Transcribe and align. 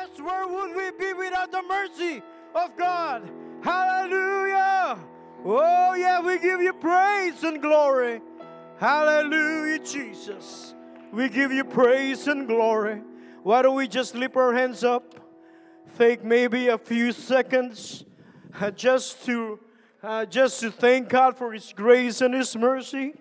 yes, 0.00 0.20
where 0.20 0.46
would 0.46 0.76
we 0.76 0.90
be 0.98 1.12
without 1.12 1.50
the 1.50 1.62
mercy 1.62 2.22
of 2.54 2.76
God? 2.76 3.30
Hallelujah. 3.62 4.98
Oh, 5.44 5.94
yeah, 5.94 6.20
we 6.20 6.38
give 6.38 6.60
you 6.60 6.72
praise 6.72 7.42
and 7.44 7.60
glory. 7.60 8.20
Hallelujah, 8.78 9.78
Jesus. 9.80 10.74
We 11.12 11.28
give 11.28 11.52
you 11.52 11.64
praise 11.64 12.26
and 12.28 12.46
glory. 12.46 13.02
Why 13.42 13.62
don't 13.62 13.76
we 13.76 13.88
just 13.88 14.14
lift 14.14 14.36
our 14.36 14.54
hands 14.54 14.84
up? 14.84 15.16
Take 15.98 16.24
maybe 16.24 16.68
a 16.68 16.78
few 16.78 17.12
seconds 17.12 18.04
uh, 18.58 18.70
just 18.70 19.24
to 19.26 19.58
uh, 20.02 20.24
just 20.24 20.60
to 20.60 20.70
thank 20.70 21.10
God 21.10 21.36
for 21.36 21.52
His 21.52 21.74
grace 21.76 22.22
and 22.22 22.32
His 22.32 22.56
mercy. 22.56 23.14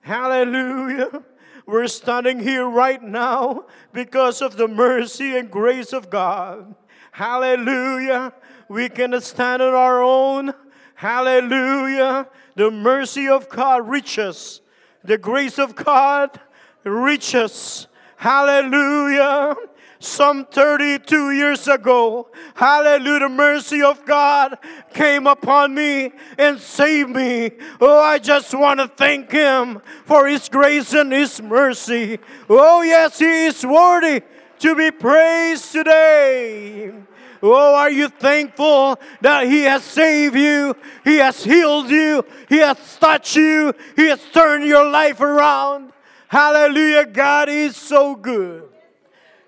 Hallelujah. 0.00 1.22
We're 1.66 1.88
standing 1.88 2.40
here 2.40 2.68
right 2.68 3.02
now 3.02 3.66
because 3.92 4.42
of 4.42 4.56
the 4.56 4.68
mercy 4.68 5.36
and 5.36 5.50
grace 5.50 5.92
of 5.92 6.10
God. 6.10 6.74
Hallelujah. 7.12 8.32
We 8.68 8.88
cannot 8.88 9.22
stand 9.22 9.62
on 9.62 9.74
our 9.74 10.02
own. 10.02 10.54
Hallelujah. 10.94 12.28
The 12.56 12.70
mercy 12.70 13.28
of 13.28 13.48
God 13.48 13.88
reaches. 13.88 14.60
The 15.04 15.18
grace 15.18 15.58
of 15.58 15.74
God 15.74 16.40
reaches. 16.84 17.86
Hallelujah. 18.16 19.56
Some 20.02 20.46
32 20.46 21.30
years 21.30 21.68
ago, 21.68 22.26
hallelujah, 22.56 23.20
the 23.20 23.28
mercy 23.28 23.82
of 23.82 24.04
God 24.04 24.58
came 24.92 25.28
upon 25.28 25.76
me 25.76 26.10
and 26.36 26.58
saved 26.58 27.10
me. 27.10 27.52
Oh, 27.80 28.00
I 28.00 28.18
just 28.18 28.52
want 28.52 28.80
to 28.80 28.88
thank 28.88 29.30
Him 29.30 29.80
for 30.04 30.26
His 30.26 30.48
grace 30.48 30.92
and 30.92 31.12
His 31.12 31.40
mercy. 31.40 32.18
Oh, 32.50 32.82
yes, 32.82 33.20
He 33.20 33.44
is 33.44 33.64
worthy 33.64 34.22
to 34.58 34.74
be 34.74 34.90
praised 34.90 35.70
today. 35.70 36.92
Oh, 37.40 37.76
are 37.76 37.90
you 37.90 38.08
thankful 38.08 38.98
that 39.20 39.46
He 39.46 39.62
has 39.62 39.84
saved 39.84 40.34
you? 40.34 40.74
He 41.04 41.18
has 41.18 41.44
healed 41.44 41.90
you. 41.90 42.24
He 42.48 42.58
has 42.58 42.96
touched 42.98 43.36
you. 43.36 43.72
He 43.94 44.08
has 44.08 44.20
turned 44.32 44.64
your 44.64 44.90
life 44.90 45.20
around. 45.20 45.92
Hallelujah. 46.26 47.06
God 47.06 47.48
is 47.48 47.76
so 47.76 48.16
good. 48.16 48.71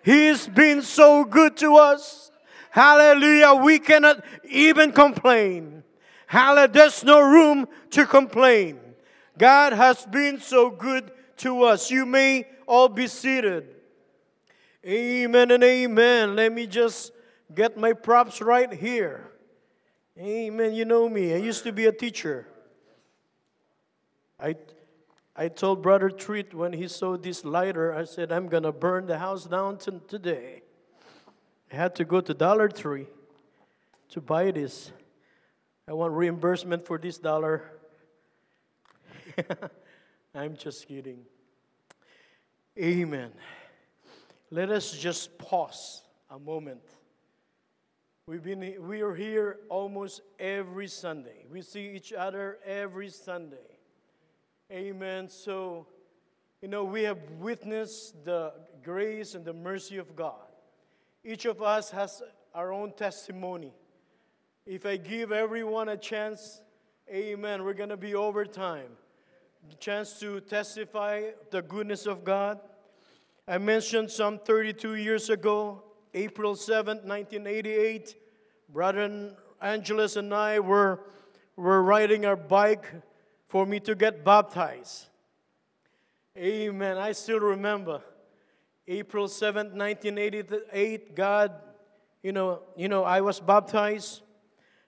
He's 0.05 0.47
been 0.47 0.83
so 0.83 1.25
good 1.25 1.57
to 1.57 1.77
us. 1.77 2.31
Hallelujah. 2.71 3.55
We 3.55 3.79
cannot 3.79 4.23
even 4.45 4.93
complain. 4.93 5.83
Hallelujah. 6.27 6.69
There's 6.69 7.03
no 7.03 7.21
room 7.23 7.67
to 7.93 8.05
complain. 8.05 8.81
God 9.39 9.73
has 9.73 10.05
been 10.05 10.41
so 10.41 10.69
good 10.69 11.11
to 11.39 11.63
us. 11.63 11.91
You 11.91 12.05
may 12.05 12.47
all 12.67 12.91
be 12.91 13.07
seated. 13.07 13.67
Amen 14.87 15.51
and 15.51 15.65
amen. 15.65 16.37
Let 16.37 16.53
me 16.53 16.67
just 16.67 17.13
get 17.55 17.79
my 17.79 17.95
props 17.95 18.43
right 18.43 18.71
here. 18.71 19.31
Amen. 20.19 20.75
You 20.75 20.85
know 20.85 21.09
me. 21.09 21.33
I 21.33 21.39
used 21.39 21.65
to 21.65 21.73
be 21.73 21.87
a 21.87 21.93
teacher. 21.93 22.47
I 24.39 24.57
I 25.37 25.49
told 25.49 25.83
Brother 25.83 26.11
Treat 26.11 26.55
when 26.55 26.73
he 26.73 26.87
saw 26.87 27.17
this 27.17 27.45
lighter, 27.45 27.93
I 27.93 28.05
said, 28.05 28.31
I'm 28.31 28.47
going 28.47 28.63
to 28.63 28.73
burn 28.73 29.07
the 29.07 29.19
house 29.19 29.45
down 29.47 29.79
t- 29.79 30.01
today. 30.07 30.63
I 31.73 31.77
had 31.77 31.97
to 31.97 32.05
go 32.05 32.21
to 32.21 32.33
Dollar 32.33 32.69
Tree 32.69 33.07
to 34.11 34.21
buy 34.21 34.53
this. 34.53 34.93
I 35.89 35.93
want 35.93 36.13
reimbursement 36.13 36.87
for 36.87 36.99
this 36.99 37.19
dollar. 37.19 37.65
I'm 40.35 40.57
just 40.57 40.87
kidding. 40.87 41.25
Amen. 42.79 43.33
Let 44.51 44.71
us 44.71 44.93
just 44.93 45.37
pause 45.37 46.03
a 46.31 46.39
moment. 46.39 46.81
We've 48.27 48.43
been, 48.43 48.75
we 48.87 49.03
are 49.03 49.15
here 49.15 49.59
almost 49.69 50.23
every 50.39 50.87
Sunday. 50.87 51.45
We 51.51 51.61
see 51.61 51.91
each 51.91 52.13
other 52.13 52.59
every 52.64 53.11
Sunday. 53.11 53.73
Amen. 54.74 55.29
So, 55.29 55.86
you 56.61 56.67
know, 56.67 56.83
we 56.83 57.05
have 57.05 57.18
witnessed 57.39 58.24
the 58.24 58.55
grace 58.83 59.36
and 59.36 59.45
the 59.45 59.52
mercy 59.52 59.98
of 59.98 60.17
God. 60.17 60.48
Each 61.23 61.45
of 61.45 61.62
us 61.62 61.92
has 61.92 62.24
our 62.52 62.73
own 62.73 62.92
testimony. 62.92 63.73
If 64.67 64.84
I 64.84 64.96
give 64.96 65.30
everyone 65.30 65.90
a 65.90 65.96
chance, 65.96 66.61
amen, 67.08 67.63
we're 67.63 67.74
going 67.74 67.90
to 67.90 67.96
be 67.96 68.17
over 68.17 68.45
time. 68.45 68.89
The 69.70 69.77
chance 69.77 70.18
to 70.18 70.40
testify 70.40 71.30
the 71.52 71.63
goodness 71.63 72.07
of 72.07 72.24
God. 72.24 72.58
I 73.46 73.58
mentioned 73.58 74.11
some 74.11 74.40
32 74.40 74.96
years 74.96 75.30
ago, 75.30 75.84
April 76.14 76.57
7th, 76.57 77.05
1988, 77.05 78.17
Brother 78.70 79.36
Angeles 79.63 80.17
and 80.17 80.34
I 80.34 80.58
were, 80.58 80.98
were 81.55 81.80
riding 81.80 82.27
our 82.27 82.34
bike 82.34 82.86
for 83.49 83.67
me 83.67 83.81
to 83.81 83.95
get 83.95 84.25
baptized. 84.25 85.07
Amen. 86.37 86.99
I 86.99 87.13
still 87.13 87.41
remember 87.41 88.01
April 88.87 89.29
7th, 89.29 89.73
1988, 89.73 91.15
God, 91.15 91.53
you 92.23 92.33
know, 92.33 92.63
you 92.77 92.89
know, 92.89 93.05
I 93.05 93.21
was 93.21 93.41
baptized 93.41 94.23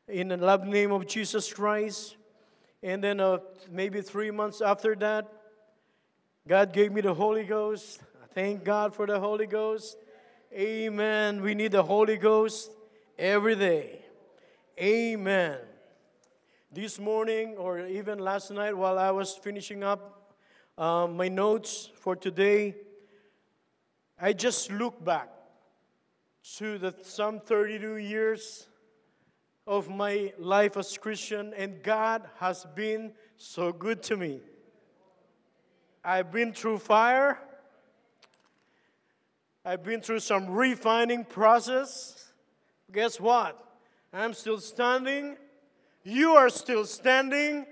in 0.08 0.28
the 0.28 0.36
love 0.36 0.66
name 0.66 0.92
of 0.92 1.06
Jesus 1.06 1.52
Christ. 1.52 2.16
And 2.82 3.02
then 3.02 3.20
uh, 3.20 3.38
maybe 3.70 4.02
three 4.02 4.30
months 4.30 4.60
after 4.60 4.94
that, 4.96 5.32
God 6.46 6.72
gave 6.72 6.92
me 6.92 7.00
the 7.00 7.14
Holy 7.14 7.44
Ghost. 7.44 8.00
Thank 8.34 8.64
God 8.64 8.94
for 8.94 9.06
the 9.06 9.18
Holy 9.18 9.46
Ghost. 9.46 9.96
Amen. 10.52 11.40
We 11.42 11.54
need 11.54 11.72
the 11.72 11.82
Holy 11.82 12.16
Ghost 12.16 12.70
every 13.18 13.56
day. 13.56 14.04
Amen 14.78 15.58
this 16.72 16.98
morning 16.98 17.56
or 17.56 17.86
even 17.86 18.18
last 18.18 18.50
night 18.50 18.76
while 18.76 18.98
I 18.98 19.10
was 19.10 19.34
finishing 19.34 19.82
up 19.84 20.34
uh, 20.76 21.06
my 21.06 21.28
notes 21.28 21.90
for 21.94 22.16
today, 22.16 22.74
I 24.20 24.32
just 24.32 24.70
look 24.70 25.02
back 25.04 25.28
to 26.56 26.78
the 26.78 26.94
some 27.02 27.40
32 27.40 27.96
years 27.96 28.68
of 29.66 29.88
my 29.88 30.32
life 30.38 30.76
as 30.76 30.96
Christian, 30.98 31.52
and 31.56 31.82
God 31.82 32.28
has 32.38 32.66
been 32.74 33.12
so 33.36 33.72
good 33.72 34.02
to 34.04 34.16
me. 34.16 34.40
I've 36.04 36.30
been 36.30 36.52
through 36.52 36.78
fire. 36.78 37.38
I've 39.64 39.82
been 39.82 40.00
through 40.00 40.20
some 40.20 40.48
refining 40.50 41.24
process. 41.24 42.32
Guess 42.92 43.18
what? 43.18 43.60
I'm 44.12 44.32
still 44.32 44.58
standing 44.60 45.36
you 46.06 46.34
are 46.34 46.48
still 46.48 46.84
standing. 46.84 47.66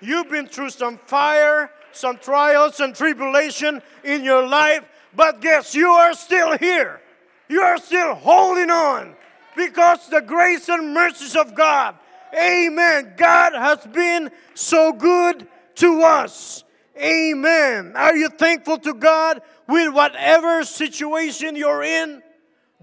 You've 0.00 0.28
been 0.28 0.46
through 0.46 0.70
some 0.70 0.98
fire, 0.98 1.70
some 1.92 2.18
trials 2.18 2.80
and 2.80 2.94
tribulation 2.94 3.80
in 4.04 4.24
your 4.24 4.46
life, 4.46 4.84
but 5.16 5.40
guess 5.40 5.74
you 5.74 5.88
are 5.88 6.12
still 6.12 6.56
here. 6.58 7.00
You 7.48 7.62
are 7.62 7.78
still 7.78 8.14
holding 8.14 8.70
on 8.70 9.16
because 9.56 10.06
the 10.08 10.20
grace 10.20 10.68
and 10.68 10.92
mercies 10.92 11.34
of 11.34 11.54
God. 11.54 11.96
Amen. 12.38 13.14
God 13.16 13.54
has 13.54 13.86
been 13.86 14.30
so 14.54 14.92
good 14.92 15.48
to 15.76 16.02
us. 16.02 16.64
Amen. 17.00 17.92
Are 17.96 18.14
you 18.14 18.28
thankful 18.28 18.78
to 18.80 18.92
God 18.92 19.40
with 19.66 19.94
whatever 19.94 20.62
situation 20.62 21.56
you're 21.56 21.82
in? 21.82 22.22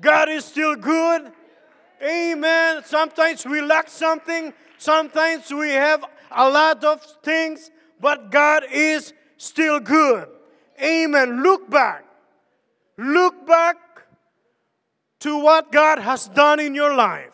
God 0.02 0.30
is 0.30 0.46
still 0.46 0.76
good. 0.76 1.32
Amen. 2.02 2.84
Sometimes 2.86 3.46
we 3.46 3.62
lack 3.62 3.88
something, 3.88 4.54
Sometimes 4.85 5.51
we 5.51 5.72
have 5.72 6.06
a 6.29 6.47
lot 6.47 6.84
of 6.84 7.01
things, 7.23 7.72
but 8.00 8.29
God 8.29 8.66
is 8.72 9.13
still 9.35 9.79
good. 9.79 10.28
Amen. 10.79 11.41
Look 11.41 11.68
back. 11.72 12.06
Look 12.95 13.47
back 13.47 13.78
to 15.21 15.39
what 15.39 15.71
God 15.71 15.98
has 15.98 16.27
done 16.27 16.60
in 16.60 16.75
your 16.75 16.94
life 16.94 17.33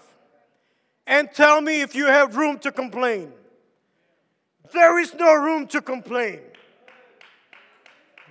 and 1.05 1.29
tell 1.33 1.59
me 1.59 1.81
if 1.81 1.93
you 1.93 2.05
have 2.05 2.37
room 2.37 2.57
to 2.59 2.71
complain. 2.71 3.33
There 4.71 4.97
is 4.97 5.13
no 5.13 5.33
room 5.33 5.67
to 5.67 5.81
complain. 5.81 6.39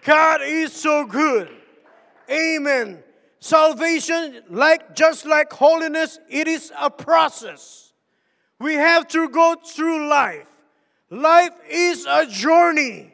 God 0.01 0.41
is 0.43 0.73
so 0.73 1.05
good. 1.05 1.51
Amen. 2.31 3.03
Salvation, 3.39 4.41
like 4.49 4.97
just 4.97 5.27
like 5.27 5.53
holiness, 5.53 6.19
it 6.31 6.49
is 6.49 6.73
a 6.81 6.89
process. 6.89 7.90
We 8.61 8.75
have 8.75 9.09
to 9.09 9.29
go 9.29 9.57
through 9.57 10.09
life. 10.09 10.47
Life 11.09 11.55
is 11.69 12.07
a 12.09 12.27
journey. 12.27 13.13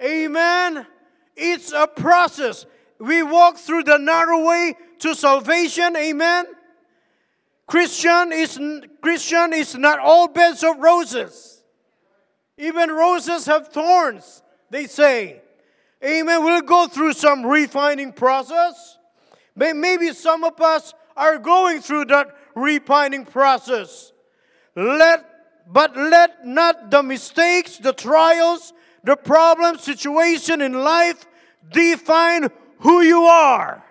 Amen. 0.00 0.86
It's 1.34 1.72
a 1.72 1.86
process. 1.86 2.66
We 2.98 3.22
walk 3.22 3.56
through 3.56 3.84
the 3.84 3.98
narrow 3.98 4.44
way 4.46 4.76
to 5.00 5.14
salvation. 5.14 5.96
Amen. 5.96 6.46
Christian 7.66 8.32
is 8.32 8.60
Christian 9.00 9.52
is 9.52 9.74
not 9.74 9.98
all 9.98 10.28
beds 10.28 10.62
of 10.62 10.78
roses. 10.78 11.62
Even 12.56 12.90
roses 12.90 13.46
have 13.46 13.68
thorns, 13.68 14.42
they 14.70 14.86
say. 14.86 15.40
Amen. 16.04 16.44
We'll 16.44 16.62
go 16.62 16.88
through 16.88 17.14
some 17.14 17.44
refining 17.44 18.12
process. 18.12 18.98
Maybe 19.56 20.12
some 20.12 20.44
of 20.44 20.60
us 20.60 20.94
are 21.16 21.38
going 21.38 21.80
through 21.80 22.06
that 22.06 22.36
refining 22.54 23.24
process. 23.24 24.12
Let 24.78 25.24
but 25.66 25.96
let 25.96 26.46
not 26.46 26.90
the 26.90 27.02
mistakes, 27.02 27.78
the 27.78 27.92
trials, 27.92 28.72
the 29.02 29.16
problems, 29.16 29.82
situation 29.82 30.62
in 30.62 30.72
life 30.72 31.26
define 31.72 32.48
who 32.78 33.02
you 33.02 33.24
are. 33.24 33.84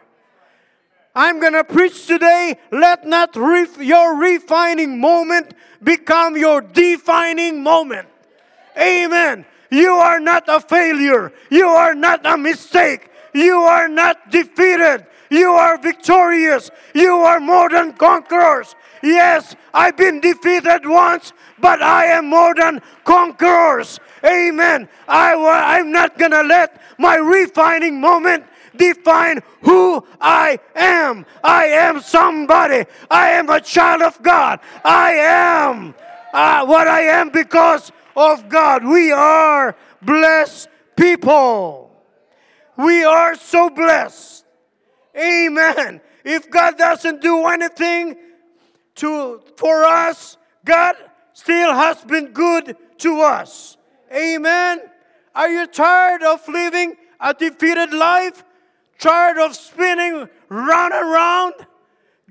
I'm 1.13 1.41
going 1.41 1.53
to 1.53 1.65
preach 1.65 2.07
today. 2.07 2.57
Let 2.71 3.05
not 3.05 3.35
ref- 3.35 3.79
your 3.79 4.15
refining 4.15 4.99
moment 4.99 5.53
become 5.83 6.37
your 6.37 6.61
defining 6.61 7.61
moment. 7.61 8.07
Amen. 8.79 9.45
You 9.69 9.91
are 9.91 10.21
not 10.21 10.45
a 10.47 10.61
failure. 10.61 11.33
You 11.49 11.67
are 11.67 11.95
not 11.95 12.25
a 12.25 12.37
mistake. 12.37 13.09
You 13.33 13.57
are 13.57 13.89
not 13.89 14.31
defeated. 14.31 15.05
You 15.29 15.51
are 15.51 15.77
victorious. 15.77 16.69
You 16.93 17.15
are 17.17 17.39
more 17.39 17.69
than 17.69 17.93
conquerors. 17.93 18.75
Yes, 19.03 19.55
I've 19.73 19.97
been 19.97 20.19
defeated 20.19 20.85
once, 20.85 21.33
but 21.59 21.81
I 21.81 22.05
am 22.05 22.27
more 22.27 22.55
than 22.55 22.81
conquerors. 23.03 23.99
Amen. 24.25 24.89
I, 25.07 25.35
I'm 25.79 25.91
not 25.91 26.17
going 26.17 26.31
to 26.31 26.43
let 26.43 26.81
my 26.97 27.15
refining 27.15 27.99
moment 27.99 28.45
define 28.75 29.41
who 29.61 30.05
I 30.21 30.59
am. 30.75 31.25
I 31.43 31.65
am 31.65 32.01
somebody. 32.01 32.85
I 33.09 33.31
am 33.31 33.49
a 33.49 33.61
child 33.61 34.01
of 34.01 34.21
God. 34.21 34.59
I 34.83 35.13
am 35.13 35.95
uh, 36.33 36.65
what 36.65 36.87
I 36.87 37.01
am 37.01 37.29
because 37.29 37.91
of 38.15 38.49
God. 38.49 38.83
We 38.83 39.11
are 39.11 39.75
blessed 40.01 40.69
people. 40.95 41.91
We 42.77 43.03
are 43.03 43.35
so 43.35 43.69
blessed. 43.69 44.45
Amen. 45.17 46.01
If 46.23 46.49
God 46.49 46.77
doesn't 46.77 47.21
do 47.21 47.45
anything 47.45 48.17
to 48.95 49.41
for 49.55 49.85
us, 49.85 50.37
God 50.65 50.95
still 51.33 51.73
has 51.73 52.03
been 52.03 52.27
good 52.27 52.75
to 52.99 53.21
us. 53.21 53.77
Amen. 54.13 54.81
Are 55.33 55.49
you 55.49 55.67
tired 55.67 56.23
of 56.23 56.47
living 56.47 56.95
a 57.19 57.33
defeated 57.33 57.93
life? 57.93 58.43
tired 58.99 59.37
of 59.37 59.55
spinning 59.55 60.27
round 60.49 60.93
and 60.93 61.09
round? 61.09 61.53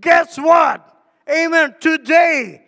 Guess 0.01 0.39
what? 0.39 0.83
Amen. 1.29 1.75
Today, 1.81 2.63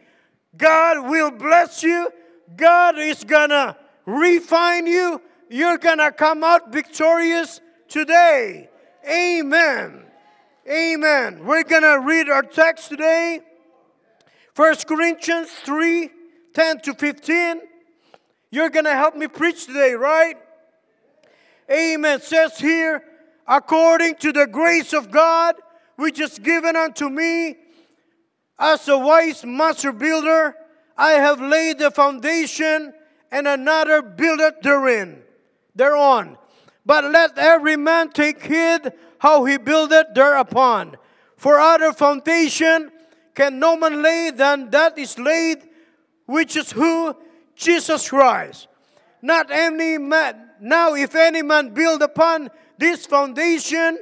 God 0.56 1.08
will 1.08 1.30
bless 1.30 1.82
you. 1.82 2.10
God 2.56 2.98
is 2.98 3.24
gonna 3.24 3.76
refine 4.06 4.86
you. 4.86 5.20
You're 5.48 5.78
gonna 5.78 6.10
come 6.10 6.42
out 6.42 6.72
victorious 6.72 7.60
today. 7.88 8.68
Amen. 9.08 10.04
Amen. 10.68 11.46
We're 11.46 11.62
gonna 11.62 11.98
read 11.98 12.28
our 12.28 12.42
text 12.42 12.90
today. 12.90 13.40
First 14.52 14.86
Corinthians 14.86 15.48
3 15.50 16.10
10 16.52 16.80
to 16.80 16.94
15. 16.94 17.62
You're 18.50 18.68
gonna 18.68 18.92
help 18.92 19.16
me 19.16 19.28
preach 19.28 19.64
today, 19.64 19.94
right? 19.94 20.36
Amen. 21.70 22.18
It 22.18 22.24
says 22.24 22.58
here, 22.58 23.02
according 23.46 24.16
to 24.16 24.30
the 24.30 24.46
grace 24.46 24.92
of 24.92 25.10
God, 25.10 25.54
which 25.96 26.20
is 26.20 26.38
given 26.38 26.76
unto 26.76 27.08
me 27.08 27.56
as 28.58 28.86
a 28.88 28.98
wise 28.98 29.46
master 29.46 29.92
builder, 29.92 30.54
I 30.98 31.12
have 31.12 31.40
laid 31.40 31.78
the 31.78 31.90
foundation, 31.90 32.92
and 33.30 33.48
another 33.48 34.02
buildeth 34.02 34.60
therein, 34.62 35.22
thereon. 35.74 36.36
But 36.84 37.04
let 37.04 37.38
every 37.38 37.76
man 37.76 38.10
take 38.10 38.42
heed 38.42 38.92
how 39.18 39.44
he 39.44 39.56
buildeth 39.58 40.08
thereupon. 40.14 40.96
For 41.36 41.58
other 41.58 41.92
foundation 41.92 42.90
can 43.34 43.58
no 43.58 43.76
man 43.76 44.02
lay 44.02 44.30
than 44.30 44.70
that 44.70 44.98
is 44.98 45.18
laid, 45.18 45.58
which 46.26 46.56
is 46.56 46.72
who? 46.72 47.14
Jesus 47.54 48.08
Christ. 48.08 48.68
Not 49.22 49.50
any 49.50 49.98
man. 49.98 50.50
Now, 50.60 50.94
if 50.94 51.14
any 51.14 51.42
man 51.42 51.70
build 51.70 52.02
upon 52.02 52.50
this 52.78 53.06
foundation 53.06 53.98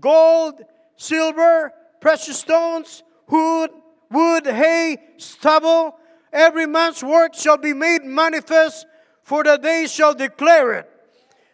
gold, 0.00 0.62
silver, 0.96 1.72
precious 2.00 2.38
stones, 2.38 3.02
wood, 3.28 3.70
wood, 4.10 4.46
hay, 4.46 4.98
stubble, 5.16 5.96
every 6.32 6.66
man's 6.66 7.02
work 7.02 7.34
shall 7.34 7.56
be 7.56 7.72
made 7.72 8.04
manifest, 8.04 8.86
for 9.22 9.42
the 9.42 9.56
day 9.56 9.86
shall 9.88 10.14
declare 10.14 10.72
it, 10.74 10.90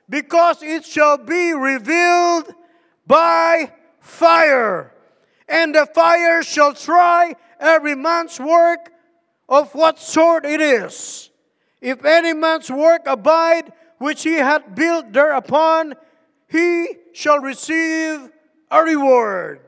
because 0.09 0.63
it 0.63 0.85
shall 0.85 1.17
be 1.17 1.53
revealed 1.53 2.55
by 3.07 3.73
fire. 4.01 4.93
And 5.49 5.75
the 5.75 5.87
fire 5.87 6.43
shall 6.43 6.75
try 6.75 7.35
every 7.61 7.95
man's 7.95 8.39
work 8.41 8.91
of 9.49 9.75
what 9.75 9.99
sort 9.99 10.45
it 10.45 10.61
is. 10.61 11.31
If 11.81 12.05
any 12.05 12.33
man's 12.33 12.71
work 12.71 13.03
abide, 13.07 13.73
which 13.99 14.23
he 14.23 14.35
hath 14.35 14.75
built 14.75 15.13
thereupon, 15.13 15.95
he 16.49 16.89
shall 17.13 17.39
receive 17.39 18.31
a 18.71 18.83
reward. 18.83 19.61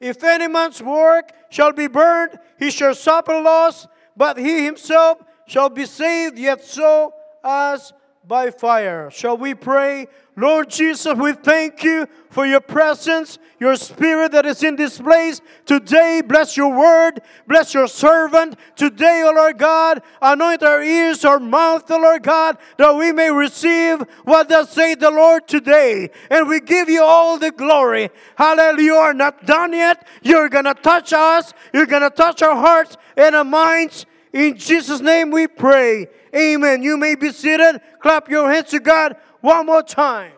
If 0.00 0.22
any 0.22 0.48
man's 0.48 0.82
work 0.82 1.32
shall 1.50 1.72
be 1.72 1.86
burned, 1.86 2.38
he 2.58 2.70
shall 2.70 2.94
suffer 2.94 3.40
loss, 3.40 3.86
but 4.16 4.38
he 4.38 4.64
himself 4.64 5.18
shall 5.46 5.70
be 5.70 5.86
saved, 5.86 6.38
yet 6.38 6.62
so 6.62 7.12
as 7.42 7.92
by 8.26 8.50
fire. 8.50 9.08
Shall 9.10 9.36
we 9.36 9.54
pray? 9.54 10.08
Lord 10.36 10.68
Jesus, 10.68 11.16
we 11.16 11.32
thank 11.32 11.84
you 11.84 12.08
for 12.28 12.44
your 12.44 12.60
presence, 12.60 13.38
your 13.60 13.76
spirit 13.76 14.32
that 14.32 14.44
is 14.44 14.64
in 14.64 14.74
this 14.74 14.98
place. 14.98 15.40
Today, 15.64 16.22
bless 16.26 16.56
your 16.56 16.76
word, 16.76 17.20
bless 17.46 17.72
your 17.72 17.86
servant. 17.86 18.56
Today, 18.74 19.22
O 19.24 19.32
Lord 19.32 19.58
God, 19.58 20.02
anoint 20.20 20.64
our 20.64 20.82
ears, 20.82 21.24
our 21.24 21.38
mouth, 21.38 21.88
O 21.90 21.98
Lord 21.98 22.24
God, 22.24 22.58
that 22.78 22.96
we 22.96 23.12
may 23.12 23.30
receive 23.30 24.02
what 24.24 24.48
does 24.48 24.70
say 24.70 24.96
the 24.96 25.10
Lord 25.10 25.46
today. 25.46 26.10
And 26.28 26.48
we 26.48 26.60
give 26.60 26.88
you 26.88 27.02
all 27.02 27.38
the 27.38 27.52
glory. 27.52 28.10
Hallelujah. 28.34 28.82
You 28.82 28.94
are 28.96 29.14
not 29.14 29.46
done 29.46 29.72
yet. 29.72 30.06
You're 30.22 30.48
going 30.48 30.64
to 30.64 30.74
touch 30.74 31.12
us. 31.12 31.54
You're 31.72 31.86
going 31.86 32.02
to 32.02 32.10
touch 32.10 32.42
our 32.42 32.56
hearts 32.56 32.96
and 33.16 33.36
our 33.36 33.44
minds. 33.44 34.04
In 34.32 34.58
Jesus' 34.58 35.00
name 35.00 35.30
we 35.30 35.46
pray. 35.46 36.08
Amen. 36.36 36.82
You 36.82 36.96
may 36.96 37.14
be 37.14 37.32
seated. 37.32 37.80
Clap 38.00 38.28
your 38.28 38.50
hands 38.50 38.70
to 38.70 38.80
God 38.80 39.16
one 39.40 39.66
more 39.66 39.82
time. 39.82 40.32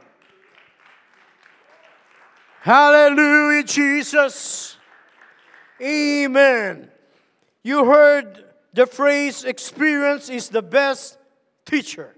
Hallelujah, 2.61 3.65
Jesus. 3.65 4.77
Amen. 5.81 6.91
You 7.63 7.85
heard 7.85 8.45
the 8.75 8.87
phrase 8.87 9.45
experience 9.45 10.29
is 10.29 10.49
the 10.49 10.63
best 10.63 11.19
teacher. 11.65 12.15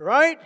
Right? 0.00 0.40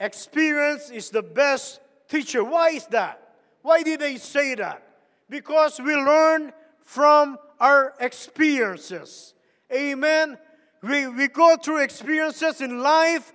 Experience 0.00 0.90
is 0.90 1.10
the 1.10 1.22
best 1.22 1.80
teacher. 2.08 2.44
Why 2.44 2.70
is 2.70 2.86
that? 2.88 3.22
Why 3.62 3.82
did 3.82 4.00
they 4.00 4.16
say 4.16 4.54
that? 4.54 4.82
Because 5.28 5.80
we 5.80 5.94
learn 5.94 6.52
from 6.84 7.38
our 7.58 7.94
experiences. 8.00 9.34
Amen. 9.72 10.38
We, 10.86 11.08
we 11.08 11.28
go 11.28 11.56
through 11.56 11.82
experiences 11.82 12.60
in 12.60 12.80
life. 12.80 13.32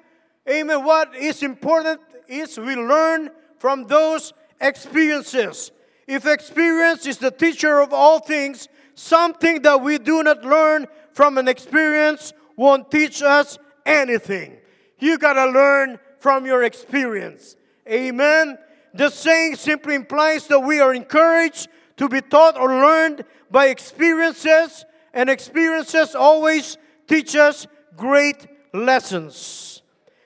Amen. 0.50 0.84
What 0.84 1.16
is 1.16 1.44
important 1.44 2.00
is 2.28 2.58
we 2.58 2.76
learn 2.76 3.30
from 3.60 3.88
those 3.88 4.34
experiences. 4.60 5.72
If 6.08 6.26
experience 6.26 7.06
is 7.06 7.18
the 7.18 7.32
teacher 7.32 7.80
of 7.80 7.94
all 7.94 8.20
things, 8.20 8.68
something 8.96 9.62
that 9.64 9.82
we 9.82 9.98
do 9.98 10.24
not 10.24 10.44
learn 10.44 10.88
from 11.14 11.38
an 11.38 11.48
experience 11.48 12.34
won't 12.56 12.90
teach 12.90 13.22
us 13.22 13.58
anything. 13.86 14.58
You 15.00 15.18
got 15.18 15.34
to 15.34 15.46
learn 15.46 16.00
from 16.20 16.46
your 16.46 16.64
experience. 16.64 17.56
Amen. 17.88 18.58
The 18.94 19.10
saying 19.10 19.56
simply 19.56 19.96
implies 19.96 20.48
that 20.48 20.60
we 20.60 20.80
are 20.80 20.94
encouraged 20.94 21.68
to 21.98 22.08
be 22.08 22.22
taught 22.22 22.58
or 22.58 22.68
learned 22.68 23.26
by 23.50 23.68
experiences, 23.68 24.86
and 25.14 25.30
experiences 25.30 26.16
always 26.16 26.78
teach 27.12 27.36
us 27.36 27.68
great 27.98 28.48
lessons. 28.74 29.82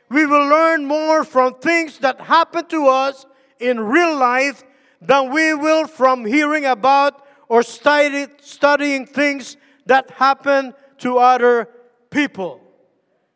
We 0.10 0.26
will 0.28 0.48
learn 0.48 0.86
more 0.86 1.24
from 1.24 1.56
things 1.56 1.98
that 2.00 2.22
happen 2.22 2.68
to 2.68 2.88
us 2.88 3.26
in 3.60 3.80
real 3.80 4.16
life 4.16 4.64
than 5.02 5.32
we 5.32 5.56
will 5.56 5.88
from 5.88 6.26
hearing 6.26 6.66
about 6.66 7.26
or 7.50 7.64
study, 7.64 8.28
studying 8.40 9.08
things 9.08 9.58
that 9.88 10.12
happen 10.12 10.76
to 11.00 11.18
other 11.18 11.70
people. 12.12 12.62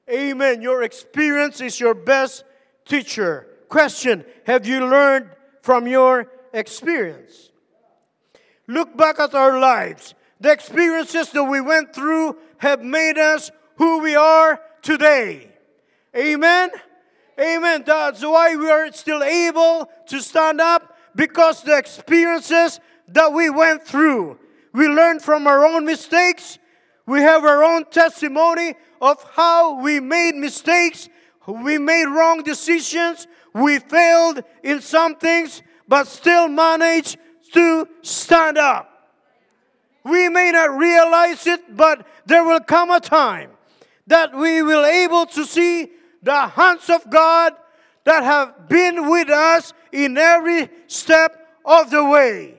Amen. 0.09 0.61
Your 0.61 0.83
experience 0.83 1.59
is 1.59 1.79
your 1.79 1.95
best 1.95 2.43
teacher. 2.85 3.47
Question 3.67 4.25
Have 4.45 4.67
you 4.67 4.85
learned 4.85 5.29
from 5.61 5.87
your 5.87 6.31
experience? 6.53 7.49
Look 8.67 8.95
back 8.95 9.19
at 9.19 9.33
our 9.33 9.59
lives. 9.59 10.13
The 10.39 10.51
experiences 10.51 11.31
that 11.31 11.43
we 11.43 11.61
went 11.61 11.93
through 11.93 12.37
have 12.59 12.81
made 12.81 13.17
us 13.17 13.51
who 13.75 13.99
we 13.99 14.15
are 14.15 14.61
today. 14.81 15.51
Amen. 16.15 16.69
Amen. 17.39 17.83
That's 17.85 18.21
why 18.21 18.55
we 18.55 18.69
are 18.69 18.91
still 18.91 19.23
able 19.23 19.89
to 20.07 20.21
stand 20.21 20.61
up 20.61 20.97
because 21.15 21.63
the 21.63 21.77
experiences 21.77 22.79
that 23.09 23.33
we 23.33 23.49
went 23.49 23.85
through. 23.85 24.37
We 24.73 24.87
learn 24.87 25.19
from 25.19 25.47
our 25.47 25.65
own 25.65 25.85
mistakes. 25.85 26.59
We 27.05 27.21
have 27.21 27.43
our 27.43 27.63
own 27.63 27.85
testimony 27.85 28.75
of 29.01 29.23
how 29.33 29.81
we 29.81 29.99
made 29.99 30.35
mistakes, 30.35 31.09
we 31.47 31.77
made 31.77 32.05
wrong 32.05 32.43
decisions, 32.43 33.27
we 33.53 33.79
failed 33.79 34.43
in 34.63 34.81
some 34.81 35.15
things, 35.15 35.63
but 35.87 36.07
still 36.07 36.47
managed 36.47 37.17
to 37.53 37.87
stand 38.01 38.57
up. 38.57 38.85
We 40.03 40.29
may 40.29 40.51
not 40.51 40.77
realize 40.77 41.47
it, 41.47 41.75
but 41.75 42.05
there 42.29 42.43
will 42.43 42.61
come 42.61 42.91
a 42.91 42.99
time 42.99 43.51
that 44.07 44.33
we 44.33 44.61
will 44.61 44.85
able 44.85 45.25
to 45.25 45.45
see 45.45 45.91
the 46.23 46.47
hands 46.47 46.89
of 46.89 47.09
God 47.09 47.53
that 48.05 48.23
have 48.23 48.69
been 48.69 49.09
with 49.09 49.29
us 49.29 49.73
in 49.91 50.17
every 50.17 50.69
step 50.87 51.35
of 51.65 51.89
the 51.91 52.03
way. 52.03 52.55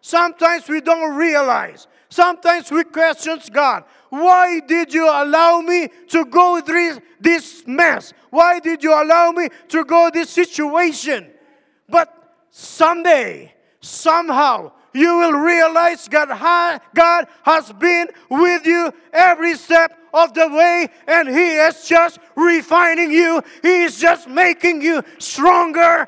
Sometimes 0.00 0.68
we 0.68 0.80
don't 0.80 1.14
realize. 1.14 1.86
Sometimes 2.08 2.70
we 2.70 2.84
question 2.84 3.40
God. 3.52 3.84
Why 4.10 4.60
did 4.60 4.94
you 4.94 5.08
allow 5.08 5.60
me 5.60 5.88
to 6.08 6.24
go 6.26 6.60
through 6.60 7.00
this 7.20 7.64
mess? 7.66 8.12
Why 8.30 8.60
did 8.60 8.84
you 8.84 8.92
allow 8.92 9.32
me 9.32 9.48
to 9.68 9.84
go 9.84 10.10
this 10.12 10.30
situation? 10.30 11.30
But 11.88 12.12
someday, 12.50 13.54
somehow, 13.80 14.72
you 14.94 15.18
will 15.18 15.32
realize 15.32 16.08
God, 16.08 16.28
God 16.94 17.26
has 17.42 17.72
been 17.72 18.08
with 18.30 18.64
you 18.64 18.92
every 19.12 19.56
step 19.56 19.98
of 20.14 20.32
the 20.32 20.48
way, 20.48 20.88
and 21.06 21.28
He 21.28 21.56
is 21.56 21.86
just 21.86 22.18
refining 22.36 23.10
you. 23.10 23.42
He 23.62 23.82
is 23.82 23.98
just 23.98 24.28
making 24.28 24.80
you 24.82 25.02
stronger, 25.18 26.06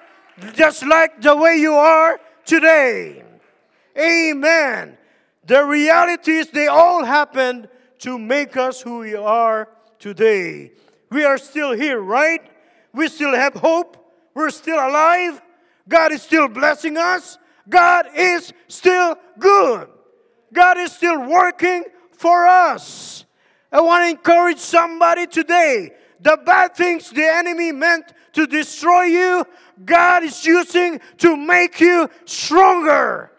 just 0.54 0.86
like 0.86 1.20
the 1.20 1.34
way 1.34 1.56
you 1.56 1.74
are 1.74 2.20
today. 2.44 3.24
Amen. 3.98 4.96
The 5.44 5.64
reality 5.64 6.32
is, 6.32 6.48
they 6.50 6.68
all 6.68 7.04
happened 7.04 7.68
to 8.00 8.18
make 8.18 8.56
us 8.56 8.80
who 8.80 8.98
we 8.98 9.14
are 9.14 9.68
today. 9.98 10.72
We 11.10 11.24
are 11.24 11.38
still 11.38 11.72
here, 11.72 12.00
right? 12.00 12.42
We 12.92 13.08
still 13.08 13.34
have 13.34 13.54
hope. 13.54 13.96
We're 14.34 14.50
still 14.50 14.76
alive. 14.76 15.40
God 15.88 16.12
is 16.12 16.22
still 16.22 16.48
blessing 16.48 16.96
us. 16.96 17.38
God 17.68 18.06
is 18.14 18.52
still 18.68 19.16
good. 19.38 19.88
God 20.52 20.78
is 20.78 20.92
still 20.92 21.28
working 21.28 21.84
for 22.12 22.46
us. 22.46 23.24
I 23.72 23.80
want 23.80 24.04
to 24.04 24.10
encourage 24.10 24.58
somebody 24.58 25.26
today. 25.26 25.92
The 26.20 26.38
bad 26.44 26.74
things 26.74 27.10
the 27.10 27.26
enemy 27.26 27.72
meant 27.72 28.12
to 28.34 28.46
destroy 28.46 29.04
you, 29.04 29.46
God 29.84 30.22
is 30.22 30.44
using 30.44 31.00
to 31.18 31.36
make 31.36 31.80
you 31.80 32.08
stronger. 32.24 33.32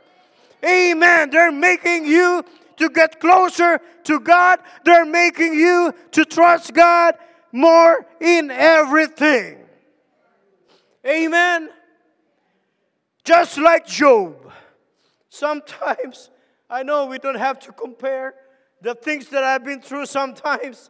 Amen. 0.66 1.30
They're 1.30 1.52
making 1.52 2.06
you 2.06 2.44
to 2.78 2.90
get 2.90 3.20
closer 3.20 3.80
to 4.06 4.20
God. 4.20 4.60
They're 4.86 5.06
making 5.06 5.54
you 5.54 5.94
to 6.12 6.26
trust 6.26 6.74
God 6.74 7.16
more 7.52 8.06
in 8.20 8.52
everything. 8.52 9.58
Amen. 11.06 11.70
Just 13.28 13.58
like 13.58 13.86
Job. 13.86 14.54
Sometimes, 15.28 16.30
I 16.70 16.84
know 16.84 17.08
we 17.08 17.20
don't 17.20 17.36
have 17.36 17.60
to 17.60 17.74
compare 17.74 18.34
the 18.82 18.96
things 18.96 19.28
that 19.32 19.44
I've 19.44 19.66
been 19.66 19.82
through. 19.82 20.06
Sometimes 20.06 20.90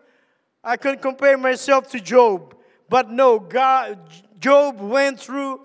I 0.63 0.77
can 0.77 0.99
compare 0.99 1.35
myself 1.35 1.89
to 1.93 1.99
Job. 1.99 2.55
But 2.89 3.09
no, 3.09 3.39
God, 3.39 3.97
Job 4.39 4.79
went 4.79 5.19
through 5.19 5.61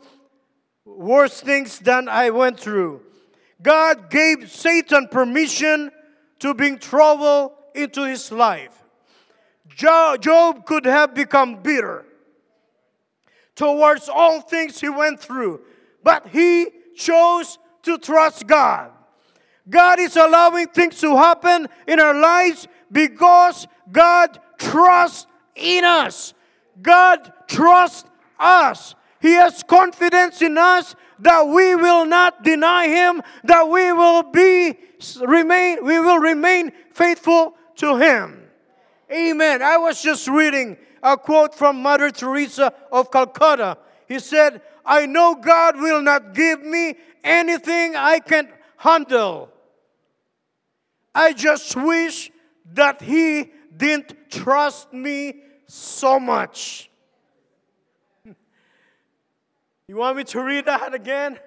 worse 0.87 1.43
things 1.43 1.79
than 1.79 2.09
I 2.09 2.31
went 2.31 2.59
through. 2.59 3.03
God 3.61 4.09
gave 4.09 4.51
Satan 4.51 5.09
permission 5.09 5.91
to 6.39 6.55
bring 6.55 6.79
trouble 6.79 7.53
into 7.75 8.07
his 8.07 8.33
life. 8.33 8.83
Job 9.77 10.65
could 10.65 10.87
have 10.87 11.13
become 11.13 11.57
bitter 11.63 12.07
towards 13.57 14.09
all 14.09 14.41
things 14.41 14.81
he 14.81 14.89
went 14.89 15.21
through 15.21 15.61
but 16.03 16.29
he 16.29 16.69
chose 16.97 17.59
to 17.83 17.99
trust 17.99 18.47
God. 18.47 18.91
God 19.69 20.01
is 20.01 20.17
allowing 20.17 20.69
things 20.69 21.01
to 21.01 21.17
happen 21.17 21.69
in 21.87 22.01
our 22.01 22.19
lives 22.19 22.67
because 22.91 23.67
God 23.91 24.39
trusts 24.59 25.27
in 25.55 25.85
us. 25.85 26.35
God 26.81 27.33
trusts 27.47 28.09
us. 28.39 28.95
He 29.21 29.33
has 29.33 29.63
confidence 29.63 30.43
in 30.43 30.59
us 30.59 30.97
that 31.21 31.47
we 31.47 31.77
will 31.77 32.05
not 32.05 32.43
deny 32.43 32.89
him, 32.89 33.23
that 33.45 33.69
we 33.69 33.93
will 33.93 34.25
be 34.25 34.79
remain 35.21 35.85
we 35.85 35.99
will 36.01 36.19
remain 36.19 36.73
faithful 36.93 37.55
to 37.77 37.97
him. 37.97 38.43
Amen. 39.11 39.63
I 39.63 39.77
was 39.77 40.03
just 40.03 40.27
reading 40.27 40.77
a 41.03 41.17
quote 41.17 41.55
from 41.55 41.83
Mother 41.83 42.11
Teresa 42.11 42.73
of 42.91 43.11
Calcutta. 43.11 43.79
He 44.09 44.19
said, 44.19 44.63
I 44.85 45.07
know 45.07 45.35
God 45.35 45.77
will 45.77 46.03
not 46.03 46.35
give 46.35 46.63
me 46.63 46.97
anything 47.23 47.97
I 47.97 48.19
can 48.21 48.49
handle. 48.77 49.51
I 51.15 51.33
just 51.33 51.77
wish 51.77 52.31
that 52.75 53.01
He 53.01 53.53
didn't 53.77 54.31
trust 54.31 54.93
me 54.93 55.43
so 55.67 56.19
much. 56.19 56.91
You 59.89 59.97
want 59.97 60.17
me 60.17 60.25
to 60.25 60.41
read 60.43 60.65
that 60.67 60.95
again? 60.95 61.39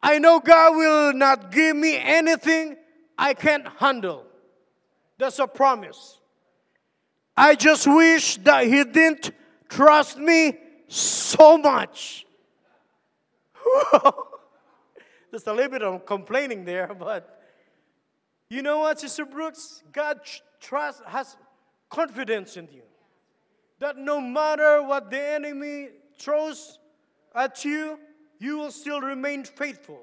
I 0.00 0.18
know 0.20 0.38
God 0.38 0.76
will 0.76 1.12
not 1.12 1.50
give 1.50 1.74
me 1.74 1.96
anything 1.96 2.76
I 3.18 3.34
can't 3.34 3.66
handle. 3.78 4.26
That's 5.18 5.38
a 5.40 5.46
promise. 5.46 6.20
I 7.36 7.54
just 7.56 7.86
wish 7.88 8.36
that 8.44 8.66
He 8.66 8.84
didn't 8.84 9.32
trust 9.68 10.18
me 10.18 10.58
so 10.94 11.58
much. 11.58 12.26
Just 15.32 15.46
a 15.46 15.52
little 15.52 15.70
bit 15.70 15.82
of 15.82 16.06
complaining 16.06 16.64
there, 16.64 16.94
but 16.94 17.42
you 18.48 18.62
know 18.62 18.78
what, 18.78 19.00
Sister 19.00 19.24
Brooks? 19.24 19.82
God 19.92 20.20
trust 20.60 21.02
has 21.06 21.36
confidence 21.90 22.56
in 22.56 22.68
you. 22.72 22.82
That 23.80 23.96
no 23.96 24.20
matter 24.20 24.82
what 24.82 25.10
the 25.10 25.20
enemy 25.20 25.88
throws 26.18 26.78
at 27.34 27.64
you, 27.64 27.98
you 28.38 28.58
will 28.58 28.70
still 28.70 29.00
remain 29.00 29.44
faithful. 29.44 30.00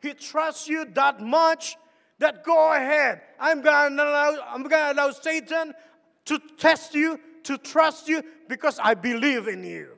He 0.00 0.14
trusts 0.14 0.68
you 0.68 0.86
that 0.94 1.20
much 1.20 1.76
that 2.18 2.44
go 2.44 2.72
ahead. 2.72 3.20
I'm 3.38 3.60
gonna 3.60 4.02
allow, 4.02 4.38
I'm 4.48 4.62
gonna 4.62 4.92
allow 4.92 5.10
Satan 5.10 5.74
to 6.24 6.38
test 6.56 6.94
you, 6.94 7.20
to 7.42 7.58
trust 7.58 8.08
you, 8.08 8.22
because 8.48 8.78
I 8.78 8.94
believe 8.94 9.48
in 9.48 9.64
you. 9.64 9.93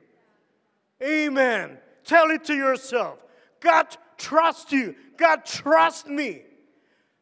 Amen. 1.03 1.77
Tell 2.03 2.29
it 2.31 2.45
to 2.45 2.55
yourself. 2.55 3.19
God 3.59 3.87
trust 4.17 4.71
you. 4.71 4.95
God 5.17 5.45
trust 5.45 6.07
me. 6.07 6.43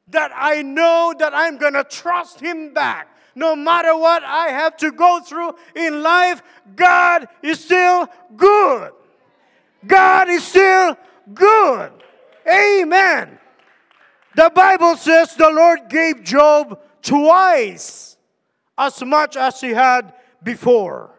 That 0.09 0.31
I 0.35 0.61
know 0.61 1.13
that 1.17 1.33
I'm 1.33 1.57
going 1.57 1.73
to 1.73 1.83
trust 1.83 2.39
him 2.39 2.73
back. 2.73 3.07
No 3.33 3.55
matter 3.55 3.97
what 3.97 4.23
I 4.23 4.49
have 4.49 4.77
to 4.77 4.91
go 4.91 5.19
through 5.19 5.55
in 5.75 6.03
life, 6.03 6.41
God 6.75 7.27
is 7.41 7.63
still 7.63 8.07
good. 8.35 8.91
God 9.85 10.29
is 10.29 10.43
still 10.43 10.97
good. 11.33 11.91
Amen. 12.47 13.39
The 14.35 14.51
Bible 14.53 14.95
says 14.95 15.33
the 15.35 15.49
Lord 15.49 15.89
gave 15.89 16.23
Job 16.23 16.79
twice 17.01 18.17
as 18.77 19.03
much 19.03 19.35
as 19.35 19.59
he 19.61 19.69
had 19.69 20.13
before. 20.43 21.14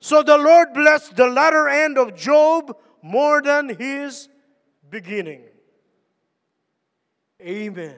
So 0.00 0.22
the 0.22 0.38
Lord 0.38 0.72
blessed 0.74 1.16
the 1.16 1.26
latter 1.26 1.68
end 1.68 1.98
of 1.98 2.14
Job 2.14 2.76
more 3.02 3.42
than 3.42 3.68
his 3.68 4.28
beginning. 4.88 5.42
Amen. 7.40 7.96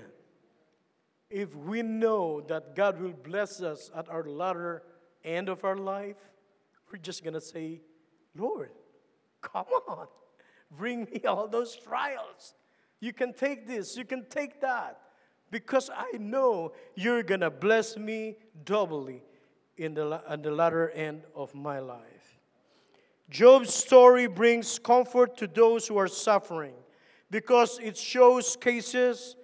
If 1.31 1.55
we 1.55 1.83
know 1.83 2.41
that 2.43 2.75
God 2.75 3.01
will 3.01 3.13
bless 3.13 3.63
us 3.63 3.91
at 3.95 4.09
our 4.09 4.25
latter 4.25 4.83
end 5.25 5.49
of 5.49 5.65
our 5.65 5.77
life, 5.77 6.17
we're 6.91 6.99
just 6.99 7.23
going 7.23 7.35
to 7.35 7.41
say, 7.41 7.81
Lord, 8.37 8.71
come 9.41 9.67
on, 9.89 10.07
bring 10.71 11.05
me 11.05 11.23
all 11.27 11.47
those 11.47 11.77
trials. 11.77 12.55
You 12.99 13.13
can 13.13 13.33
take 13.33 13.67
this, 13.67 13.97
you 13.97 14.05
can 14.05 14.27
take 14.29 14.61
that, 14.61 15.01
because 15.51 15.91
I 15.95 16.17
know 16.19 16.73
you're 16.95 17.23
going 17.23 17.41
to 17.41 17.51
bless 17.51 17.97
me 17.97 18.37
doubly 18.65 19.23
in 19.81 19.95
the, 19.95 20.21
at 20.29 20.43
the 20.43 20.51
latter 20.51 20.91
end 20.91 21.23
of 21.35 21.55
my 21.55 21.79
life. 21.79 22.39
Job's 23.31 23.73
story 23.73 24.27
brings 24.27 24.79
comfort 24.79 25.37
to 25.39 25.47
those 25.47 25.89
who 25.89 25.97
are 25.97 26.09
suffering 26.09 26.75
because 27.31 27.79
it 27.79 27.97
shows 27.97 28.57
cases 28.57 29.37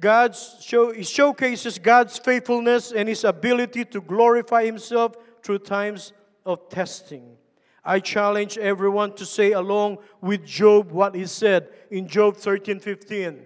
God's 0.00 0.58
show 0.60 0.90
it 0.90 1.06
showcases 1.06 1.78
God's 1.78 2.18
faithfulness 2.18 2.92
and 2.92 3.08
his 3.08 3.24
ability 3.24 3.84
to 3.86 4.00
glorify 4.00 4.64
himself 4.64 5.16
through 5.42 5.58
times 5.58 6.12
of 6.46 6.68
testing. 6.68 7.36
I 7.84 7.98
challenge 7.98 8.58
everyone 8.58 9.14
to 9.14 9.26
say 9.26 9.52
along 9.52 9.98
with 10.20 10.46
Job 10.46 10.92
what 10.92 11.16
he 11.16 11.26
said 11.26 11.68
in 11.90 12.06
Job 12.06 12.36
13:15. 12.36 13.44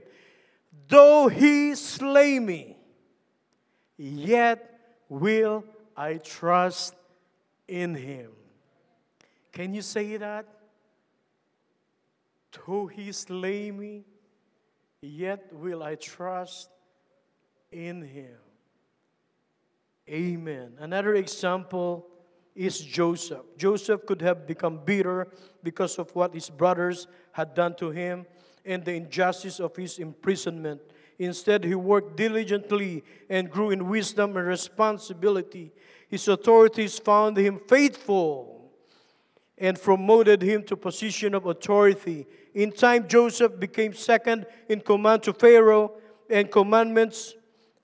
Though 0.89 1.29
he 1.29 1.75
slay 1.75 2.39
me, 2.39 2.77
yet 3.97 4.79
will 5.09 5.65
I 5.97 6.15
trust 6.17 6.95
in 7.69 7.95
him. 7.95 8.31
Can 9.53 9.75
you 9.75 9.83
say 9.83 10.17
that? 10.17 10.47
Though 12.67 12.87
he 12.87 13.13
slay 13.13 13.71
me, 13.71 14.05
yet 15.01 15.53
will 15.53 15.83
I 15.83 15.95
trust 15.95 16.71
in 17.71 18.03
him. 18.03 18.37
Amen. 20.09 20.75
Another 20.79 21.15
example 21.15 22.07
is 22.55 22.79
Joseph. 22.81 23.45
Joseph 23.57 24.05
could 24.05 24.21
have 24.21 24.47
become 24.47 24.81
bitter 24.85 25.29
because 25.63 25.99
of 25.99 26.15
what 26.15 26.35
his 26.35 26.51
brothers 26.51 27.07
had 27.33 27.55
done 27.55 27.75
to 27.77 27.91
him 27.91 28.27
and 28.65 28.85
the 28.85 28.93
injustice 28.93 29.59
of 29.61 29.75
his 29.77 29.99
imprisonment. 29.99 30.81
Instead, 31.19 31.64
he 31.64 31.75
worked 31.75 32.16
diligently 32.16 33.04
and 33.28 33.50
grew 33.50 33.71
in 33.71 33.88
wisdom 33.88 34.37
and 34.37 34.47
responsibility. 34.47 35.73
His 36.09 36.28
authorities 36.28 36.99
found 36.99 37.37
him 37.37 37.61
faithful 37.69 38.71
and 39.59 39.81
promoted 39.81 40.42
him 40.42 40.64
to 40.64 40.76
position 40.76 41.35
of 41.35 41.47
authority. 41.47 42.26
In 42.54 42.73
time, 42.73 43.07
Joseph 43.07 43.59
became 43.59 43.95
second 43.95 44.47
in 44.69 44.81
command 44.81 45.23
to 45.25 45.33
Pharaoh 45.33 45.92
and 46.28 46.50
commandments, 46.50 47.35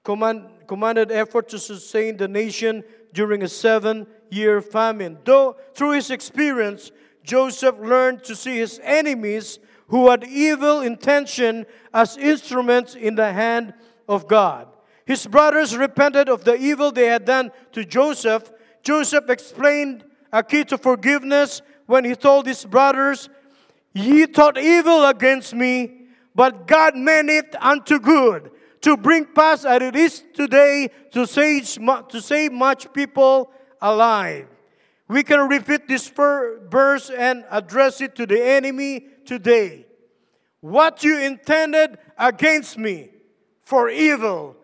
command, 0.02 0.47
commanded 0.66 1.12
effort 1.12 1.49
to 1.50 1.58
sustain 1.58 2.16
the 2.16 2.28
nation 2.28 2.82
during 3.12 3.42
a 3.42 3.49
seven 3.49 4.06
year 4.30 4.61
famine. 4.61 5.18
Though 5.25 5.56
through 5.75 5.92
his 5.92 6.11
experience, 6.11 6.90
Joseph 7.23 7.78
learned 7.78 8.25
to 8.25 8.35
see 8.35 8.56
his 8.56 8.80
enemies 8.82 9.58
who 9.88 10.11
had 10.11 10.25
evil 10.25 10.80
intention 10.80 11.66
as 11.92 12.16
instruments 12.16 12.95
in 12.95 13.14
the 13.14 13.33
hand 13.33 13.75
of 14.09 14.28
God. 14.28 14.68
His 15.04 15.26
brothers 15.26 15.76
repented 15.76 16.28
of 16.28 16.45
the 16.45 16.54
evil 16.54 16.92
they 16.92 17.07
had 17.07 17.25
done 17.25 17.50
to 17.73 17.85
Joseph. 17.85 18.52
Joseph 18.83 19.30
explained 19.30 20.04
a 20.33 20.42
key 20.42 20.64
to 20.64 20.78
forgiveness 20.78 21.62
when 21.87 22.04
he 22.04 22.14
told 22.14 22.47
his 22.47 22.64
brothers, 22.64 23.30
Ye 23.95 24.26
thought 24.26 24.59
evil 24.59 25.07
against 25.07 25.54
me, 25.54 26.02
but 26.35 26.66
God 26.66 26.95
meant 26.95 27.30
it 27.30 27.57
unto 27.59 27.99
good, 27.99 28.50
to 28.83 28.97
bring 28.97 29.25
pass 29.25 29.64
as 29.64 29.83
it 29.83 29.97
is 29.97 30.23
today 30.35 30.90
to 31.12 31.26
save, 31.26 31.78
to 32.09 32.21
save 32.21 32.52
much 32.52 32.92
people 32.92 33.50
alive. 33.80 34.47
We 35.09 35.23
can 35.23 35.49
repeat 35.49 35.88
this 35.88 36.07
verse 36.09 37.09
and 37.09 37.45
address 37.50 38.02
it 38.02 38.14
to 38.16 38.26
the 38.26 38.45
enemy 38.45 39.07
today. 39.28 39.85
What 40.61 41.04
you 41.04 41.18
intended 41.18 41.99
against 42.18 42.78
me 42.78 43.11
for 43.62 43.90
evil, 43.90 44.56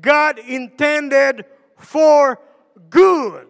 God 0.00 0.38
intended 0.38 1.44
for 1.76 2.38
good. 2.88 3.48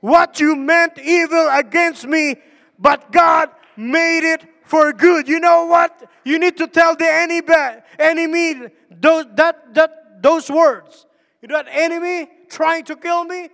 What 0.00 0.40
you 0.40 0.56
meant 0.56 0.98
evil 0.98 1.48
against 1.50 2.06
me, 2.06 2.36
but 2.78 3.12
God 3.12 3.50
made 3.76 4.30
it 4.30 4.44
for 4.64 4.92
good. 4.92 5.28
You 5.28 5.38
know 5.38 5.66
what? 5.66 6.10
You 6.24 6.38
need 6.38 6.56
to 6.58 6.66
tell 6.66 6.96
the 6.96 7.10
enemy 7.10 7.40
enemy 7.98 8.68
those, 8.90 9.24
that, 9.34 9.72
that, 9.74 10.22
those 10.22 10.50
words. 10.50 11.06
You 11.40 11.48
that 11.48 11.68
enemy 11.70 12.28
trying 12.50 12.84
to 12.86 12.96
kill 12.96 13.24
me? 13.24 13.48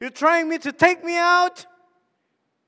You're 0.00 0.10
trying 0.10 0.48
me 0.48 0.58
to 0.58 0.72
take 0.72 1.04
me 1.04 1.16
out? 1.16 1.66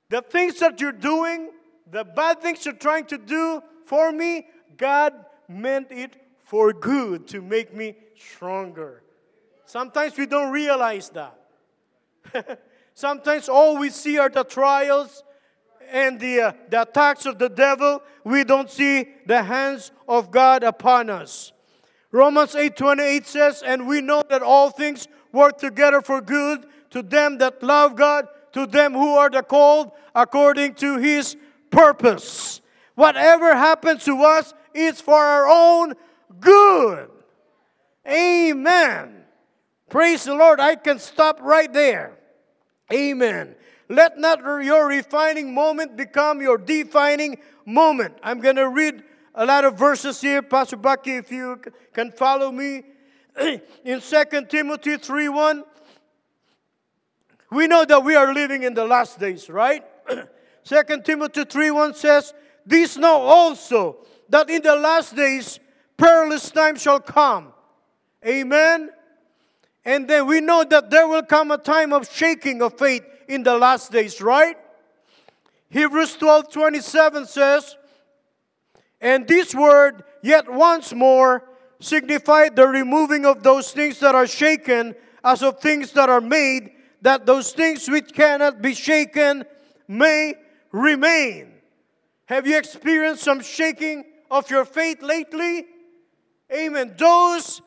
The 0.09 0.23
things 0.23 0.59
that 0.61 0.81
you're 0.81 0.93
doing, 0.93 1.51
the 1.91 2.05
bad 2.05 2.41
things 2.41 2.65
you're 2.65 2.75
trying 2.75 3.07
to 3.07 3.19
do 3.19 3.63
for 3.87 4.13
me, 4.13 4.47
God 4.77 5.13
meant 5.49 5.89
it 5.91 6.17
for 6.45 6.73
good 6.73 7.27
to 7.29 7.43
make 7.43 7.75
me 7.75 7.97
stronger. 8.17 9.03
Sometimes 9.65 10.17
we 10.17 10.27
don't 10.27 10.53
realize 10.53 11.11
that. 11.11 11.39
Sometimes 12.95 13.49
all 13.49 13.79
we 13.79 13.91
see 13.91 14.19
are 14.19 14.29
the 14.29 14.45
trials 14.45 15.23
and 15.91 16.21
the, 16.21 16.41
uh, 16.41 16.53
the 16.69 16.83
attacks 16.83 17.27
of 17.27 17.39
the 17.39 17.49
devil. 17.49 18.03
We 18.25 18.45
don't 18.45 18.71
see 18.71 19.09
the 19.27 19.43
hands 19.43 19.93
of 20.09 20.31
God 20.31 20.63
upon 20.63 21.11
us. 21.11 21.53
Romans 22.13 22.55
8:28 22.57 23.27
says, 23.27 23.63
"And 23.63 23.87
we 23.87 24.01
know 24.01 24.23
that 24.29 24.43
all 24.43 24.71
things 24.71 25.07
work 25.33 25.59
together 25.59 26.01
for 26.01 26.21
good 26.21 26.67
to 26.91 27.03
them 27.03 27.39
that 27.39 27.63
love 27.63 27.95
God, 27.95 28.29
to 28.53 28.67
them 28.67 28.93
who 28.93 29.15
are 29.15 29.31
the 29.31 29.43
called 29.43 29.93
according 30.15 30.75
to 30.75 30.99
his 30.99 31.37
purpose. 31.71 32.61
Whatever 32.95 33.55
happens 33.55 34.05
to 34.05 34.23
us 34.23 34.53
is 34.75 35.01
for 35.01 35.15
our 35.15 35.49
own 35.49 35.95
good. 36.39 37.11
Amen. 38.07 39.25
Praise 39.89 40.25
the 40.25 40.35
Lord. 40.35 40.61
I 40.61 40.77
can 40.77 40.99
stop 40.99 41.41
right 41.41 41.73
there. 41.73 42.19
Amen. 42.93 43.55
Let 43.89 44.19
not 44.19 44.41
your 44.63 44.87
refining 44.87 45.53
moment 45.55 45.97
become 45.97 46.41
your 46.41 46.59
defining 46.59 47.39
moment. 47.67 48.15
I'm 48.23 48.41
going 48.41 48.57
to 48.57 48.69
read 48.69 49.03
a 49.35 49.45
lot 49.45 49.65
of 49.65 49.79
verses 49.79 50.21
here. 50.21 50.43
Pastor 50.43 50.77
Bucky, 50.77 51.17
if 51.17 51.31
you 51.31 51.61
can 51.93 52.13
follow 52.13 52.53
me. 52.53 52.83
In 53.85 54.01
2 54.01 54.25
Timothy 54.49 54.97
3 54.97 55.29
1, 55.29 55.65
we 57.51 57.67
know 57.67 57.85
that 57.85 58.05
we 58.05 58.15
are 58.15 58.33
living 58.33 58.63
in 58.63 58.75
the 58.75 58.85
last 58.85 59.19
days, 59.19 59.49
right? 59.49 59.85
2 60.65 60.83
Timothy 61.05 61.45
3 61.45 61.71
1 61.71 61.95
says, 61.95 62.35
These 62.67 62.97
know 62.97 63.21
also 63.21 63.99
that 64.29 64.49
in 64.51 64.63
the 64.63 64.77
last 64.77 65.17
days 65.17 65.59
perilous 65.97 66.51
times 66.51 66.83
shall 66.83 67.01
come. 67.01 67.53
Amen. 68.27 68.91
And 69.85 70.07
then 70.07 70.27
we 70.27 70.41
know 70.41 70.65
that 70.65 70.91
there 70.91 71.09
will 71.09 71.23
come 71.23 71.51
a 71.51 71.59
time 71.59 71.93
of 71.93 72.11
shaking 72.11 72.63
of 72.63 72.79
faith 72.79 73.03
in 73.29 73.43
the 73.43 73.57
last 73.57 73.91
days, 73.91 74.21
right? 74.21 74.57
Hebrews 75.71 76.17
12 76.17 76.53
27 76.53 77.27
says, 77.27 77.77
And 79.01 79.27
this 79.27 79.55
word, 79.55 80.05
yet 80.23 80.53
once 80.53 80.93
more, 80.93 81.45
signified 81.81 82.57
the 82.57 82.67
removing 82.67 83.25
of 83.25 83.43
those 83.43 83.73
things 83.73 84.01
that 84.01 84.15
are 84.15 84.27
shaken 84.27 84.95
as 85.25 85.43
of 85.43 85.61
things 85.61 85.93
that 85.93 86.09
are 86.09 86.21
made 86.21 86.73
that 87.03 87.25
those 87.25 87.53
things 87.53 87.89
which 87.89 88.13
cannot 88.13 88.61
be 88.61 88.75
shaken 88.75 89.45
may 89.89 90.35
remain. 90.73 91.53
Have 92.27 92.47
you 92.47 92.57
experienced 92.57 93.23
some 93.23 93.41
shaking 93.41 94.05
of 94.31 94.51
your 94.51 94.65
faith 94.65 95.03
lately? 95.03 95.67
Amen. 96.53 96.95
Those 96.97 97.61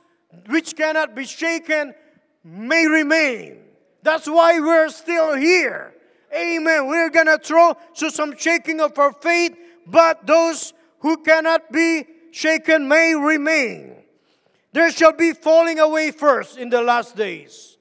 which 0.48 0.76
cannot 0.76 1.16
be 1.16 1.26
shaken 1.26 1.94
may 2.44 2.88
remain. 2.88 3.60
That's 4.02 4.28
why 4.28 4.60
we're 4.60 4.90
still 4.90 5.36
here. 5.36 5.94
Amen. 6.36 6.88
We're 6.88 7.10
going 7.10 7.28
to 7.28 7.38
throw 7.38 7.76
to 7.96 8.12
some 8.12 8.36
shaking 8.38 8.82
of 8.82 8.98
our 8.98 9.14
faith, 9.14 9.56
but 9.86 10.26
those 10.26 10.74
who 11.00 11.18
cannot 11.18 11.72
be 11.72 12.06
shaken 12.32 12.88
may 12.88 13.14
remain. 13.14 13.96
There 14.72 14.92
shall 14.92 15.14
be 15.14 15.34
falling 15.34 15.80
away 15.80 16.12
first 16.12 16.58
in 16.58 16.70
the 16.70 16.82
last 16.82 17.16
days 17.16 17.74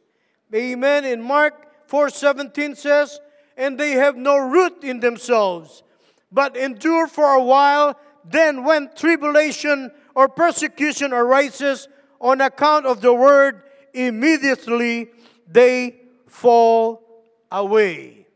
Amen. 0.55 1.05
In 1.05 1.23
Mark 1.23 1.89
4:17 1.89 2.77
says, 2.77 3.19
"And 3.57 3.79
they 3.79 3.93
have 3.93 4.17
no 4.17 4.37
root 4.39 4.83
in 4.83 5.01
themselves, 5.01 5.83
but 6.31 6.57
endure 6.57 7.07
for 7.07 7.35
a 7.35 7.43
while. 7.43 7.99
Then 8.25 8.65
when 8.65 8.91
tribulation 8.95 9.91
or 10.15 10.29
persecution 10.29 11.13
arises 11.13 11.89
on 12.21 12.41
account 12.41 12.87
of 12.87 13.01
the 13.01 13.13
word, 13.13 13.63
immediately 13.93 15.11
they 15.49 16.01
fall 16.29 17.03
away." 17.51 18.27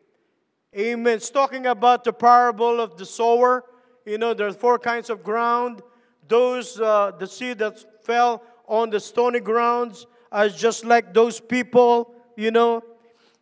Amen. 0.76 1.14
It's 1.14 1.30
talking 1.30 1.66
about 1.66 2.04
the 2.04 2.12
parable 2.12 2.80
of 2.80 2.98
the 2.98 3.06
sower. 3.06 3.64
You 4.04 4.18
know, 4.18 4.34
there 4.34 4.46
are 4.46 4.52
four 4.52 4.78
kinds 4.78 5.08
of 5.08 5.24
ground. 5.24 5.82
Those, 6.28 6.78
uh, 6.80 7.12
the 7.18 7.26
seed 7.26 7.58
that 7.58 8.04
fell 8.04 8.42
on 8.68 8.90
the 8.90 9.00
stony 9.00 9.40
grounds, 9.40 10.06
are 10.30 10.48
just 10.48 10.84
like 10.84 11.14
those 11.14 11.40
people, 11.40 12.12
you 12.36 12.50
know, 12.50 12.82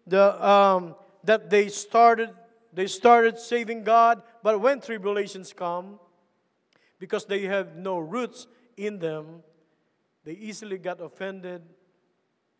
the, 0.06 0.46
um, 0.46 0.94
that 1.24 1.50
they 1.50 1.68
started, 1.68 2.30
they 2.72 2.86
started 2.86 3.38
saving 3.38 3.84
God, 3.84 4.22
but 4.42 4.60
when 4.60 4.80
tribulations 4.80 5.52
come, 5.52 5.98
because 6.98 7.24
they 7.24 7.42
have 7.42 7.76
no 7.76 7.98
roots 7.98 8.46
in 8.76 8.98
them, 8.98 9.42
they 10.24 10.32
easily 10.32 10.78
got 10.78 11.00
offended 11.00 11.62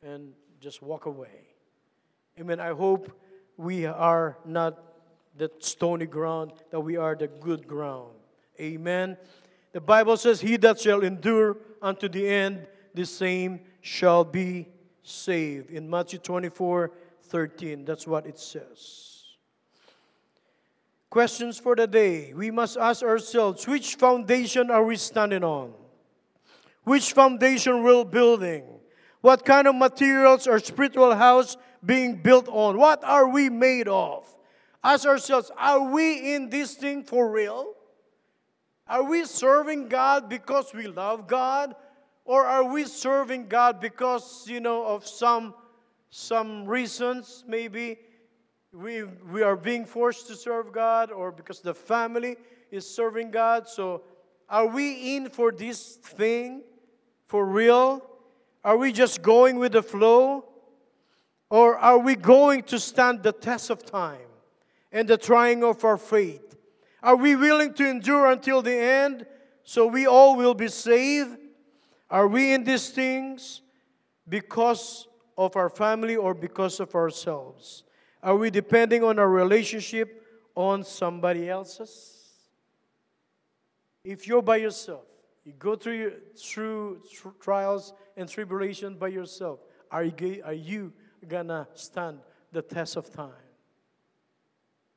and 0.03 0.33
just 0.61 0.83
walk 0.83 1.07
away. 1.07 1.55
Amen. 2.39 2.61
I 2.61 2.71
hope 2.71 3.11
we 3.57 3.87
are 3.87 4.39
not 4.45 4.83
the 5.37 5.51
stony 5.59 6.07
ground, 6.07 6.53
that 6.71 6.81
we 6.81 6.97
are 6.97 7.15
the 7.15 7.29
good 7.29 7.67
ground. 7.67 8.13
Amen. 8.61 9.17
The 9.73 9.81
Bible 9.81 10.17
says, 10.17 10.41
He 10.41 10.57
that 10.59 10.81
shall 10.81 11.03
endure 11.03 11.57
unto 11.83 12.09
the 12.09 12.27
end, 12.29 12.67
the 12.95 13.05
same 13.05 13.61
shall 13.81 14.25
be 14.25 14.69
saved. 15.03 15.71
In 15.71 15.89
Matthew 15.91 16.19
24 16.19 16.93
13, 17.29 17.85
that's 17.85 18.07
what 18.07 18.27
it 18.27 18.39
says. 18.39 19.25
Questions 21.11 21.59
for 21.59 21.77
the 21.77 21.87
day. 21.87 22.33
We 22.35 22.51
must 22.51 22.77
ask 22.77 23.03
ourselves 23.03 23.67
which 23.67 23.95
foundation 23.95 24.71
are 24.71 24.85
we 24.85 24.97
standing 24.97 25.45
on? 25.45 25.73
Which 26.83 27.13
foundation 27.13 27.83
we're 27.83 28.05
building? 28.05 28.65
What 29.21 29.45
kind 29.45 29.67
of 29.67 29.75
materials 29.75 30.47
or 30.47 30.59
spiritual 30.59 31.15
house 31.15 31.57
being 31.85 32.17
built 32.17 32.49
on? 32.49 32.77
What 32.77 33.03
are 33.05 33.29
we 33.29 33.49
made 33.49 33.89
of? 33.89 34.27
Ask 34.83 35.07
ourselves, 35.07 35.51
are 35.57 35.91
we 35.91 36.35
in 36.35 36.51
this 36.51 36.75
thing 36.75 37.05
for 37.05 37.31
real? 37.31 37.73
Are 38.87 39.03
we 39.03 39.25
serving 39.25 39.89
God 39.89 40.29
because 40.29 40.75
we 40.75 40.87
love 40.87 41.27
God? 41.27 41.75
Or 42.27 42.45
are 42.45 42.65
we 42.65 42.85
serving 42.85 43.49
God 43.49 43.81
because, 43.81 44.47
you 44.47 44.61
know, 44.61 44.85
of 44.85 45.07
some, 45.07 45.55
some 46.15 46.65
reasons, 46.65 47.43
maybe 47.49 47.99
we, 48.73 49.03
we 49.03 49.43
are 49.43 49.57
being 49.57 49.85
forced 49.85 50.29
to 50.29 50.37
serve 50.37 50.73
God 50.73 51.11
or 51.11 51.33
because 51.33 51.61
the 51.61 51.75
family 51.75 52.37
is 52.71 52.89
serving 52.89 53.33
God? 53.33 53.67
So 53.67 54.03
are 54.49 54.69
we 54.69 55.17
in 55.17 55.29
for 55.29 55.51
this 55.51 55.97
thing 55.97 56.63
for 57.27 57.45
real? 57.45 58.01
Are 58.63 58.77
we 58.77 58.93
just 58.93 59.23
going 59.23 59.59
with 59.59 59.73
the 59.73 59.83
flow? 59.83 60.45
Or 61.51 61.77
are 61.77 61.99
we 61.99 62.15
going 62.15 62.63
to 62.65 62.79
stand 62.79 63.25
the 63.25 63.33
test 63.33 63.71
of 63.71 63.85
time 63.85 64.31
and 64.93 65.09
the 65.09 65.19
trying 65.19 65.65
of 65.65 65.85
our 65.85 65.99
faith? 65.99 66.55
Are 67.03 67.17
we 67.17 67.35
willing 67.35 67.75
to 67.75 67.89
endure 67.89 68.31
until 68.31 68.63
the 68.63 68.77
end 68.77 69.27
so 69.65 69.89
we 69.89 70.07
all 70.07 70.37
will 70.37 70.55
be 70.55 70.69
saved? 70.69 71.37
Are 72.09 72.29
we 72.29 72.53
in 72.53 72.63
these 72.63 72.91
things 72.91 73.63
because 74.29 75.09
of 75.37 75.57
our 75.57 75.69
family 75.69 76.17
or 76.17 76.35
because 76.35 76.81
of 76.81 76.95
ourselves? 76.95 77.85
Are 78.23 78.37
we 78.37 78.51
depending 78.51 79.05
on 79.05 79.19
our 79.19 79.29
relationship 79.29 80.23
on 80.55 80.85
somebody 80.85 81.49
else's? 81.49 82.29
If 84.05 84.27
you're 84.27 84.43
by 84.43 84.57
yourself, 84.57 85.05
you 85.45 85.53
go 85.59 85.77
through, 85.77 86.15
through 86.37 87.03
trials 87.41 87.93
and 88.17 88.29
tribulations 88.29 88.97
by 88.99 89.09
yourself, 89.09 89.61
are 89.91 90.05
you, 90.05 90.43
are 90.45 90.55
you 90.55 90.93
gonna 91.29 91.69
stand 91.75 92.19
the 92.53 92.63
test 92.63 92.97
of 92.97 93.13
time? 93.13 93.33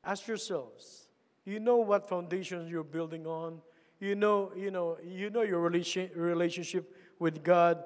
Ask 0.04 0.28
yourselves. 0.28 1.08
You 1.44 1.60
know 1.60 1.78
what 1.78 2.08
foundation 2.08 2.68
you're 2.68 2.84
building 2.84 3.26
on. 3.26 3.62
You 4.00 4.16
know, 4.16 4.52
you 4.56 4.72
know, 4.72 4.98
you 5.04 5.30
know 5.30 5.42
your 5.42 5.60
relation, 5.60 6.10
relationship 6.16 6.94
with 7.20 7.44
God 7.44 7.84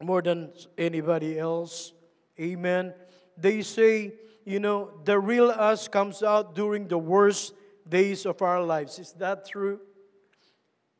more 0.00 0.22
than 0.22 0.52
anybody 0.76 1.38
else. 1.38 1.92
Amen. 2.38 2.94
They 3.36 3.62
say, 3.62 4.14
you 4.44 4.60
know, 4.60 4.90
the 5.04 5.18
real 5.18 5.50
us 5.50 5.88
comes 5.88 6.22
out 6.22 6.54
during 6.54 6.88
the 6.88 6.98
worst 6.98 7.54
days 7.88 8.26
of 8.26 8.42
our 8.42 8.62
lives. 8.62 8.98
Is 8.98 9.12
that 9.14 9.48
true? 9.48 9.80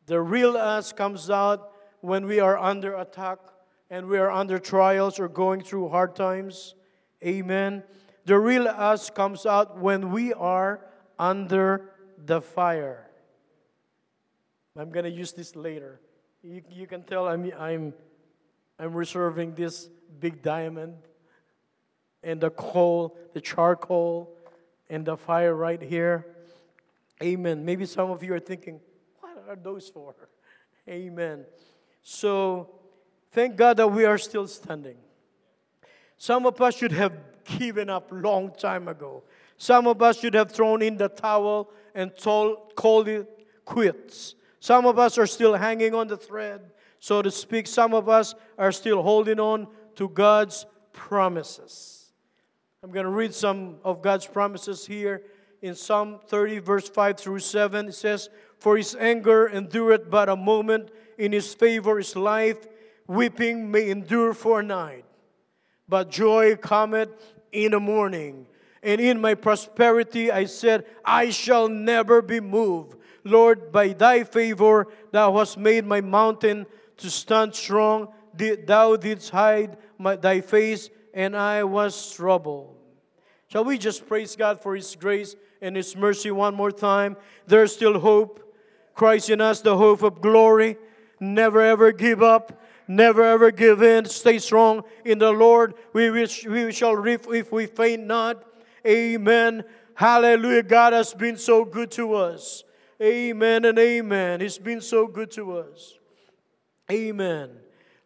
The 0.07 0.21
real 0.21 0.57
us 0.57 0.93
comes 0.93 1.31
out 1.31 1.73
when 2.01 2.27
we 2.27 2.41
are 2.41 2.57
under 2.59 2.95
attack 2.97 3.39
and 3.91 4.07
we 4.07 4.19
are 4.19 4.31
under 4.31 4.59
trials 4.59 5.19
or 5.19 5.29
going 5.29 5.63
through 5.63 5.89
hard 5.89 6.17
times. 6.17 6.75
Amen. 7.25 7.83
The 8.25 8.39
real 8.39 8.67
us 8.69 9.11
comes 9.11 9.47
out 9.47 9.79
when 9.79 10.11
we 10.11 10.33
are 10.33 10.81
under 11.19 11.91
the 12.25 12.41
fire. 12.41 13.09
I'm 14.79 14.91
going 14.91 15.05
to 15.05 15.11
use 15.11 15.33
this 15.33 15.57
later. 15.57 16.01
You, 16.43 16.63
you 16.71 16.87
can 16.87 17.03
tell 17.03 17.27
I'm, 17.27 17.51
I'm, 17.59 17.95
I'm 18.79 18.95
reserving 18.95 19.55
this 19.55 19.89
big 20.21 20.43
diamond 20.43 20.95
and 22.23 22.41
the 22.41 22.51
coal, 22.51 23.17
the 23.33 23.41
charcoal, 23.41 24.31
and 24.91 25.05
the 25.05 25.17
fire 25.17 25.55
right 25.55 25.81
here. 25.81 26.27
Amen. 27.23 27.65
Maybe 27.65 27.87
some 27.87 28.11
of 28.11 28.23
you 28.23 28.35
are 28.35 28.41
thinking, 28.41 28.81
what 29.21 29.45
are 29.49 29.57
those 29.57 29.89
for? 29.89 30.15
Amen. 30.89 31.45
So, 32.03 32.71
thank 33.33 33.57
God 33.57 33.79
that 33.79 33.89
we 33.89 34.05
are 34.05 34.19
still 34.19 34.47
standing. 34.47 34.97
Some 36.19 36.47
of 36.47 36.61
us 36.61 36.77
should 36.77 36.93
have 36.93 37.13
given 37.45 37.91
up 37.91 38.09
long 38.11 38.53
time 38.53 38.89
ago. 38.89 39.23
Some 39.57 39.87
of 39.87 40.03
us 40.03 40.21
should 40.21 40.35
have 40.35 40.53
thrown 40.53 40.83
in 40.83 40.97
the 40.97 41.09
towel 41.09 41.71
and 41.95 42.15
told, 42.17 42.75
called 42.77 43.09
it 43.09 43.47
quits. 43.65 44.35
Some 44.61 44.87
of 44.87 44.99
us 44.99 45.19
are 45.19 45.27
still 45.27 45.55
hanging 45.55 45.95
on 45.95 46.09
the 46.09 46.17
thread, 46.17 46.73
so 47.07 47.23
to 47.23 47.31
speak. 47.31 47.69
Some 47.69 47.95
of 47.95 48.09
us 48.09 48.35
are 48.59 48.73
still 48.73 49.01
holding 49.01 49.39
on 49.39 49.69
to 49.95 50.09
God's 50.09 50.67
promises. 50.93 52.11
I'm 52.83 52.91
going 52.91 53.05
to 53.05 53.13
read 53.13 53.33
some 53.33 53.77
of 53.85 54.03
God's 54.03 54.27
promises 54.27 54.85
here 54.85 55.23
in 55.63 55.77
Psalm 55.77 56.19
30, 56.27 56.59
verse 56.59 56.89
5 56.89 57.17
through 57.17 57.39
7. 57.39 57.91
It 57.91 57.93
says, 57.93 58.29
For 58.59 58.77
his 58.77 58.97
anger 58.97 59.49
endureth 59.49 60.11
but 60.11 60.29
a 60.29 60.35
moment, 60.35 60.91
in 61.17 61.31
his 61.31 61.55
favor 61.55 62.01
is 62.01 62.17
life. 62.17 62.67
Weeping 63.07 63.71
may 63.71 63.89
endure 63.89 64.35
for 64.35 64.59
a 64.59 64.65
night, 64.65 65.05
but 65.89 66.11
joy 66.11 66.57
cometh 66.57 67.11
in 67.53 67.71
the 67.71 67.79
morning. 67.79 68.49
And 68.83 69.01
in 69.01 69.21
my 69.21 69.35
prosperity 69.35 70.33
I 70.33 70.47
said, 70.47 70.85
I 71.05 71.31
shall 71.31 71.69
never 71.69 72.21
be 72.21 72.41
moved. 72.41 72.99
Lord, 73.23 73.71
by 73.71 73.93
thy 73.93 74.25
favor 74.25 74.89
thou 75.13 75.39
hast 75.39 75.57
made 75.57 75.87
my 75.87 76.01
mountain 76.01 76.67
to 76.99 77.11
stand 77.11 77.55
strong. 77.55 78.09
Thou 78.35 78.97
didst 78.97 79.31
hide 79.31 79.79
my, 79.99 80.17
thy 80.17 80.41
face, 80.41 80.91
and 81.15 81.37
I 81.37 81.65
was 81.65 82.13
troubled. 82.13 82.77
Shall 83.49 83.65
we 83.65 83.79
just 83.79 84.07
praise 84.07 84.37
God 84.37 84.61
for 84.61 84.75
his 84.75 84.95
grace 84.97 85.37
and 85.63 85.77
his 85.77 85.97
mercy 85.97 86.31
one 86.31 86.55
more 86.55 86.73
time? 86.73 87.17
There's 87.47 87.73
still 87.73 87.99
hope. 87.99 88.43
Christ 88.95 89.31
in 89.31 89.41
us, 89.41 89.61
the 89.61 89.77
hope 89.77 90.03
of 90.03 90.21
glory. 90.21 90.79
Never 91.21 91.61
ever 91.61 91.93
give 91.93 92.23
up. 92.23 92.61
Never 92.89 93.23
ever 93.23 93.51
give 93.51 93.83
in. 93.83 94.05
Stay 94.05 94.39
strong 94.39 94.85
in 95.05 95.19
the 95.19 95.33
Lord. 95.33 95.75
We, 95.93 96.11
wish, 96.11 96.47
we 96.47 96.73
shall 96.73 96.95
reap 96.95 97.27
if 97.29 97.53
we 97.53 97.67
faint 97.67 98.05
not. 98.05 98.45
Amen. 98.87 99.65
Hallelujah. 99.95 100.63
God 100.63 100.93
has 100.93 101.13
been 101.13 101.37
so 101.37 101.65
good 101.65 101.91
to 101.93 102.15
us. 102.15 102.65
Amen 103.01 103.65
and 103.65 103.79
amen. 103.79 104.41
He's 104.41 104.59
been 104.59 104.81
so 104.81 105.07
good 105.07 105.31
to 105.33 105.59
us. 105.59 105.99
Amen. 106.91 107.51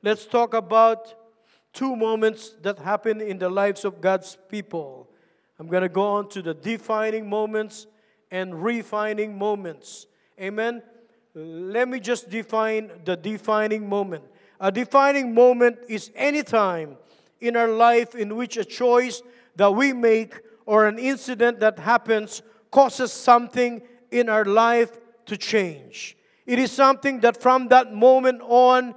Let's 0.03 0.25
talk 0.25 0.55
about 0.55 1.14
two 1.73 1.95
moments 1.95 2.55
that 2.62 2.79
happen 2.79 3.21
in 3.21 3.38
the 3.38 3.51
lives 3.51 3.85
of 3.85 4.01
God's 4.01 4.38
people. 4.49 5.09
I'm 5.59 5.69
going 5.69 5.83
to 5.83 5.90
go 5.90 6.03
on 6.03 6.29
to 6.31 6.40
the 6.40 6.55
defining 6.55 7.29
moments 7.29 7.87
and 8.31 8.62
refining 8.62 9.37
moments. 9.37 10.07
Amen. 10.40 10.83
Let 11.35 11.88
me 11.88 12.01
just 12.01 12.31
define 12.31 12.90
the 13.05 13.16
defining 13.16 13.87
moment. 13.87 14.25
A 14.59 14.73
defining 14.73 15.35
moment 15.35 15.79
is 15.88 16.11
any 16.14 16.43
time 16.43 16.97
in 17.40 17.57
our 17.57 17.69
life 17.69 18.14
in 18.14 18.37
which 18.37 18.57
a 18.57 18.64
choice 18.64 19.23
that 19.57 19.75
we 19.75 19.93
make 19.93 20.40
or 20.64 20.87
an 20.87 20.99
incident 20.99 21.61
that 21.61 21.79
happens 21.79 22.43
causes 22.71 23.12
something 23.12 23.83
in 24.11 24.29
our 24.29 24.45
life 24.45 24.99
to 25.27 25.37
change. 25.37 26.16
It 26.51 26.59
is 26.59 26.73
something 26.73 27.21
that 27.21 27.41
from 27.41 27.69
that 27.69 27.95
moment 27.95 28.41
on 28.43 28.97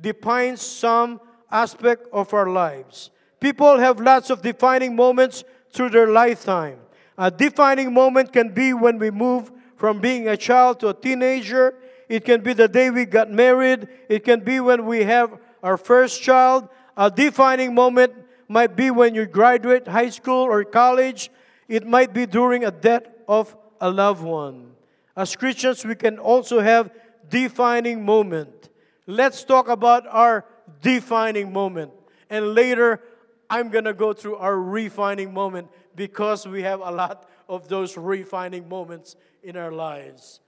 defines 0.00 0.62
some 0.62 1.20
aspect 1.50 2.08
of 2.10 2.32
our 2.32 2.48
lives. 2.48 3.10
People 3.38 3.76
have 3.76 4.00
lots 4.00 4.30
of 4.30 4.40
defining 4.40 4.96
moments 4.96 5.44
through 5.74 5.90
their 5.90 6.08
lifetime. 6.08 6.78
A 7.18 7.30
defining 7.30 7.92
moment 7.92 8.32
can 8.32 8.48
be 8.48 8.72
when 8.72 8.98
we 8.98 9.10
move 9.10 9.52
from 9.76 10.00
being 10.00 10.26
a 10.26 10.38
child 10.38 10.80
to 10.80 10.88
a 10.88 10.94
teenager. 10.94 11.74
It 12.08 12.24
can 12.24 12.40
be 12.40 12.54
the 12.54 12.66
day 12.66 12.88
we 12.88 13.04
got 13.04 13.30
married. 13.30 13.88
It 14.08 14.24
can 14.24 14.40
be 14.40 14.60
when 14.60 14.86
we 14.86 15.04
have 15.04 15.38
our 15.62 15.76
first 15.76 16.22
child. 16.22 16.66
A 16.96 17.10
defining 17.10 17.74
moment 17.74 18.14
might 18.48 18.74
be 18.74 18.90
when 18.90 19.14
you 19.14 19.26
graduate 19.26 19.86
high 19.86 20.08
school 20.08 20.44
or 20.44 20.64
college. 20.64 21.30
It 21.68 21.86
might 21.86 22.14
be 22.14 22.24
during 22.24 22.64
a 22.64 22.70
death 22.70 23.04
of 23.28 23.54
a 23.82 23.90
loved 23.90 24.24
one. 24.24 24.75
As 25.16 25.34
Christians, 25.34 25.84
we 25.84 25.94
can 25.94 26.18
also 26.18 26.60
have 26.60 26.90
defining 27.28 28.04
moment. 28.04 28.68
Let's 29.06 29.44
talk 29.44 29.68
about 29.68 30.06
our 30.06 30.44
defining 30.82 31.52
moment. 31.52 31.92
And 32.28 32.54
later, 32.54 33.00
I'm 33.48 33.70
going 33.70 33.84
to 33.84 33.94
go 33.94 34.12
through 34.12 34.36
our 34.36 34.58
refining 34.58 35.32
moment 35.32 35.68
because 35.94 36.46
we 36.46 36.62
have 36.62 36.80
a 36.80 36.90
lot 36.90 37.28
of 37.48 37.68
those 37.68 37.96
refining 37.96 38.68
moments 38.68 39.16
in 39.42 39.56
our 39.56 39.72
lives. 39.72 40.40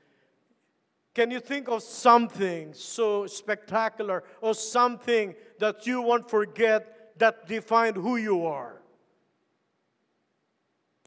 Can 1.15 1.31
you 1.31 1.41
think 1.41 1.69
of 1.69 1.83
something 1.83 2.75
so 2.75 3.27
spectacular 3.27 4.23
or 4.41 4.55
something 4.55 5.35
that 5.59 5.87
you 5.87 6.03
won't 6.03 6.29
forget 6.29 7.19
that 7.19 7.47
defined 7.47 7.97
who 7.97 8.17
you 8.17 8.47
are? 8.47 8.78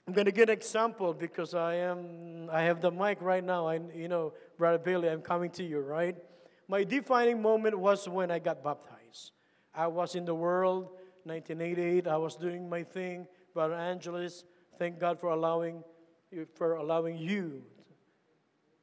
I'm 0.08 0.14
going 0.14 0.26
to 0.26 0.32
give 0.32 0.50
an 0.50 0.54
example 0.54 1.14
because 1.14 1.54
I 1.54 1.76
am 1.76 2.50
I 2.52 2.64
have 2.64 2.82
the 2.82 2.92
mic 2.92 3.22
right 3.22 3.44
now. 3.44 3.68
I 3.68 3.80
you 3.94 4.08
know, 4.08 4.34
Brother 4.58 4.80
Billy, 4.80 5.10
I'm 5.10 5.22
coming 5.22 5.52
to 5.52 5.64
you, 5.64 5.80
right? 5.80 6.16
My 6.68 6.84
defining 6.84 7.42
moment 7.42 7.78
was 7.78 8.10
when 8.10 8.32
I 8.32 8.40
got 8.40 8.64
baptized. 8.64 9.32
I 9.74 9.88
was 9.88 10.16
in 10.16 10.26
the 10.26 10.36
world, 10.36 10.86
1988. 11.24 12.08
I 12.08 12.18
was 12.18 12.36
doing 12.36 12.68
my 12.70 12.84
thing. 12.84 13.28
Brother 13.54 13.76
Angeles, 13.76 14.44
thank 14.80 15.00
God 15.00 15.20
for 15.20 15.30
allowing 15.30 15.84
for 16.56 16.76
allowing 16.76 17.18
you. 17.18 17.62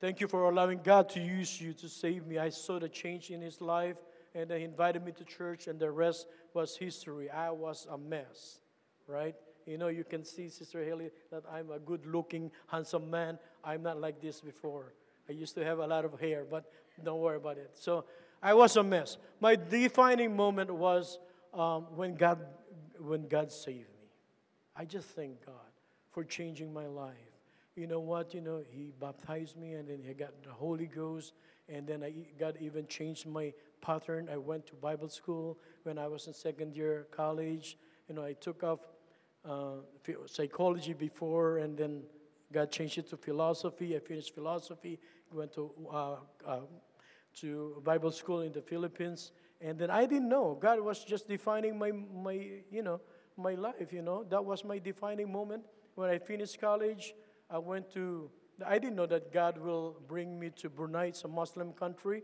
Thank 0.00 0.20
you 0.20 0.28
for 0.28 0.48
allowing 0.48 0.81
God 0.85 1.09
to 1.11 1.20
use 1.20 1.61
you 1.61 1.72
to 1.74 1.88
save 1.88 2.26
me. 2.26 2.38
I 2.38 2.50
saw 2.50 2.78
the 2.78 2.88
change 2.88 3.31
in 3.31 3.40
his 3.40 3.61
life, 3.61 3.96
and 4.35 4.50
he 4.50 4.62
invited 4.62 5.04
me 5.04 5.11
to 5.12 5.24
church, 5.24 5.66
and 5.66 5.81
the 5.81 5.90
rest 5.90 6.28
was 6.54 6.76
history. 6.76 7.28
I 7.28 7.50
was 7.50 7.87
a 7.90 7.98
mess, 7.98 8.61
right? 9.09 9.35
You 9.68 9.76
know, 9.76 9.88
you 9.88 10.04
can 10.04 10.24
see, 10.24 10.48
Sister 10.48 10.83
Haley, 10.83 11.11
that 11.31 11.44
I'm 11.52 11.70
a 11.70 11.78
good 11.78 12.07
looking, 12.07 12.50
handsome 12.68 13.11
man. 13.11 13.38
I'm 13.62 13.83
not 13.83 14.00
like 14.00 14.20
this 14.20 14.40
before. 14.40 14.94
I 15.28 15.33
used 15.33 15.54
to 15.57 15.64
have 15.64 15.78
a 15.78 15.87
lot 15.87 16.07
of 16.07 16.18
hair, 16.18 16.46
but 16.50 16.64
don't 17.04 17.20
worry 17.20 17.37
about 17.37 17.59
it. 17.59 17.72
So 17.74 18.07
I 18.42 18.54
was 18.54 18.76
a 18.76 18.83
mess. 18.83 19.18
My 19.40 19.57
defining 19.57 20.35
moment 20.35 20.72
was 20.72 21.18
um, 21.52 21.87
when, 21.94 22.14
God, 22.14 22.38
when 22.98 23.28
God 23.28 23.52
saved 23.52 23.90
me. 24.00 24.09
I 24.74 24.87
just 24.87 25.09
thank 25.09 25.44
God 25.44 25.54
for 26.12 26.24
changing 26.24 26.72
my 26.72 26.87
life. 26.87 27.12
You 27.76 27.87
know 27.87 28.00
what? 28.00 28.33
You 28.33 28.40
know, 28.40 28.62
He 28.70 28.92
baptized 28.98 29.57
me 29.59 29.74
and 29.74 29.87
then 29.87 30.00
He 30.02 30.14
got 30.14 30.42
the 30.42 30.50
Holy 30.50 30.87
Ghost. 30.87 31.35
And 31.68 31.87
then 31.87 32.02
I, 32.02 32.14
God 32.40 32.57
even 32.61 32.87
changed 32.87 33.26
my 33.26 33.52
pattern. 33.83 34.31
I 34.33 34.38
went 34.38 34.66
to 34.68 34.74
Bible 34.76 35.11
school 35.11 35.59
when 35.83 35.98
I 35.98 36.07
was 36.07 36.26
in 36.26 36.33
second 36.33 36.74
year 36.74 37.07
college. 37.11 37.76
You 38.09 38.14
know, 38.14 38.24
I 38.24 38.33
took 38.33 38.62
off 38.62 38.81
uh, 39.44 39.77
psychology 40.27 40.92
before 40.92 41.59
and 41.59 41.77
then 41.77 42.03
God 42.53 42.70
changed 42.70 42.98
it 42.98 43.09
to 43.11 43.16
philosophy. 43.16 43.94
I 43.94 43.98
finished 43.98 44.35
philosophy, 44.35 44.98
went 45.33 45.53
to, 45.55 45.70
uh, 45.90 46.16
uh, 46.46 46.61
to 47.40 47.83
Bible 47.85 48.11
school 48.11 48.40
in 48.40 48.53
the 48.53 48.62
Philippines. 48.62 49.33
And 49.61 49.79
then 49.79 49.90
I 49.90 50.07
didn't 50.07 50.29
know. 50.29 50.57
God 50.61 50.81
was 50.81 51.05
just 51.05 51.29
defining 51.29 51.79
my, 51.79 51.92
my, 51.92 52.62
you 52.70 52.83
know, 52.83 53.01
my 53.37 53.55
life, 53.55 53.92
you 53.92 54.03
know. 54.03 54.24
That 54.24 54.44
was 54.44 54.64
my 54.64 54.79
defining 54.79 55.31
moment. 55.31 55.64
When 55.94 56.09
I 56.09 56.18
finished 56.18 56.61
college, 56.61 57.14
I 57.51 57.59
went 57.59 57.92
to, 57.94 58.31
I 58.64 58.79
didn't 58.79 58.96
know 58.96 59.07
that 59.07 59.33
God 59.33 59.59
will 59.59 59.96
bring 60.07 60.38
me 60.38 60.51
to 60.57 60.70
Brunei. 60.70 61.07
It's 61.07 61.24
a 61.24 61.29
Muslim 61.29 61.72
country. 61.72 62.22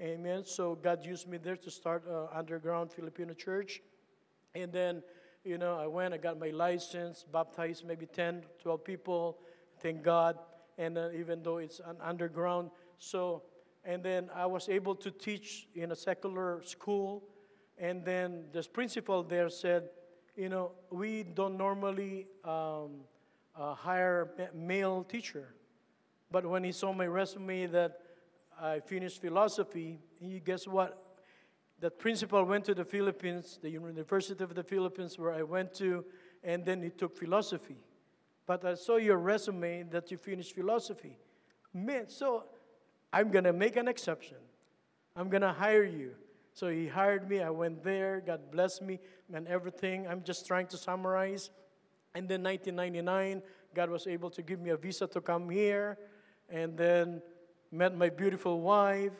Amen. 0.00 0.44
So 0.44 0.76
God 0.76 1.04
used 1.04 1.28
me 1.28 1.38
there 1.38 1.56
to 1.56 1.70
start 1.70 2.04
an 2.08 2.28
underground 2.32 2.92
Filipino 2.92 3.34
church. 3.34 3.82
And 4.54 4.72
then, 4.72 5.02
you 5.44 5.58
know, 5.58 5.78
I 5.78 5.86
went, 5.86 6.14
I 6.14 6.18
got 6.18 6.38
my 6.38 6.50
license, 6.50 7.24
baptized 7.32 7.86
maybe 7.86 8.06
10, 8.06 8.42
12 8.62 8.84
people 8.84 9.38
thank 9.80 10.02
God. 10.02 10.38
And 10.76 10.98
uh, 10.98 11.08
even 11.16 11.42
though 11.42 11.58
it's 11.58 11.80
an 11.80 11.96
underground, 12.00 12.70
so 12.98 13.42
and 13.84 14.02
then 14.02 14.28
I 14.34 14.46
was 14.46 14.68
able 14.68 14.94
to 14.96 15.10
teach 15.10 15.68
in 15.74 15.92
a 15.92 15.96
secular 15.96 16.62
school. 16.64 17.24
And 17.78 18.04
then 18.04 18.44
this 18.52 18.66
principal 18.66 19.22
there 19.22 19.48
said, 19.48 19.88
you 20.36 20.48
know, 20.48 20.72
we 20.90 21.22
don't 21.22 21.56
normally 21.56 22.26
um, 22.44 23.00
uh, 23.56 23.74
hire 23.74 24.50
male 24.54 25.04
teacher. 25.04 25.54
But 26.30 26.44
when 26.44 26.64
he 26.64 26.72
saw 26.72 26.92
my 26.92 27.06
resume 27.06 27.66
that 27.66 28.00
I 28.60 28.80
finished 28.80 29.20
philosophy, 29.20 30.00
he 30.20 30.40
guess 30.40 30.66
what? 30.66 31.07
That 31.80 31.98
principal 31.98 32.44
went 32.44 32.64
to 32.64 32.74
the 32.74 32.84
Philippines, 32.84 33.58
the 33.62 33.70
University 33.70 34.42
of 34.42 34.54
the 34.54 34.64
Philippines, 34.64 35.18
where 35.18 35.32
I 35.32 35.42
went 35.42 35.74
to, 35.74 36.04
and 36.42 36.64
then 36.64 36.82
he 36.82 36.90
took 36.90 37.16
philosophy 37.16 37.76
but 38.48 38.64
I 38.64 38.74
saw 38.74 38.96
your 38.96 39.18
resume 39.18 39.82
that 39.90 40.10
you 40.10 40.16
finished 40.16 40.54
philosophy. 40.54 41.18
Man, 41.74 42.08
so 42.08 42.44
I'm 43.12 43.30
going 43.30 43.44
to 43.44 43.52
make 43.52 43.76
an 43.76 43.88
exception. 43.88 44.38
I'm 45.14 45.28
going 45.28 45.42
to 45.42 45.52
hire 45.52 45.84
you. 45.84 46.12
So 46.54 46.68
he 46.70 46.88
hired 46.88 47.28
me. 47.28 47.42
I 47.42 47.50
went 47.50 47.84
there. 47.84 48.22
God 48.24 48.50
blessed 48.50 48.80
me 48.80 49.00
and 49.34 49.46
everything. 49.48 50.08
I'm 50.08 50.22
just 50.22 50.46
trying 50.46 50.66
to 50.68 50.78
summarize. 50.78 51.50
And 52.14 52.26
then 52.26 52.42
1999, 52.42 53.42
God 53.74 53.90
was 53.90 54.06
able 54.06 54.30
to 54.30 54.40
give 54.40 54.60
me 54.60 54.70
a 54.70 54.78
visa 54.78 55.06
to 55.08 55.20
come 55.20 55.50
here. 55.50 55.98
And 56.48 56.74
then 56.74 57.20
met 57.70 57.94
my 57.94 58.08
beautiful 58.08 58.62
wife. 58.62 59.12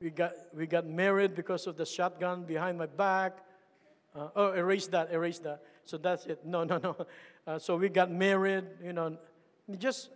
We 0.00 0.08
got, 0.08 0.32
we 0.54 0.66
got 0.66 0.86
married 0.86 1.34
because 1.34 1.66
of 1.66 1.76
the 1.76 1.84
shotgun 1.84 2.44
behind 2.44 2.78
my 2.78 2.86
back. 2.86 3.38
Uh, 4.14 4.28
oh, 4.34 4.52
erase 4.52 4.86
that, 4.88 5.12
erase 5.12 5.38
that. 5.40 5.62
So 5.84 5.98
that's 5.98 6.24
it. 6.26 6.44
No, 6.44 6.64
no, 6.64 6.78
no. 6.78 6.96
Uh, 7.46 7.58
so 7.58 7.74
we 7.74 7.88
got 7.88 8.10
married, 8.10 8.64
you 8.84 8.92
know, 8.92 9.16
just 9.78 10.10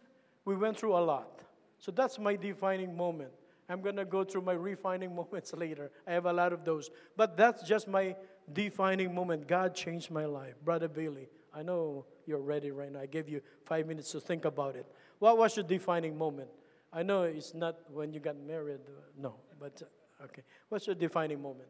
we 0.45 0.55
went 0.55 0.77
through 0.77 0.95
a 0.95 1.01
lot. 1.01 1.41
So 1.79 1.91
that's 1.91 2.19
my 2.19 2.37
defining 2.37 2.95
moment. 2.95 3.31
I'm 3.69 3.81
going 3.81 3.97
to 3.97 4.05
go 4.05 4.25
through 4.25 4.43
my 4.43 4.53
refining 4.53 5.15
moments 5.17 5.55
later. 5.55 5.91
I 6.07 6.13
have 6.13 6.27
a 6.27 6.33
lot 6.33 6.53
of 6.53 6.67
those. 6.67 6.91
But 7.17 7.37
that's 7.37 7.67
just 7.67 7.89
my 7.89 8.15
defining 8.53 9.15
moment. 9.15 9.49
God 9.49 9.75
changed 9.75 10.11
my 10.11 10.27
life. 10.27 10.55
Brother 10.63 10.87
Bailey, 10.87 11.29
I 11.53 11.63
know 11.63 12.05
you're 12.27 12.41
ready 12.41 12.71
right 12.71 12.93
now. 12.93 13.01
I 13.01 13.07
gave 13.07 13.29
you 13.29 13.41
five 13.65 13.87
minutes 13.87 14.13
to 14.13 14.21
think 14.21 14.45
about 14.45 14.77
it. 14.77 14.87
What 15.19 15.39
was 15.39 15.57
your 15.57 15.65
defining 15.65 16.17
moment? 16.17 16.51
I 16.95 17.03
know 17.03 17.25
it's 17.25 17.55
not 17.55 17.77
when 17.93 18.13
you 18.13 18.21
got 18.21 18.37
married. 18.37 18.81
Uh, 18.87 19.01
no, 19.21 19.35
but 19.59 19.83
uh, 19.83 20.25
okay. 20.25 20.43
What's 20.69 20.87
your 20.87 20.95
defining 20.95 21.43
moment? 21.43 21.69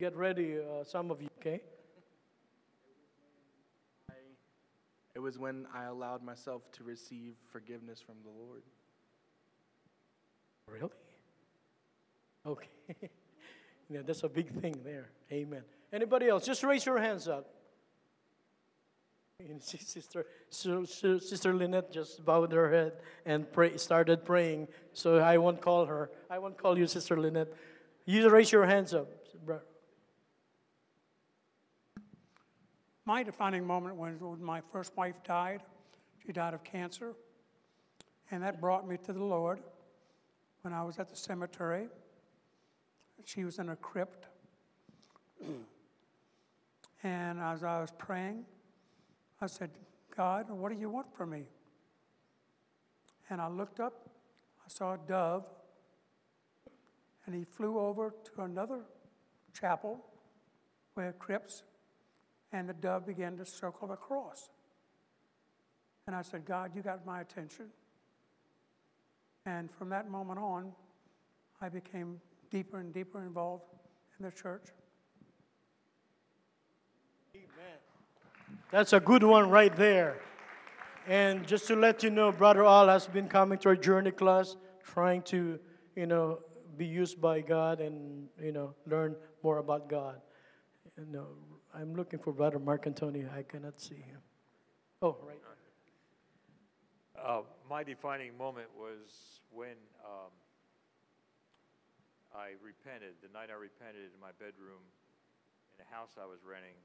Get 0.00 0.16
ready, 0.16 0.58
uh, 0.58 0.82
some 0.82 1.10
of 1.10 1.20
you, 1.20 1.28
okay? 1.40 1.60
It 5.14 5.18
was 5.20 5.38
when 5.38 5.66
I 5.74 5.84
allowed 5.84 6.22
myself 6.22 6.70
to 6.72 6.84
receive 6.84 7.34
forgiveness 7.50 8.02
from 8.02 8.16
the 8.22 8.30
Lord. 8.30 8.62
Really? 10.70 10.90
Okay. 12.44 12.68
yeah, 13.88 14.00
that's 14.06 14.22
a 14.24 14.28
big 14.28 14.52
thing 14.60 14.78
there. 14.84 15.08
Amen. 15.32 15.62
Anybody 15.90 16.28
else? 16.28 16.44
Just 16.44 16.62
raise 16.62 16.84
your 16.84 16.98
hands 16.98 17.28
up. 17.28 17.55
Sister, 19.60 20.24
Sister 20.50 21.54
Lynette 21.54 21.92
just 21.92 22.24
bowed 22.24 22.52
her 22.52 22.70
head 22.70 22.92
and 23.24 23.50
pray, 23.52 23.76
started 23.76 24.24
praying. 24.24 24.68
So 24.92 25.18
I 25.18 25.36
won't 25.38 25.60
call 25.60 25.86
her. 25.86 26.10
I 26.30 26.38
won't 26.38 26.56
call 26.56 26.78
you 26.78 26.86
Sister 26.86 27.18
Lynette. 27.18 27.52
You 28.04 28.28
raise 28.30 28.50
your 28.50 28.66
hands 28.66 28.94
up. 28.94 29.08
My 33.04 33.22
defining 33.22 33.66
moment 33.66 33.96
was 33.96 34.20
when 34.20 34.42
my 34.42 34.60
first 34.72 34.96
wife 34.96 35.16
died. 35.24 35.62
She 36.24 36.32
died 36.32 36.54
of 36.54 36.64
cancer. 36.64 37.14
And 38.30 38.42
that 38.42 38.60
brought 38.60 38.88
me 38.88 38.96
to 39.04 39.12
the 39.12 39.22
Lord 39.22 39.60
when 40.62 40.72
I 40.72 40.82
was 40.82 40.98
at 40.98 41.08
the 41.08 41.16
cemetery. 41.16 41.88
She 43.24 43.44
was 43.44 43.58
in 43.58 43.68
a 43.68 43.76
crypt. 43.76 44.26
and 47.02 47.38
as 47.38 47.62
I 47.62 47.80
was 47.80 47.92
praying, 47.96 48.44
I 49.40 49.46
said, 49.46 49.70
God, 50.16 50.50
what 50.50 50.72
do 50.72 50.78
you 50.78 50.88
want 50.88 51.14
from 51.14 51.30
me? 51.30 51.44
And 53.28 53.40
I 53.40 53.48
looked 53.48 53.80
up, 53.80 54.08
I 54.64 54.68
saw 54.68 54.94
a 54.94 54.98
dove, 55.06 55.44
and 57.26 57.34
he 57.34 57.44
flew 57.44 57.78
over 57.78 58.14
to 58.34 58.42
another 58.42 58.80
chapel 59.52 60.04
where 60.94 61.12
crypts 61.12 61.64
and 62.52 62.68
the 62.68 62.72
dove 62.72 63.06
began 63.06 63.36
to 63.36 63.44
circle 63.44 63.88
the 63.88 63.96
cross. 63.96 64.48
And 66.06 66.14
I 66.14 66.22
said, 66.22 66.44
God, 66.44 66.70
you 66.74 66.82
got 66.82 67.04
my 67.04 67.20
attention. 67.20 67.66
And 69.44 69.70
from 69.70 69.88
that 69.90 70.10
moment 70.10 70.38
on, 70.38 70.72
I 71.60 71.68
became 71.68 72.20
deeper 72.50 72.78
and 72.78 72.94
deeper 72.94 73.22
involved 73.22 73.64
in 74.18 74.24
the 74.24 74.30
church. 74.30 74.68
Amen. 77.34 77.78
That's 78.70 78.92
a 78.92 79.00
good 79.00 79.22
one 79.22 79.50
right 79.50 79.74
there. 79.74 80.20
And 81.06 81.46
just 81.46 81.66
to 81.68 81.76
let 81.76 82.02
you 82.02 82.10
know, 82.10 82.32
Brother 82.32 82.64
Al 82.64 82.88
has 82.88 83.06
been 83.06 83.28
coming 83.28 83.58
to 83.60 83.68
our 83.68 83.76
journey 83.76 84.10
class, 84.10 84.56
trying 84.84 85.22
to, 85.22 85.58
you 85.94 86.06
know, 86.06 86.40
be 86.76 86.84
used 86.84 87.20
by 87.20 87.40
God 87.40 87.80
and, 87.80 88.28
you 88.42 88.52
know, 88.52 88.74
learn 88.86 89.14
more 89.42 89.58
about 89.58 89.88
God. 89.88 90.20
You 90.98 91.06
know, 91.10 91.26
I'm 91.74 91.94
looking 91.94 92.18
for 92.18 92.32
Brother 92.32 92.58
Mark 92.58 92.86
Antonio. 92.86 93.28
I 93.36 93.42
cannot 93.42 93.80
see 93.80 93.94
him. 93.94 94.20
Oh, 95.00 95.16
right. 95.26 95.38
Uh, 97.16 97.42
my 97.68 97.82
defining 97.82 98.36
moment 98.36 98.68
was 98.76 99.40
when 99.50 99.74
um, 100.04 100.30
I 102.34 102.54
repented, 102.62 103.16
the 103.22 103.32
night 103.32 103.48
I 103.50 103.56
repented 103.56 104.12
in 104.12 104.20
my 104.20 104.30
bedroom 104.38 104.84
in 105.74 105.84
a 105.84 105.88
house 105.94 106.14
I 106.20 106.26
was 106.26 106.44
renting, 106.44 106.76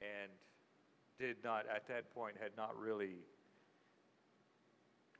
and 0.00 0.30
did 1.18 1.36
not, 1.44 1.64
at 1.74 1.86
that 1.88 2.14
point, 2.14 2.36
had 2.40 2.52
not 2.56 2.78
really 2.78 3.16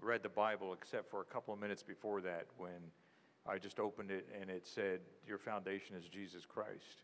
read 0.01 0.23
the 0.23 0.29
Bible 0.29 0.73
except 0.73 1.11
for 1.11 1.21
a 1.21 1.25
couple 1.25 1.55
of 1.55 1.61
minutes 1.61 1.83
before 1.83 2.21
that 2.21 2.47
when 2.57 2.91
I 3.47 3.59
just 3.59 3.79
opened 3.79 4.11
it 4.11 4.29
and 4.41 4.51
it 4.51 4.67
said, 4.67 5.01
Your 5.27 5.39
foundation 5.39 5.97
is 5.97 6.09
Jesus 6.09 6.45
Christ 6.47 7.03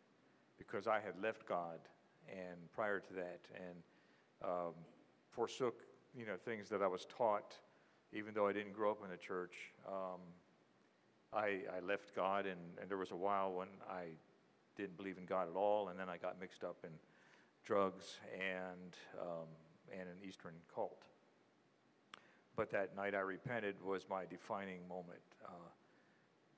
because 0.59 0.87
I 0.87 1.01
had 1.01 1.21
left 1.23 1.47
God 1.47 1.79
and 2.29 2.59
prior 2.73 3.01
to 3.01 3.13
that 3.15 3.41
and 3.55 3.77
um, 4.45 4.75
forsook 5.31 5.83
you 6.17 6.27
know 6.27 6.37
things 6.45 6.69
that 6.69 6.83
I 6.83 6.87
was 6.87 7.07
taught, 7.07 7.55
even 8.13 8.35
though 8.35 8.49
I 8.49 8.53
didn't 8.53 8.73
grow 8.73 8.91
up 8.91 8.99
in 9.05 9.11
the 9.11 9.17
church. 9.17 9.55
Um, 9.87 10.21
I, 11.33 11.61
I 11.77 11.81
left 11.87 12.15
God, 12.17 12.47
and, 12.47 12.59
and 12.81 12.91
there 12.91 12.99
was 12.99 13.13
a 13.13 13.17
while 13.17 13.53
when 13.53 13.69
I 13.89 14.07
didn't 14.77 14.97
believe 14.97 15.17
in 15.17 15.27
God 15.27 15.49
at 15.49 15.55
all, 15.55 15.89
and 15.89 15.99
then 15.99 16.09
I 16.09 16.17
got 16.17 16.41
mixed 16.41 16.65
up 16.65 16.79
in 16.83 16.91
drugs 17.65 18.19
and 18.35 18.97
um, 19.21 19.49
and 19.93 20.09
an 20.09 20.17
Eastern 20.27 20.55
cult. 20.73 21.05
But 22.57 22.71
that 22.73 22.97
night 22.97 23.15
I 23.15 23.21
repented 23.21 23.77
was 23.83 24.07
my 24.09 24.25
defining 24.27 24.87
moment 24.89 25.21
uh, 25.45 25.71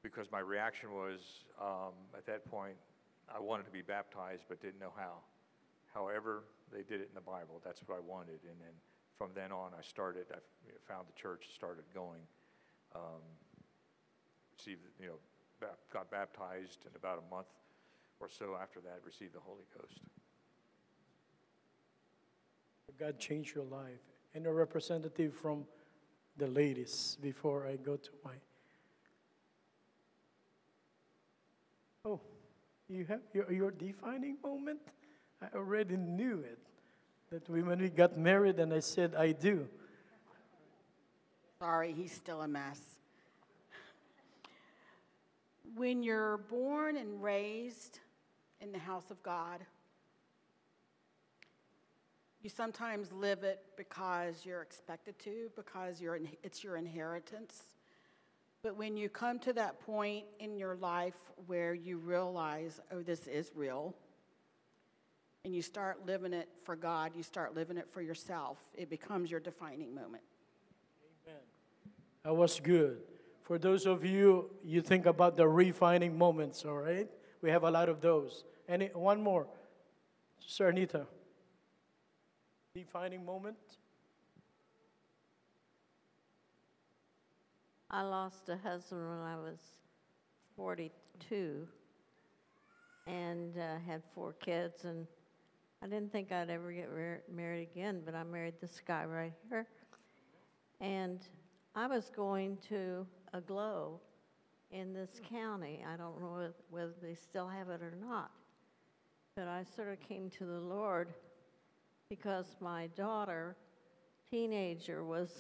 because 0.02 0.30
my 0.32 0.40
reaction 0.40 0.92
was 0.92 1.44
um, 1.60 1.92
at 2.16 2.26
that 2.26 2.44
point 2.50 2.76
I 3.34 3.40
wanted 3.40 3.64
to 3.64 3.70
be 3.70 3.82
baptized 3.82 4.44
but 4.48 4.60
didn't 4.60 4.80
know 4.80 4.92
how. 4.96 5.18
However, 5.94 6.44
they 6.72 6.82
did 6.82 7.00
it 7.00 7.08
in 7.08 7.14
the 7.14 7.20
Bible. 7.20 7.60
That's 7.64 7.82
what 7.86 7.96
I 7.96 8.00
wanted. 8.00 8.40
And 8.48 8.58
then 8.58 8.74
from 9.18 9.30
then 9.34 9.52
on, 9.52 9.72
I 9.78 9.82
started, 9.82 10.26
I 10.32 10.40
found 10.90 11.06
the 11.06 11.20
church, 11.20 11.48
started 11.54 11.84
going. 11.94 12.20
Um, 12.94 13.20
received, 14.56 14.82
you 15.00 15.06
know, 15.06 15.18
got 15.92 16.10
baptized 16.10 16.84
in 16.86 16.94
about 16.96 17.18
a 17.18 17.34
month 17.34 17.48
or 18.20 18.28
so 18.28 18.56
after 18.60 18.80
that, 18.80 19.00
received 19.04 19.34
the 19.34 19.40
Holy 19.40 19.64
Ghost. 19.76 20.00
God 22.98 23.18
changed 23.18 23.54
your 23.54 23.64
life. 23.64 24.00
And 24.34 24.46
a 24.46 24.52
representative 24.52 25.34
from 25.34 25.66
the 26.36 26.46
ladies 26.46 27.18
before 27.20 27.66
I 27.66 27.76
go 27.76 27.96
to 27.96 28.10
my. 28.24 28.32
Oh, 32.04 32.20
you 32.88 33.04
have 33.04 33.20
your, 33.32 33.52
your 33.52 33.70
defining 33.70 34.36
moment? 34.42 34.80
I 35.40 35.56
already 35.56 35.96
knew 35.96 36.38
it. 36.40 36.58
That 37.30 37.48
we, 37.48 37.62
when 37.62 37.80
we 37.80 37.88
got 37.88 38.18
married 38.18 38.58
and 38.58 38.72
I 38.72 38.80
said, 38.80 39.14
I 39.14 39.32
do. 39.32 39.68
Sorry, 41.58 41.92
he's 41.92 42.12
still 42.12 42.42
a 42.42 42.48
mess. 42.48 42.80
When 45.74 46.02
you're 46.02 46.38
born 46.38 46.96
and 46.96 47.22
raised 47.22 48.00
in 48.60 48.72
the 48.72 48.78
house 48.78 49.10
of 49.10 49.22
God, 49.22 49.60
you 52.42 52.50
sometimes 52.50 53.12
live 53.12 53.44
it 53.44 53.60
because 53.76 54.44
you're 54.44 54.62
expected 54.62 55.18
to, 55.20 55.50
because 55.56 56.00
you're 56.00 56.16
in, 56.16 56.28
it's 56.42 56.64
your 56.64 56.76
inheritance. 56.76 57.62
But 58.62 58.76
when 58.76 58.96
you 58.96 59.08
come 59.08 59.38
to 59.40 59.52
that 59.54 59.80
point 59.80 60.24
in 60.38 60.56
your 60.56 60.76
life 60.76 61.16
where 61.46 61.74
you 61.74 61.98
realize, 61.98 62.80
oh, 62.92 63.02
this 63.02 63.26
is 63.26 63.50
real, 63.54 63.94
and 65.44 65.54
you 65.54 65.62
start 65.62 66.06
living 66.06 66.32
it 66.32 66.48
for 66.64 66.76
God, 66.76 67.12
you 67.16 67.22
start 67.22 67.54
living 67.54 67.76
it 67.76 67.88
for 67.90 68.00
yourself, 68.00 68.58
it 68.74 68.88
becomes 68.88 69.30
your 69.30 69.40
defining 69.40 69.94
moment. 69.94 70.22
Amen. 71.26 71.40
That 72.24 72.34
was 72.34 72.60
good. 72.60 72.98
For 73.42 73.58
those 73.58 73.86
of 73.86 74.04
you, 74.04 74.50
you 74.64 74.80
think 74.80 75.06
about 75.06 75.36
the 75.36 75.48
refining 75.48 76.16
moments, 76.16 76.64
all 76.64 76.78
right? 76.78 77.08
We 77.40 77.50
have 77.50 77.64
a 77.64 77.70
lot 77.70 77.88
of 77.88 78.00
those. 78.00 78.44
And 78.68 78.88
one 78.94 79.20
more, 79.20 79.48
Sir 80.38 80.68
Anita. 80.68 81.06
Defining 82.74 83.22
moment. 83.26 83.58
I 87.90 88.00
lost 88.00 88.48
a 88.48 88.56
husband 88.56 89.06
when 89.06 89.18
I 89.18 89.36
was 89.36 89.58
42 90.56 91.68
and 93.06 93.58
uh, 93.58 93.78
had 93.86 94.00
four 94.14 94.32
kids 94.32 94.84
and 94.84 95.06
I 95.82 95.86
didn't 95.86 96.12
think 96.12 96.32
I'd 96.32 96.48
ever 96.48 96.72
get 96.72 96.88
mar- 96.90 97.22
married 97.30 97.68
again, 97.70 98.00
but 98.06 98.14
I 98.14 98.22
married 98.22 98.54
this 98.62 98.80
guy 98.86 99.04
right 99.04 99.34
here. 99.50 99.66
And 100.80 101.20
I 101.74 101.86
was 101.86 102.10
going 102.16 102.56
to 102.70 103.06
Aglow 103.34 104.00
in 104.70 104.94
this 104.94 105.20
county. 105.28 105.84
I 105.86 105.98
don't 105.98 106.22
know 106.22 106.48
whether 106.70 106.92
they 107.02 107.16
still 107.16 107.48
have 107.48 107.68
it 107.68 107.82
or 107.82 107.92
not. 108.00 108.30
But 109.36 109.46
I 109.46 109.64
sort 109.76 109.88
of 109.88 110.00
came 110.00 110.30
to 110.38 110.46
the 110.46 110.58
Lord 110.58 111.08
because 112.12 112.56
my 112.60 112.88
daughter, 112.88 113.56
teenager, 114.30 115.02
was 115.02 115.30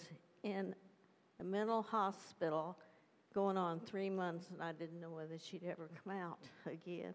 in 0.42 0.74
a 1.38 1.44
mental 1.44 1.82
hospital 1.82 2.78
going 3.34 3.58
on 3.58 3.78
three 3.78 4.08
months, 4.08 4.46
and 4.50 4.62
I 4.62 4.72
didn't 4.72 4.98
know 4.98 5.10
whether 5.10 5.38
she'd 5.38 5.64
ever 5.64 5.90
come 6.02 6.14
out 6.14 6.38
again. 6.66 7.12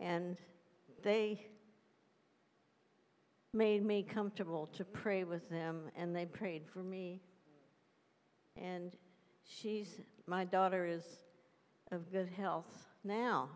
And 0.00 0.36
they 1.02 1.46
made 3.54 3.86
me 3.86 4.02
comfortable 4.02 4.66
to 4.74 4.84
pray 4.84 5.24
with 5.24 5.48
them, 5.48 5.84
and 5.96 6.14
they 6.14 6.26
prayed 6.26 6.64
for 6.74 6.82
me. 6.82 7.22
And 8.60 8.94
she's, 9.46 9.98
my 10.26 10.44
daughter 10.44 10.84
is 10.84 11.04
of 11.90 12.12
good 12.12 12.28
health 12.36 12.86
now. 13.02 13.48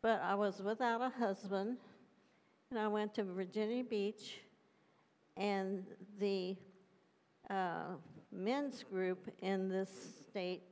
But 0.00 0.20
I 0.22 0.36
was 0.36 0.62
without 0.62 1.02
a 1.02 1.08
husband, 1.08 1.78
and 2.70 2.78
I 2.78 2.88
went 2.88 3.14
to 3.14 3.24
Virginia 3.24 3.82
Beach, 3.82 4.40
and 5.36 5.84
the 6.20 6.54
uh, 7.48 7.94
men's 8.30 8.82
group 8.82 9.30
in 9.40 9.70
this 9.70 9.88
state 10.28 10.62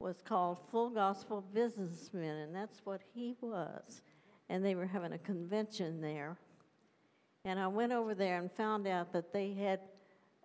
was 0.00 0.22
called 0.24 0.58
Full 0.72 0.90
Gospel 0.90 1.44
Businessmen, 1.54 2.38
and 2.38 2.54
that's 2.54 2.80
what 2.84 3.00
he 3.14 3.36
was. 3.40 4.02
And 4.48 4.64
they 4.64 4.74
were 4.74 4.86
having 4.86 5.12
a 5.12 5.18
convention 5.18 6.00
there. 6.00 6.36
And 7.44 7.60
I 7.60 7.68
went 7.68 7.92
over 7.92 8.14
there 8.14 8.38
and 8.38 8.50
found 8.50 8.86
out 8.88 9.12
that 9.12 9.32
they 9.32 9.52
had 9.52 9.80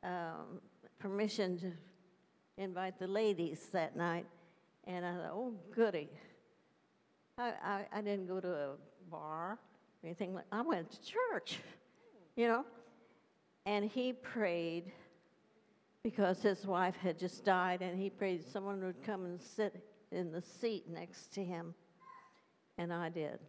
um, 0.03 0.61
permission 0.99 1.57
to 1.59 1.71
invite 2.57 2.99
the 2.99 3.07
ladies 3.07 3.69
that 3.71 3.95
night. 3.95 4.25
And 4.85 5.05
I 5.05 5.13
thought, 5.13 5.31
oh, 5.33 5.53
goody. 5.73 6.09
I, 7.37 7.53
I, 7.63 7.85
I 7.91 8.01
didn't 8.01 8.27
go 8.27 8.39
to 8.39 8.53
a 8.53 8.69
bar 9.09 9.57
anything 10.03 10.33
like 10.33 10.45
I 10.51 10.61
went 10.61 10.91
to 10.91 10.97
church, 11.01 11.59
you 12.35 12.47
know. 12.47 12.65
And 13.65 13.85
he 13.85 14.13
prayed 14.13 14.91
because 16.03 16.41
his 16.41 16.65
wife 16.65 16.95
had 16.97 17.17
just 17.17 17.45
died, 17.45 17.81
and 17.81 17.97
he 17.97 18.09
prayed 18.09 18.43
someone 18.45 18.83
would 18.83 19.01
come 19.03 19.23
and 19.25 19.41
sit 19.41 19.81
in 20.11 20.31
the 20.31 20.41
seat 20.41 20.89
next 20.89 21.33
to 21.33 21.43
him. 21.43 21.73
And 22.77 22.91
I 22.91 23.09
did. 23.09 23.39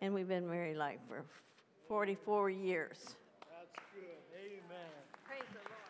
And 0.00 0.14
we've 0.14 0.28
been 0.28 0.48
married 0.48 0.76
like 0.76 0.98
for 1.06 1.24
44 1.88 2.50
years. 2.50 2.96
That's 3.50 3.86
good. 3.94 4.02
Amen. 4.40 5.42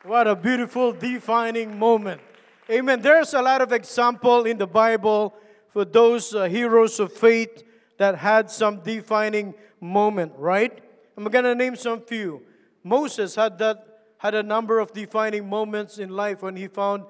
What 0.04 0.26
a 0.26 0.34
beautiful 0.34 0.92
defining 0.92 1.78
moment. 1.78 2.20
Amen. 2.68 3.00
There's 3.00 3.34
a 3.34 3.40
lot 3.40 3.62
of 3.62 3.72
example 3.72 4.44
in 4.46 4.58
the 4.58 4.66
Bible 4.66 5.34
for 5.68 5.84
those 5.84 6.34
uh, 6.34 6.44
heroes 6.44 6.98
of 7.00 7.12
faith 7.12 7.62
that 8.02 8.18
had 8.18 8.50
some 8.50 8.80
defining 8.80 9.54
moment, 9.80 10.32
right? 10.36 10.76
I'm 11.16 11.22
going 11.22 11.44
to 11.44 11.54
name 11.54 11.76
some 11.76 12.00
few. 12.00 12.42
Moses 12.82 13.36
had 13.36 13.58
that 13.58 13.76
had 14.18 14.34
a 14.34 14.42
number 14.42 14.80
of 14.80 14.92
defining 14.92 15.48
moments 15.48 15.98
in 15.98 16.10
life 16.10 16.42
when 16.42 16.56
he 16.56 16.66
found 16.66 17.04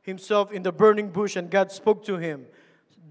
himself 0.00 0.50
in 0.50 0.62
the 0.62 0.72
burning 0.72 1.10
bush 1.10 1.36
and 1.36 1.50
God 1.50 1.70
spoke 1.70 2.02
to 2.06 2.16
him. 2.16 2.46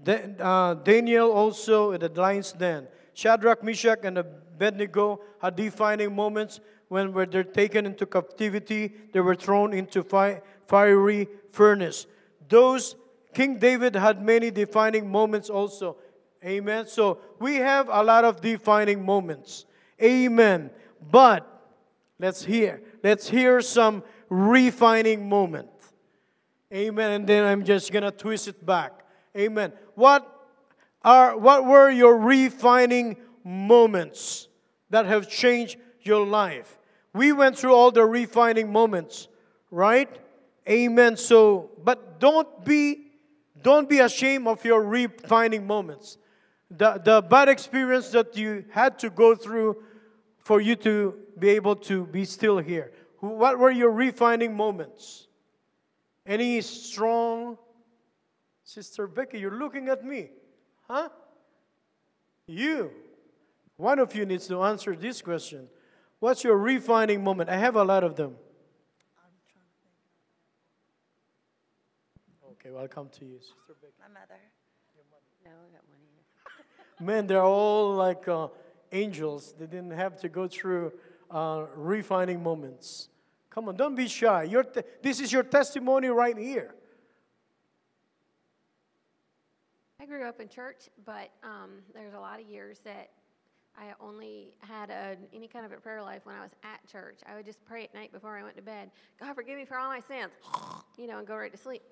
uh, 0.04 0.74
Daniel 0.82 1.30
also 1.30 1.92
in 1.92 2.00
the 2.00 2.08
lion's 2.08 2.50
den. 2.50 2.88
Shadrach, 3.14 3.62
Meshach, 3.62 4.00
and 4.02 4.18
Abednego 4.18 5.20
had 5.40 5.54
defining 5.54 6.16
moments 6.16 6.58
when 6.88 7.12
were 7.12 7.26
they're 7.26 7.44
taken 7.44 7.86
into 7.86 8.04
captivity, 8.04 8.92
they 9.12 9.20
were 9.20 9.36
thrown 9.36 9.72
into 9.72 10.02
fi- 10.02 10.40
fiery 10.66 11.28
furnace. 11.52 12.08
Those 12.48 12.96
King 13.32 13.58
David 13.58 13.94
had 13.94 14.24
many 14.24 14.50
defining 14.50 15.08
moments 15.08 15.48
also. 15.48 15.98
Amen. 16.44 16.86
So 16.86 17.18
we 17.38 17.56
have 17.56 17.88
a 17.90 18.02
lot 18.02 18.24
of 18.24 18.40
defining 18.40 19.04
moments. 19.04 19.66
Amen. 20.02 20.70
But 21.10 21.46
let's 22.18 22.44
hear. 22.44 22.82
Let's 23.02 23.28
hear 23.28 23.60
some 23.60 24.02
refining 24.28 25.28
moment. 25.28 25.68
Amen. 26.72 27.12
And 27.12 27.26
then 27.26 27.44
I'm 27.44 27.64
just 27.64 27.92
gonna 27.92 28.10
twist 28.10 28.48
it 28.48 28.64
back. 28.64 29.04
Amen. 29.36 29.72
What 29.94 30.34
are 31.02 31.36
what 31.36 31.64
were 31.64 31.90
your 31.90 32.16
refining 32.16 33.16
moments 33.44 34.48
that 34.90 35.06
have 35.06 35.28
changed 35.28 35.78
your 36.02 36.26
life? 36.26 36.78
We 37.14 37.32
went 37.32 37.58
through 37.58 37.74
all 37.74 37.90
the 37.90 38.04
refining 38.04 38.70
moments, 38.70 39.28
right? 39.70 40.10
Amen. 40.68 41.16
So, 41.16 41.70
but 41.82 42.20
don't 42.20 42.64
be 42.64 43.08
don't 43.62 43.88
be 43.88 43.98
ashamed 43.98 44.46
of 44.46 44.64
your 44.64 44.82
refining 44.82 45.66
moments. 45.66 46.18
The, 46.70 47.00
the 47.02 47.22
bad 47.22 47.48
experience 47.48 48.10
that 48.10 48.36
you 48.36 48.64
had 48.70 48.98
to 49.00 49.10
go 49.10 49.34
through 49.34 49.82
for 50.38 50.60
you 50.60 50.76
to 50.76 51.14
be 51.38 51.50
able 51.50 51.76
to 51.76 52.06
be 52.06 52.24
still 52.24 52.58
here. 52.58 52.92
What 53.20 53.58
were 53.58 53.70
your 53.70 53.90
refining 53.90 54.56
moments? 54.56 55.28
Any 56.26 56.60
strong 56.60 57.56
Sister 58.68 59.06
Becky, 59.06 59.38
you're 59.38 59.58
looking 59.58 59.88
at 59.88 60.04
me. 60.04 60.28
Huh? 60.86 61.08
You. 62.46 62.90
One 63.78 63.98
of 63.98 64.14
you 64.14 64.26
needs 64.26 64.46
to 64.48 64.62
answer 64.62 64.94
this 64.94 65.22
question. 65.22 65.68
What's 66.20 66.44
your 66.44 66.58
refining 66.58 67.24
moment? 67.24 67.48
I 67.48 67.56
have 67.56 67.76
a 67.76 67.82
lot 67.82 68.04
of 68.04 68.14
them. 68.14 68.36
Okay, 72.52 72.70
well, 72.70 72.82
I'll 72.82 72.88
come 72.88 73.08
to 73.08 73.24
you, 73.24 73.38
Sister 73.38 73.72
Becky. 73.80 73.94
My 74.00 74.20
mother. 74.20 74.36
No, 75.46 75.50
I 75.50 75.72
got 75.72 75.88
one 75.88 76.04
here. 76.04 76.24
Man, 77.00 77.26
they're 77.26 77.42
all 77.42 77.94
like 77.94 78.26
uh, 78.26 78.48
angels. 78.92 79.54
They 79.58 79.66
didn't 79.66 79.92
have 79.92 80.20
to 80.20 80.28
go 80.28 80.48
through 80.48 80.92
uh, 81.30 81.66
refining 81.76 82.42
moments. 82.42 83.08
Come 83.50 83.68
on, 83.68 83.76
don't 83.76 83.94
be 83.94 84.08
shy. 84.08 84.44
Your 84.44 84.64
te- 84.64 84.82
this 85.02 85.20
is 85.20 85.32
your 85.32 85.42
testimony 85.42 86.08
right 86.08 86.36
here. 86.36 86.74
I 90.00 90.06
grew 90.06 90.24
up 90.24 90.40
in 90.40 90.48
church, 90.48 90.88
but 91.04 91.30
um, 91.42 91.70
there's 91.94 92.14
a 92.14 92.20
lot 92.20 92.40
of 92.40 92.46
years 92.46 92.78
that 92.84 93.10
I 93.76 93.92
only 94.00 94.54
had 94.60 94.90
a, 94.90 95.16
any 95.32 95.46
kind 95.46 95.64
of 95.64 95.72
a 95.72 95.76
prayer 95.76 96.02
life 96.02 96.22
when 96.24 96.34
I 96.34 96.40
was 96.40 96.50
at 96.64 96.84
church. 96.90 97.20
I 97.30 97.36
would 97.36 97.44
just 97.44 97.64
pray 97.64 97.84
at 97.84 97.94
night 97.94 98.12
before 98.12 98.36
I 98.36 98.42
went 98.42 98.56
to 98.56 98.62
bed. 98.62 98.90
God, 99.20 99.34
forgive 99.34 99.56
me 99.56 99.64
for 99.64 99.78
all 99.78 99.88
my 99.88 100.00
sins, 100.00 100.32
you 100.98 101.06
know, 101.06 101.18
and 101.18 101.26
go 101.26 101.36
right 101.36 101.52
to 101.52 101.58
sleep. 101.58 101.82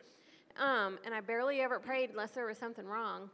Um, 0.58 0.98
and 1.04 1.14
I 1.14 1.20
barely 1.20 1.60
ever 1.60 1.78
prayed 1.78 2.10
unless 2.10 2.30
there 2.30 2.46
was 2.46 2.58
something 2.58 2.86
wrong. 2.86 3.30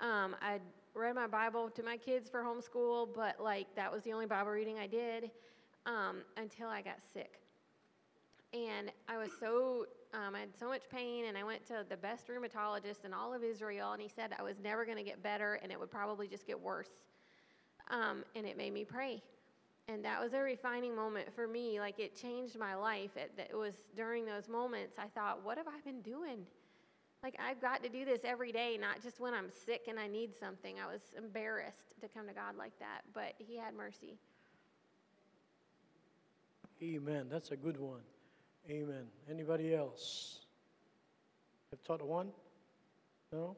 Um, 0.00 0.34
I 0.40 0.58
read 0.94 1.14
my 1.14 1.26
Bible 1.26 1.70
to 1.70 1.82
my 1.82 1.96
kids 1.96 2.28
for 2.28 2.42
homeschool, 2.42 3.08
but 3.14 3.40
like 3.40 3.66
that 3.76 3.90
was 3.90 4.02
the 4.02 4.12
only 4.12 4.26
Bible 4.26 4.50
reading 4.50 4.78
I 4.78 4.86
did 4.86 5.30
um, 5.86 6.18
until 6.36 6.68
I 6.68 6.82
got 6.82 6.98
sick. 7.12 7.38
And 8.52 8.92
I 9.08 9.16
was 9.16 9.30
so, 9.40 9.86
um, 10.12 10.34
I 10.34 10.40
had 10.40 10.54
so 10.58 10.68
much 10.68 10.82
pain, 10.90 11.24
and 11.24 11.38
I 11.38 11.44
went 11.44 11.66
to 11.68 11.86
the 11.88 11.96
best 11.96 12.28
rheumatologist 12.28 13.06
in 13.06 13.14
all 13.14 13.32
of 13.32 13.42
Israel, 13.42 13.92
and 13.92 14.02
he 14.02 14.08
said 14.08 14.34
I 14.38 14.42
was 14.42 14.56
never 14.62 14.84
going 14.84 14.98
to 14.98 15.02
get 15.02 15.22
better, 15.22 15.58
and 15.62 15.72
it 15.72 15.80
would 15.80 15.90
probably 15.90 16.28
just 16.28 16.46
get 16.46 16.60
worse. 16.60 16.90
Um, 17.90 18.24
and 18.36 18.46
it 18.46 18.58
made 18.58 18.74
me 18.74 18.84
pray. 18.84 19.22
And 19.88 20.04
that 20.04 20.20
was 20.22 20.32
a 20.34 20.40
refining 20.40 20.94
moment 20.94 21.34
for 21.34 21.48
me. 21.48 21.80
Like 21.80 21.98
it 21.98 22.14
changed 22.14 22.58
my 22.58 22.74
life. 22.74 23.10
It, 23.16 23.32
it 23.50 23.56
was 23.56 23.74
during 23.96 24.24
those 24.24 24.48
moments 24.48 24.96
I 24.98 25.06
thought, 25.08 25.44
what 25.44 25.58
have 25.58 25.66
I 25.66 25.80
been 25.84 26.00
doing? 26.02 26.46
Like, 27.22 27.38
I've 27.40 27.60
got 27.60 27.84
to 27.84 27.88
do 27.88 28.04
this 28.04 28.20
every 28.24 28.50
day, 28.50 28.76
not 28.80 29.00
just 29.02 29.20
when 29.20 29.32
I'm 29.32 29.48
sick 29.50 29.82
and 29.88 29.98
I 29.98 30.08
need 30.08 30.30
something. 30.38 30.76
I 30.80 30.92
was 30.92 31.02
embarrassed 31.16 31.94
to 32.00 32.08
come 32.08 32.26
to 32.26 32.34
God 32.34 32.56
like 32.58 32.76
that, 32.80 33.02
but 33.14 33.34
He 33.38 33.56
had 33.56 33.74
mercy. 33.74 34.18
Amen. 36.82 37.26
That's 37.30 37.52
a 37.52 37.56
good 37.56 37.78
one. 37.78 38.00
Amen. 38.68 39.06
Anybody 39.30 39.74
else? 39.74 40.40
Have 41.70 41.82
taught 41.84 42.02
one? 42.02 42.28
No? 43.32 43.56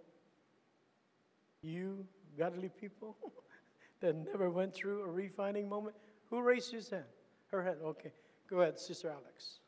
You, 1.62 2.06
godly 2.38 2.68
people 2.68 3.16
that 4.00 4.14
never 4.14 4.50
went 4.50 4.74
through 4.74 5.02
a 5.04 5.08
refining 5.08 5.68
moment? 5.68 5.96
Who 6.28 6.42
raised 6.42 6.70
his 6.70 6.90
hand? 6.90 7.04
Her 7.50 7.62
hand. 7.62 7.78
Okay. 7.82 8.12
Go 8.48 8.60
ahead, 8.60 8.78
Sister 8.78 9.08
Alex. 9.08 9.60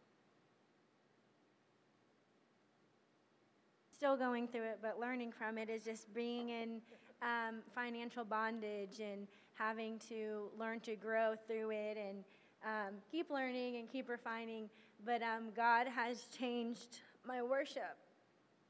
Still 3.96 4.16
going 4.16 4.46
through 4.46 4.64
it, 4.64 4.78
but 4.82 5.00
learning 5.00 5.32
from 5.32 5.56
it 5.56 5.70
is 5.70 5.82
just 5.82 6.12
being 6.12 6.50
in 6.50 6.82
um, 7.22 7.60
financial 7.74 8.24
bondage 8.24 9.00
and 9.00 9.26
having 9.54 9.98
to 10.06 10.50
learn 10.58 10.80
to 10.80 10.96
grow 10.96 11.34
through 11.46 11.70
it 11.70 11.96
and 11.96 12.18
um, 12.62 12.94
keep 13.10 13.30
learning 13.30 13.76
and 13.76 13.90
keep 13.90 14.10
refining. 14.10 14.68
But 15.04 15.22
um, 15.22 15.48
God 15.56 15.86
has 15.86 16.26
changed 16.38 16.98
my 17.26 17.42
worship. 17.42 17.96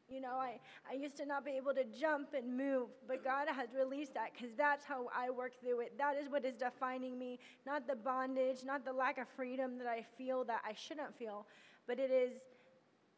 You 0.09 0.21
know, 0.21 0.35
I, 0.35 0.61
I 0.89 0.95
used 0.95 1.17
to 1.17 1.27
not 1.27 1.45
be 1.45 1.53
able 1.53 1.75
to 1.75 1.83
jump 1.83 2.29
and 2.33 2.57
move, 2.57 2.91
but 3.09 3.25
God 3.25 3.49
has 3.49 3.71
released 3.77 4.15
that 4.15 4.31
because 4.33 4.55
that's 4.57 4.85
how 4.85 5.09
I 5.13 5.31
work 5.31 5.61
through 5.61 5.81
it. 5.81 5.99
That 5.99 6.15
is 6.17 6.31
what 6.31 6.45
is 6.45 6.55
defining 6.55 7.19
me, 7.19 7.41
not 7.67 7.89
the 7.89 7.97
bondage, 7.97 8.59
not 8.65 8.85
the 8.85 8.93
lack 8.93 9.19
of 9.19 9.27
freedom 9.35 9.77
that 9.79 9.89
I 9.89 10.05
feel 10.17 10.45
that 10.45 10.63
I 10.65 10.75
shouldn't 10.75 11.19
feel, 11.19 11.47
but 11.89 11.99
it 11.99 12.13
is 12.13 12.35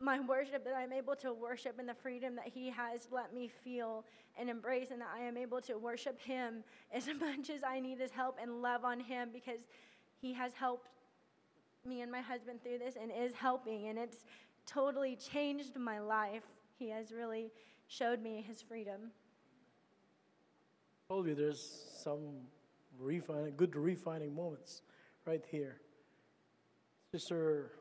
my 0.01 0.21
worship, 0.21 0.65
that 0.65 0.75
I'm 0.75 0.93
able 0.93 1.17
to 1.17 1.33
worship 1.33 1.81
in 1.81 1.87
the 1.87 1.95
freedom 1.95 2.37
that 2.37 2.49
He 2.49 2.71
has 2.71 3.09
let 3.11 3.35
me 3.35 3.49
feel 3.49 4.05
and 4.39 4.49
embrace, 4.49 4.91
and 4.91 5.01
that 5.01 5.11
I 5.15 5.21
am 5.21 5.37
able 5.37 5.61
to 5.63 5.77
worship 5.77 6.21
Him 6.21 6.63
as 6.93 7.07
much 7.07 7.51
as 7.51 7.63
I 7.67 7.81
need 7.81 7.99
His 7.99 8.11
help 8.11 8.39
and 8.41 8.63
love 8.63 8.85
on 8.85 9.01
Him 9.01 9.31
because 9.33 9.61
He 10.21 10.33
has 10.35 10.53
helped 10.55 10.89
me 11.85 12.03
and 12.03 12.13
my 12.13 12.21
husband 12.21 12.63
through 12.63 12.79
this 12.79 12.95
and 13.01 13.11
is 13.11 13.33
helping, 13.33 13.89
and 13.89 13.99
it's 13.99 14.25
totally 14.67 15.17
changed 15.17 15.77
my 15.77 15.99
life. 15.99 16.45
He 16.79 16.89
has 16.91 17.13
really 17.13 17.51
showed 17.89 18.23
me 18.23 18.45
His 18.47 18.63
freedom. 18.63 19.11
Told 21.09 21.27
you 21.27 21.35
there's 21.35 21.87
some 21.97 22.21
refining, 22.99 23.55
good 23.57 23.75
refining 23.75 24.35
moments 24.35 24.83
right 25.25 25.45
here. 25.51 25.81
Sister 27.13 27.73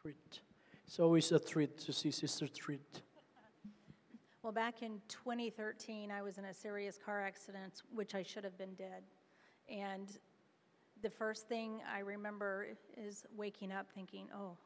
Treat. 0.00 0.40
It's 0.86 1.00
always 1.00 1.32
a 1.32 1.40
treat 1.40 1.76
to 1.78 1.92
see 1.92 2.12
Sister 2.12 2.46
Treat. 2.46 3.02
Well, 4.42 4.52
back 4.52 4.82
in 4.82 5.00
2013, 5.08 6.12
I 6.12 6.22
was 6.22 6.38
in 6.38 6.44
a 6.44 6.54
serious 6.54 6.96
car 6.96 7.22
accident, 7.22 7.82
which 7.92 8.14
I 8.14 8.22
should 8.22 8.44
have 8.44 8.56
been 8.56 8.74
dead. 8.74 9.02
And 9.68 10.16
the 11.02 11.10
first 11.10 11.48
thing 11.48 11.80
I 11.92 11.98
remember 11.98 12.68
is 12.96 13.26
waking 13.36 13.72
up 13.72 13.90
thinking, 13.92 14.28
oh, 14.32 14.56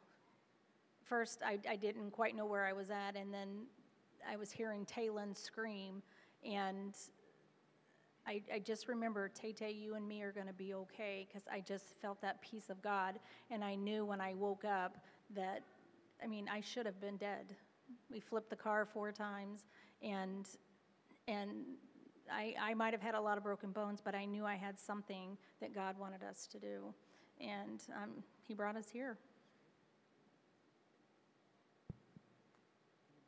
first 1.02 1.40
I, 1.42 1.58
I 1.68 1.76
didn't 1.76 2.10
quite 2.10 2.36
know 2.36 2.44
where 2.44 2.66
I 2.66 2.74
was 2.74 2.90
at, 2.90 3.16
and 3.16 3.32
then 3.32 3.64
I 4.30 4.36
was 4.36 4.52
hearing 4.52 4.84
Taylon 4.84 5.34
scream, 5.34 6.02
and 6.44 6.94
I, 8.26 8.42
I 8.54 8.58
just 8.58 8.88
remember, 8.88 9.30
Tay 9.30 9.52
Tay, 9.52 9.72
you 9.72 9.94
and 9.94 10.06
me 10.06 10.22
are 10.22 10.32
going 10.32 10.46
to 10.46 10.52
be 10.52 10.74
okay, 10.74 11.26
because 11.26 11.48
I 11.50 11.60
just 11.60 11.98
felt 12.02 12.20
that 12.20 12.42
peace 12.42 12.68
of 12.68 12.82
God, 12.82 13.18
and 13.50 13.64
I 13.64 13.74
knew 13.74 14.04
when 14.04 14.20
I 14.20 14.34
woke 14.34 14.66
up 14.66 14.98
that 15.34 15.62
I 16.22 16.26
mean, 16.26 16.48
I 16.48 16.60
should 16.60 16.86
have 16.86 17.00
been 17.00 17.16
dead. 17.16 17.56
We 18.10 18.20
flipped 18.20 18.50
the 18.50 18.56
car 18.56 18.86
four 18.86 19.12
times, 19.12 19.66
and 20.02 20.46
and 21.26 21.64
I, 22.30 22.54
I 22.60 22.74
might 22.74 22.92
have 22.92 23.02
had 23.02 23.14
a 23.14 23.20
lot 23.20 23.36
of 23.36 23.44
broken 23.44 23.70
bones, 23.70 24.00
but 24.04 24.14
I 24.14 24.24
knew 24.24 24.44
I 24.44 24.54
had 24.54 24.78
something 24.78 25.36
that 25.60 25.74
God 25.74 25.98
wanted 25.98 26.22
us 26.22 26.46
to 26.48 26.58
do, 26.58 26.94
and 27.40 27.82
um, 27.96 28.10
He 28.46 28.54
brought 28.54 28.76
us 28.76 28.88
here. 28.92 29.18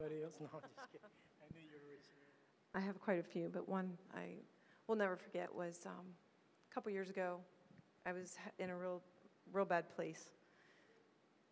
Anybody 0.01 0.23
else? 0.23 0.35
No, 0.41 0.49
just 0.61 0.93
kidding. 0.93 1.07
I 1.07 1.55
knew 1.55 1.61
you 1.63 1.71
were 1.73 1.89
raising 1.89 2.13
I 2.75 2.81
have 2.81 3.01
quite 3.01 3.19
a 3.19 3.23
few, 3.23 3.51
but 3.53 3.69
one 3.69 3.93
I 4.15 4.37
will 4.87 4.97
never 4.97 5.17
forget 5.17 5.55
was 5.55 5.81
um, 5.87 6.07
a 6.71 6.75
couple 6.75 6.91
years 6.91 7.11
ago. 7.11 7.39
I 8.07 8.13
was 8.13 8.37
in 8.59 8.71
a 8.71 8.77
real, 8.77 9.01
real 9.53 9.65
bad 9.65 9.95
place, 9.95 10.31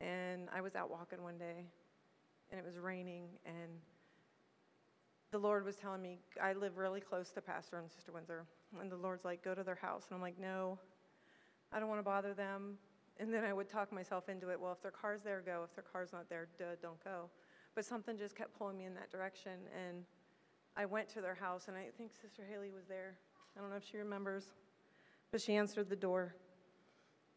and 0.01 0.49
I 0.55 0.61
was 0.61 0.75
out 0.75 0.91
walking 0.91 1.23
one 1.23 1.39
day, 1.39 1.67
and 2.51 2.59
it 2.59 2.65
was 2.65 2.79
raining, 2.79 3.25
and 3.45 3.71
the 5.31 5.39
Lord 5.39 5.65
was 5.65 5.77
telling 5.77 6.03
me, 6.03 6.19
I 6.43 6.53
live 6.55 6.77
really 6.77 7.01
close 7.01 7.31
to 7.31 7.41
Pastor 7.41 7.79
and 7.79 7.91
Sister 7.91 8.13
Windsor, 8.13 8.47
and 8.81 8.91
the 8.91 8.97
Lord's 8.97 9.25
like, 9.25 9.45
go 9.45 9.55
to 9.55 9.63
their 9.63 9.77
house. 9.77 10.07
And 10.09 10.17
I'm 10.17 10.23
like, 10.23 10.39
no, 10.41 10.79
I 11.73 11.79
don't 11.79 11.89
want 11.89 12.01
to 12.01 12.05
bother 12.05 12.35
them. 12.35 12.79
And 13.19 13.33
then 13.33 13.45
I 13.45 13.53
would 13.53 13.69
talk 13.69 13.93
myself 13.93 14.29
into 14.29 14.51
it, 14.51 14.61
well, 14.61 14.73
if 14.73 14.83
their 14.83 14.91
car's 14.91 15.21
there, 15.23 15.43
go. 15.45 15.63
If 15.65 15.75
their 15.75 15.85
car's 15.93 16.13
not 16.13 16.29
there, 16.29 16.49
duh, 16.59 16.77
don't 16.83 17.03
go. 17.05 17.29
But 17.75 17.85
something 17.85 18.17
just 18.19 18.35
kept 18.35 18.59
pulling 18.59 18.77
me 18.77 18.87
in 18.87 18.95
that 18.95 19.11
direction, 19.11 19.53
and 19.77 20.05
I 20.77 20.87
went 20.87 21.09
to 21.11 21.21
their 21.21 21.35
house, 21.35 21.69
and 21.69 21.77
I 21.77 21.89
think 21.97 22.13
Sister 22.21 22.43
Haley 22.51 22.71
was 22.71 22.87
there. 22.89 23.19
I 23.57 23.61
don't 23.61 23.71
know 23.71 23.77
if 23.77 23.85
she 23.89 23.99
remembers, 23.99 24.47
but 25.31 25.41
she 25.41 25.55
answered 25.55 25.89
the 25.89 25.97
door. 25.97 26.35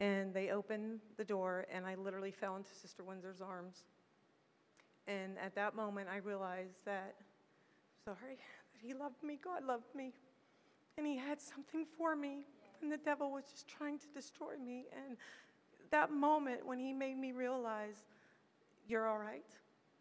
And 0.03 0.33
they 0.33 0.49
opened 0.49 0.99
the 1.15 1.23
door, 1.23 1.65
and 1.73 1.85
I 1.85 1.95
literally 1.95 2.31
fell 2.31 2.57
into 2.57 2.73
Sister 2.73 3.03
Windsor's 3.03 3.39
arms. 3.39 3.83
And 5.07 5.37
at 5.39 5.55
that 5.55 5.77
moment, 5.77 6.09
I 6.11 6.17
realized 6.17 6.83
that, 6.83 7.15
sorry, 8.03 8.35
that 8.35 8.81
He 8.81 8.93
loved 8.93 9.23
me, 9.23 9.39
God 9.41 9.63
loved 9.63 9.95
me, 9.95 10.11
and 10.97 11.07
He 11.07 11.15
had 11.15 11.39
something 11.39 11.85
for 11.97 12.17
me, 12.17 12.45
and 12.81 12.91
the 12.91 12.97
devil 12.97 13.31
was 13.31 13.45
just 13.45 13.65
trying 13.69 13.97
to 13.97 14.07
destroy 14.13 14.57
me. 14.61 14.87
And 15.05 15.15
that 15.91 16.11
moment 16.11 16.65
when 16.65 16.79
He 16.79 16.91
made 16.91 17.17
me 17.17 17.31
realize, 17.31 18.03
you're 18.89 19.07
all 19.07 19.19
right. 19.19 19.45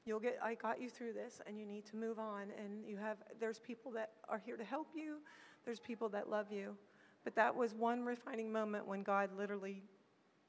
You'll 0.04 0.18
get, 0.18 0.36
I 0.42 0.54
got 0.54 0.80
you 0.80 0.90
through 0.90 1.12
this, 1.12 1.40
and 1.46 1.60
you 1.60 1.64
need 1.64 1.86
to 1.86 1.96
move 1.96 2.18
on. 2.18 2.48
And 2.58 2.84
you 2.84 2.96
have, 2.96 3.18
there's 3.38 3.60
people 3.60 3.92
that 3.92 4.10
are 4.28 4.42
here 4.44 4.56
to 4.56 4.64
help 4.64 4.88
you, 4.96 5.18
there's 5.64 5.78
people 5.78 6.08
that 6.08 6.28
love 6.28 6.46
you. 6.50 6.76
But 7.22 7.36
that 7.36 7.54
was 7.54 7.72
one 7.72 8.04
refining 8.04 8.50
moment 8.50 8.84
when 8.84 9.04
God 9.04 9.30
literally 9.38 9.84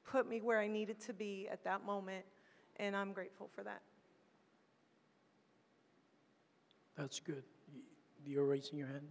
put 0.04 0.28
me 0.28 0.40
where 0.40 0.60
I 0.60 0.68
needed 0.68 1.00
to 1.00 1.12
be 1.12 1.48
at 1.50 1.64
that 1.64 1.84
moment, 1.84 2.24
and 2.76 2.94
I'm 2.94 3.12
grateful 3.12 3.48
for 3.54 3.62
that. 3.64 3.82
That's 6.96 7.20
good. 7.20 7.42
You're 8.26 8.46
raising 8.46 8.78
your 8.78 8.86
hand? 8.88 9.08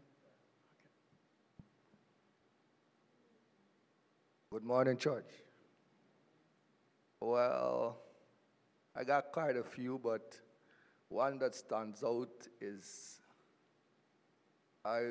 Okay. 1.60 1.68
Good 4.52 4.64
morning, 4.64 4.98
church. 4.98 5.30
Well, 7.20 7.98
I 8.96 9.04
got 9.04 9.32
quite 9.32 9.58
a 9.58 9.64
few, 9.64 10.00
but 10.02 10.40
one 11.10 11.38
that 11.40 11.56
stands 11.56 12.04
out 12.04 12.48
is 12.62 13.20
I 14.86 15.02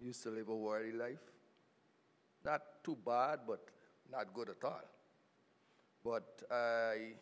used 0.00 0.22
to 0.22 0.30
live 0.30 0.48
a 0.48 0.56
worldly 0.56 0.92
life. 0.92 1.32
Not 2.44 2.62
too 2.84 2.96
bad, 3.04 3.40
but 3.46 3.60
not 4.10 4.32
good 4.34 4.48
at 4.50 4.64
all. 4.64 4.82
But 6.04 6.42
I, 6.50 7.14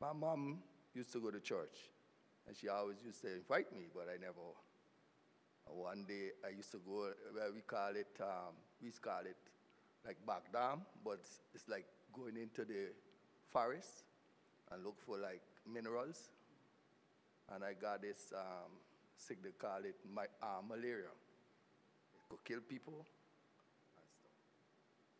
my 0.00 0.12
mom 0.12 0.58
used 0.94 1.12
to 1.12 1.20
go 1.20 1.30
to 1.30 1.40
church, 1.40 1.76
and 2.46 2.56
she 2.56 2.68
always 2.68 2.98
used 3.04 3.22
to 3.22 3.34
invite 3.34 3.72
me, 3.72 3.86
but 3.94 4.08
I 4.12 4.18
never 4.20 4.40
One 5.68 6.04
day 6.06 6.30
I 6.46 6.50
used 6.56 6.70
to 6.72 6.78
go 6.78 7.10
where 7.32 7.52
we 7.54 7.60
call 7.62 7.90
it, 7.96 8.08
um, 8.20 8.54
we 8.82 8.90
call 8.90 9.20
it 9.20 9.36
like 10.06 10.18
back 10.26 10.44
but 11.04 11.20
it's 11.54 11.68
like 11.68 11.86
going 12.12 12.36
into 12.36 12.64
the 12.64 12.92
forest 13.50 14.04
and 14.70 14.84
look 14.84 15.00
for 15.00 15.18
like 15.18 15.42
minerals. 15.66 16.30
And 17.52 17.64
I 17.64 17.74
got 17.74 18.02
this 18.02 18.32
um, 18.36 18.70
sick, 19.16 19.42
they 19.42 19.50
call 19.50 19.78
it 19.84 19.96
my, 20.14 20.26
uh, 20.42 20.62
malaria. 20.68 21.10
It 22.14 22.28
could 22.28 22.44
kill 22.44 22.60
people. 22.60 23.06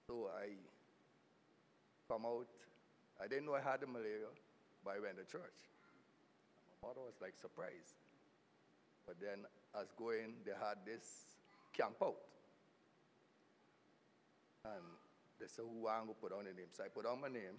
So 0.06 0.30
I 0.38 0.54
come 2.06 2.26
out. 2.26 2.46
I 3.18 3.26
didn't 3.26 3.46
know 3.46 3.54
I 3.54 3.60
had 3.60 3.82
malaria, 3.82 4.30
but 4.84 4.94
I 4.94 5.00
went 5.00 5.18
to 5.18 5.26
church. 5.26 5.58
My 6.82 6.88
mother 6.88 7.02
was 7.02 7.18
like 7.20 7.34
surprised. 7.34 7.98
But 9.06 9.18
then 9.18 9.42
as 9.74 9.90
going, 9.98 10.38
they 10.46 10.54
had 10.54 10.86
this 10.86 11.38
camp 11.74 11.98
out. 12.02 12.22
And 14.64 14.86
they 15.38 15.46
said, 15.50 15.66
who 15.66 15.86
want 15.90 16.06
to 16.06 16.14
put 16.14 16.30
on 16.30 16.46
the 16.46 16.54
name? 16.54 16.70
So 16.70 16.86
I 16.86 16.88
put 16.88 17.06
on 17.06 17.20
my 17.20 17.30
name. 17.30 17.58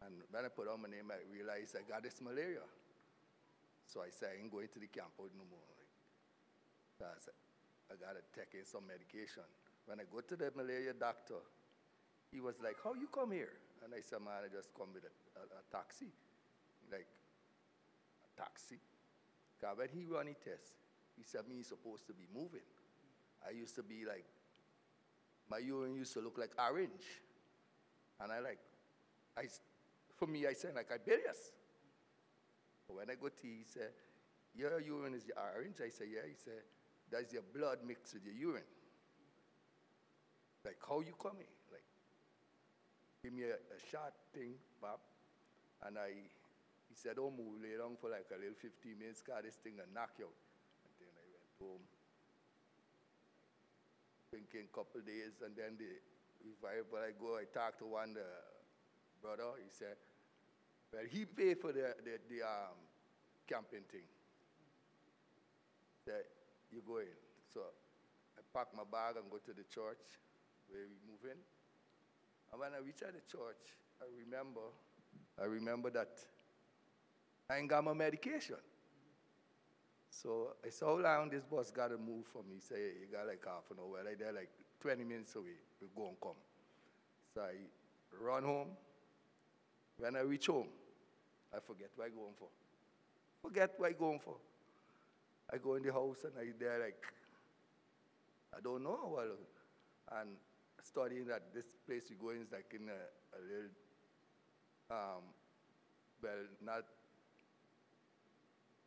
And 0.00 0.24
when 0.32 0.44
I 0.44 0.48
put 0.48 0.68
on 0.68 0.80
my 0.80 0.88
name, 0.88 1.12
I 1.12 1.20
realized 1.28 1.76
I 1.76 1.84
got 1.84 2.02
this 2.02 2.20
malaria. 2.20 2.64
So 3.86 4.00
I 4.00 4.08
said, 4.08 4.32
I 4.32 4.40
ain't 4.40 4.50
going 4.50 4.72
to 4.72 4.80
the 4.80 4.88
camp 4.88 5.12
out 5.20 5.32
no 5.36 5.44
more. 5.52 5.68
I, 7.04 7.12
I 7.92 7.94
got 8.00 8.16
to 8.16 8.24
take 8.32 8.56
in 8.56 8.64
some 8.64 8.88
medication. 8.88 9.44
When 9.86 10.00
I 10.00 10.04
go 10.10 10.20
to 10.20 10.36
the 10.36 10.50
malaria 10.56 10.92
doctor, 10.92 11.42
he 12.30 12.40
was 12.40 12.56
like, 12.62 12.76
how 12.82 12.94
you 12.94 13.08
come 13.12 13.32
here? 13.32 13.52
And 13.84 13.92
I 13.92 14.00
said, 14.00 14.20
man, 14.20 14.46
I 14.46 14.48
just 14.54 14.72
come 14.74 14.88
with 14.94 15.04
a, 15.04 15.12
a, 15.38 15.42
a 15.42 15.62
taxi. 15.70 16.12
Like, 16.90 17.06
a 18.24 18.40
taxi? 18.40 18.78
Because 19.58 19.76
when 19.78 19.88
he 19.92 20.06
run 20.06 20.28
a 20.28 20.34
test, 20.34 20.78
he 21.16 21.24
said 21.24 21.42
me 21.48 21.56
he's 21.56 21.68
supposed 21.68 22.06
to 22.06 22.12
be 22.12 22.24
moving. 22.32 22.64
I 23.46 23.50
used 23.50 23.74
to 23.76 23.82
be 23.82 24.04
like, 24.06 24.24
my 25.50 25.58
urine 25.58 25.94
used 25.94 26.14
to 26.14 26.20
look 26.20 26.38
like 26.38 26.50
orange. 26.58 27.04
And 28.20 28.32
I 28.32 28.38
like, 28.38 28.60
I, 29.36 29.42
for 30.16 30.26
me, 30.26 30.46
I 30.46 30.52
said 30.52 30.74
like 30.74 30.88
Iberius. 30.88 31.50
But 32.86 32.96
when 32.96 33.10
I 33.10 33.14
go 33.20 33.28
to 33.28 33.42
he 33.42 33.64
said, 33.66 33.90
your 34.54 34.80
urine 34.80 35.14
is 35.14 35.30
orange. 35.36 35.76
I 35.84 35.90
said, 35.90 36.06
yeah. 36.12 36.26
He 36.26 36.34
said, 36.36 36.62
that's 37.10 37.32
your 37.32 37.42
blood 37.54 37.78
mixed 37.86 38.14
with 38.14 38.24
your 38.24 38.34
urine. 38.34 38.68
Like, 40.64 40.78
how 40.86 41.02
you 41.02 41.14
coming? 41.18 41.50
Like, 41.74 41.86
give 43.22 43.34
me 43.34 43.50
a, 43.50 43.58
a 43.58 43.78
shot 43.90 44.14
thing, 44.30 44.54
Bob. 44.80 45.02
And 45.82 45.98
I, 45.98 46.14
he 46.86 46.94
said, 46.94 47.18
don't 47.18 47.34
move, 47.34 47.58
lay 47.58 47.74
down 47.74 47.98
for 47.98 48.10
like 48.10 48.30
a 48.30 48.38
little 48.38 48.54
15 48.54 48.94
minutes, 48.98 49.22
car 49.26 49.42
this 49.42 49.58
thing 49.58 49.82
and 49.82 49.90
knock 49.90 50.14
you 50.18 50.30
out. 50.30 50.38
And 50.86 50.94
then 51.02 51.12
I 51.18 51.26
went 51.34 51.50
home, 51.58 51.84
thinking 54.30 54.70
a 54.70 54.72
couple 54.74 55.02
days, 55.02 55.42
and 55.42 55.58
then 55.58 55.74
the 55.74 55.98
revival, 56.46 57.02
I 57.02 57.10
go, 57.18 57.42
I 57.42 57.50
talk 57.50 57.82
to 57.82 57.86
one 57.90 58.14
the 58.14 58.30
brother, 59.18 59.58
he 59.58 59.70
said, 59.74 59.98
well, 60.94 61.02
he 61.10 61.24
paid 61.26 61.58
for 61.58 61.74
the, 61.74 61.98
the, 62.06 62.22
the 62.30 62.46
um, 62.46 62.78
camping 63.50 63.82
thing. 63.90 64.06
Said, 66.06 66.26
you 66.70 66.82
go 66.86 66.98
in. 66.98 67.16
So 67.50 67.66
I 68.38 68.42
pack 68.54 68.70
my 68.76 68.86
bag 68.86 69.18
and 69.18 69.26
go 69.30 69.38
to 69.42 69.54
the 69.54 69.66
church 69.66 70.02
we 70.72 71.10
move 71.10 71.24
in. 71.24 71.38
And 72.52 72.60
when 72.60 72.74
I 72.74 72.84
reach 72.84 73.02
at 73.02 73.14
the 73.14 73.20
church, 73.30 73.76
I 74.00 74.04
remember, 74.24 74.66
I 75.40 75.44
remember 75.44 75.90
that 75.90 76.18
I 77.48 77.58
ain't 77.58 77.68
got 77.68 77.84
my 77.84 77.92
medication. 77.92 78.56
So 80.10 80.54
I 80.64 80.68
saw 80.68 80.96
how 80.96 81.02
long 81.02 81.30
this 81.30 81.44
bus 81.44 81.70
got 81.70 81.88
to 81.88 81.96
move 81.96 82.26
for 82.32 82.42
me. 82.42 82.60
Say, 82.60 82.92
you 83.00 83.06
got 83.10 83.26
like 83.26 83.42
half 83.44 83.70
an 83.70 83.78
hour. 83.80 84.04
Like 84.04 84.18
they're 84.18 84.32
like 84.32 84.50
20 84.80 85.04
minutes 85.04 85.34
away. 85.36 85.56
We 85.80 85.88
go 85.96 86.08
and 86.08 86.16
come. 86.20 86.36
So 87.34 87.40
I 87.40 87.54
run 88.22 88.44
home. 88.44 88.68
When 89.98 90.16
I 90.16 90.20
reach 90.20 90.46
home, 90.46 90.68
I 91.54 91.60
forget 91.60 91.90
what 91.96 92.06
I 92.06 92.08
going 92.10 92.34
for. 92.38 92.48
Forget 93.42 93.72
what 93.76 93.90
I 93.90 93.92
going 93.92 94.20
for. 94.20 94.36
I 95.52 95.58
go 95.58 95.74
in 95.74 95.82
the 95.82 95.92
house 95.92 96.24
and 96.24 96.32
I 96.38 96.52
there 96.58 96.78
like, 96.78 97.02
I 98.56 98.60
don't 98.60 98.82
know. 98.82 99.18
And 100.18 100.30
studying 100.82 101.26
that 101.26 101.54
this 101.54 101.66
place 101.86 102.04
we 102.10 102.16
go 102.16 102.30
in 102.30 102.42
is 102.42 102.52
like 102.52 102.74
in 102.74 102.88
a, 102.88 103.02
a 103.36 103.40
little, 103.40 103.72
um, 104.90 105.22
well, 106.22 106.44
not 106.64 106.84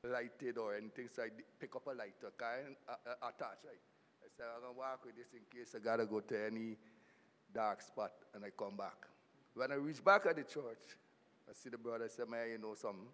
lighted 0.04 0.58
or 0.58 0.76
anything, 0.76 1.10
so 1.14 1.24
I 1.24 1.30
pick 1.60 1.76
up 1.76 1.88
a 1.88 1.92
lighter, 1.92 2.32
kind 2.38 2.76
uh, 2.88 2.94
uh, 3.10 3.28
attach, 3.30 3.66
right? 3.66 3.82
I 4.22 4.28
said, 4.36 4.46
I'm 4.56 4.62
gonna 4.62 4.78
walk 4.78 5.06
with 5.06 5.16
this 5.16 5.34
in 5.34 5.42
case 5.50 5.76
I 5.76 5.80
gotta 5.80 6.06
go 6.06 6.20
to 6.20 6.46
any 6.46 6.78
dark 7.54 7.82
spot, 7.82 8.12
and 8.34 8.44
I 8.44 8.50
come 8.52 8.78
back. 8.78 9.08
When 9.56 9.72
I 9.72 9.76
reach 9.76 10.04
back 10.04 10.26
at 10.26 10.36
the 10.36 10.44
church, 10.44 11.00
I 11.50 11.54
see 11.54 11.70
the 11.70 11.78
brother 11.78 12.10
say, 12.10 12.24
man, 12.30 12.50
you 12.52 12.58
know 12.58 12.76
something? 12.76 13.08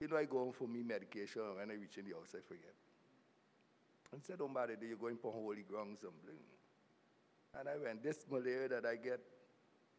You 0.00 0.08
know, 0.08 0.16
I 0.16 0.24
go 0.24 0.38
home 0.38 0.52
for 0.52 0.66
me 0.66 0.82
medication, 0.82 1.42
when 1.56 1.70
I 1.70 1.74
reach 1.74 1.96
in 1.98 2.08
the 2.08 2.16
house, 2.16 2.34
I 2.34 2.40
forget. 2.46 2.74
And 4.12 4.22
said, 4.24 4.38
don't 4.38 4.52
bother, 4.52 4.76
you're 4.80 4.96
going 4.96 5.16
for 5.16 5.30
holy 5.32 5.62
ground 5.62 5.96
something. 6.00 6.40
And 7.58 7.68
I 7.68 7.76
went, 7.76 8.02
this 8.02 8.24
malaria 8.30 8.68
that 8.68 8.86
I 8.86 8.96
get, 8.96 9.20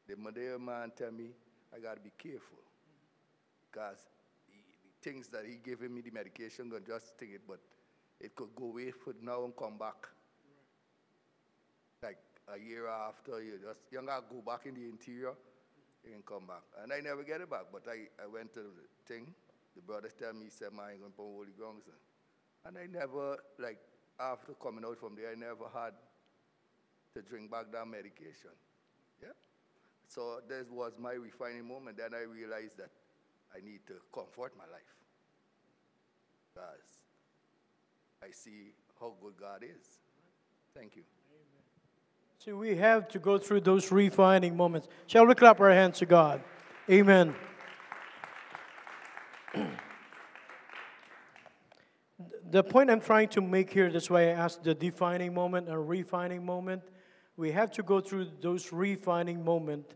the 0.08 0.16
malaria 0.18 0.58
man 0.60 0.92
tell 0.96 1.12
me, 1.12 1.32
I 1.76 1.80
gotta 1.80 2.00
be 2.00 2.12
careful. 2.18 2.60
Because 3.72 4.08
the 4.48 5.10
things 5.10 5.28
that 5.30 5.46
he 5.46 5.58
giving 5.64 5.94
me 5.94 6.02
the 6.02 6.12
medication, 6.12 6.70
gonna 6.70 6.86
just 6.86 7.18
take 7.18 7.32
it, 7.32 7.42
but 7.48 7.60
it 8.20 8.36
could 8.36 8.56
go 8.56 8.66
away 8.66 8.92
for 8.92 9.14
now 9.22 9.44
and 9.44 9.56
come 9.56 9.78
back. 9.78 10.08
Like 12.04 12.18
a 12.54 12.58
year 12.60 12.88
after, 12.88 13.42
you 13.42 13.60
just 13.62 13.82
you 13.92 14.02
gotta 14.02 14.24
go 14.30 14.42
back 14.42 14.66
in 14.66 14.76
the 14.76 14.86
interior, 14.86 15.34
can 16.04 16.24
come 16.26 16.48
back. 16.48 16.64
And 16.82 16.92
I 16.94 17.00
never 17.00 17.24
get 17.24 17.42
it 17.42 17.50
back, 17.50 17.68
but 17.72 17.84
I, 17.88 18.08
I 18.22 18.28
went 18.28 18.54
to 18.54 18.62
the 18.62 18.88
thing, 19.08 19.34
the 19.76 19.82
brothers 19.82 20.14
tell 20.18 20.34
me, 20.34 20.46
he 20.46 20.50
said, 20.50 20.74
man, 20.74 20.86
I'm 20.94 21.00
gonna 21.02 21.12
put 21.16 21.24
holy 21.26 21.54
grounds 21.58 21.84
And 22.66 22.78
I 22.78 22.88
never, 22.88 23.38
like, 23.60 23.80
after 24.20 24.54
coming 24.54 24.86
out 24.86 25.00
from 25.00 25.16
there, 25.16 25.32
I 25.32 25.36
never 25.36 25.66
had 25.74 25.94
to 27.16 27.22
drink 27.22 27.52
back 27.52 27.72
that 27.72 27.88
medication. 27.88 28.52
Yeah? 29.22 29.30
So 30.08 30.40
this 30.48 30.70
was 30.72 30.94
my 31.00 31.14
refining 31.14 31.68
moment. 31.68 31.98
Then 31.98 32.14
I 32.14 32.24
realized 32.24 32.78
that 32.78 32.90
I 33.54 33.60
need 33.60 33.80
to 33.88 33.94
comfort 34.14 34.54
my 34.58 34.66
life. 34.72 34.96
Because 36.54 37.04
I 38.24 38.32
see 38.32 38.74
how 39.00 39.14
good 39.22 39.34
God 39.40 39.64
is. 39.64 40.00
Thank 40.76 40.96
you. 40.96 41.04
See, 42.44 42.54
we 42.54 42.76
have 42.76 43.08
to 43.10 43.20
go 43.20 43.38
through 43.38 43.62
those 43.62 43.92
refining 43.92 44.58
moments. 44.58 44.88
Shall 45.06 45.28
we 45.28 45.36
clap 45.36 45.60
our 45.60 45.70
hands 45.72 46.00
to 46.00 46.08
God? 46.08 46.42
Amen. 46.90 47.36
the 52.52 52.64
point 52.64 52.90
I'm 52.90 53.00
trying 53.00 53.28
to 53.30 53.42
make 53.42 53.72
here, 53.72 53.92
that's 53.92 54.10
why 54.10 54.22
I 54.22 54.32
asked 54.32 54.64
the 54.64 54.74
defining 54.74 55.34
moment 55.34 55.68
and 55.70 55.88
refining 55.88 56.44
moment. 56.46 56.82
We 57.38 57.52
have 57.52 57.72
to 57.72 57.84
go 57.84 58.02
through 58.02 58.28
those 58.42 58.72
refining 58.72 59.44
moments, 59.44 59.96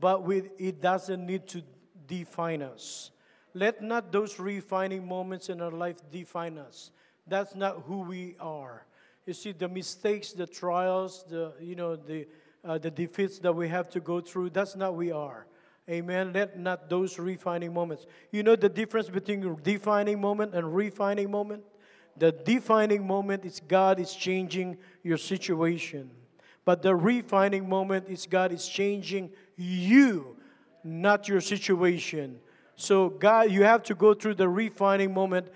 but 0.00 0.24
we, 0.24 0.50
it 0.58 0.80
doesn't 0.80 1.24
need 1.24 1.46
to 1.48 1.62
define 2.06 2.62
us. 2.62 3.10
Let 3.54 3.82
not 3.82 4.12
those 4.12 4.38
refining 4.38 5.06
moments 5.06 5.48
in 5.48 5.60
our 5.60 5.70
life 5.70 5.96
define 6.10 6.58
us. 6.58 6.90
That's 7.26 7.54
not 7.54 7.82
who 7.86 8.00
we 8.00 8.36
are. 8.40 8.86
You 9.26 9.34
see, 9.34 9.52
the 9.52 9.68
mistakes, 9.68 10.32
the 10.32 10.46
trials, 10.46 11.24
the 11.28 11.52
you 11.60 11.76
know 11.76 11.94
the 11.96 12.26
uh, 12.64 12.78
the 12.78 12.90
defeats 12.90 13.38
that 13.40 13.54
we 13.54 13.68
have 13.68 13.88
to 13.90 14.00
go 14.00 14.20
through. 14.20 14.50
That's 14.50 14.74
not 14.74 14.96
we 14.96 15.12
are. 15.12 15.46
Amen. 15.88 16.32
Let 16.32 16.58
not 16.58 16.88
those 16.88 17.18
refining 17.18 17.74
moments. 17.74 18.06
You 18.30 18.42
know 18.42 18.56
the 18.56 18.68
difference 18.68 19.08
between 19.08 19.56
defining 19.62 20.20
moment 20.20 20.54
and 20.54 20.74
refining 20.74 21.30
moment. 21.30 21.64
The 22.16 22.32
defining 22.32 23.06
moment 23.06 23.44
is 23.44 23.60
God 23.60 23.98
is 23.98 24.14
changing 24.14 24.78
your 25.02 25.18
situation, 25.18 26.10
but 26.64 26.82
the 26.82 26.94
refining 26.94 27.68
moment 27.68 28.08
is 28.08 28.26
God 28.26 28.52
is 28.52 28.66
changing 28.66 29.30
you 29.56 30.36
not 30.84 31.28
your 31.28 31.40
situation. 31.40 32.38
So, 32.76 33.08
God, 33.08 33.50
you 33.50 33.62
have 33.64 33.82
to 33.84 33.94
go 33.94 34.14
through 34.14 34.34
the 34.34 34.48
refining 34.48 35.14
moment. 35.14 35.48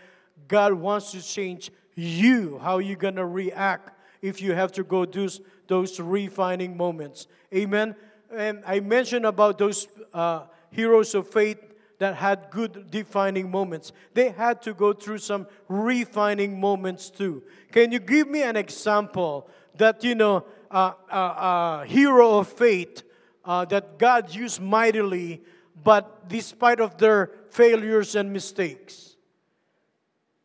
God 0.48 0.74
wants 0.74 1.12
to 1.12 1.22
change 1.22 1.70
you, 1.94 2.58
how 2.62 2.78
you're 2.78 2.96
going 2.96 3.16
to 3.16 3.26
react 3.26 3.90
if 4.22 4.40
you 4.40 4.52
have 4.52 4.72
to 4.72 4.84
go 4.84 5.04
those, 5.04 5.40
those 5.66 5.98
refining 5.98 6.76
moments. 6.76 7.26
Amen. 7.54 7.96
And 8.34 8.62
I 8.66 8.80
mentioned 8.80 9.24
about 9.24 9.58
those 9.58 9.88
uh, 10.12 10.44
heroes 10.70 11.14
of 11.14 11.28
faith 11.28 11.58
that 11.98 12.14
had 12.14 12.50
good 12.50 12.90
defining 12.90 13.50
moments. 13.50 13.92
They 14.12 14.28
had 14.28 14.60
to 14.62 14.74
go 14.74 14.92
through 14.92 15.18
some 15.18 15.46
refining 15.68 16.60
moments 16.60 17.08
too. 17.08 17.42
Can 17.72 17.92
you 17.92 17.98
give 17.98 18.28
me 18.28 18.42
an 18.42 18.56
example 18.56 19.48
that, 19.76 20.04
you 20.04 20.14
know, 20.14 20.44
uh, 20.70 20.92
uh, 21.10 21.84
hero 21.84 22.38
of 22.38 22.48
faith 22.48 23.02
uh, 23.44 23.64
that 23.66 23.98
God 23.98 24.34
used 24.34 24.60
mightily, 24.60 25.42
but 25.82 26.28
despite 26.28 26.80
of 26.80 26.98
their 26.98 27.30
failures 27.50 28.14
and 28.14 28.32
mistakes. 28.32 29.16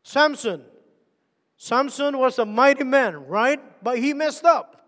Samson, 0.04 0.64
Samson 1.58 2.18
was 2.18 2.40
a 2.40 2.46
mighty 2.46 2.84
man, 2.84 3.28
right? 3.28 3.60
But 3.84 4.00
he 4.00 4.14
messed 4.14 4.46
up, 4.46 4.82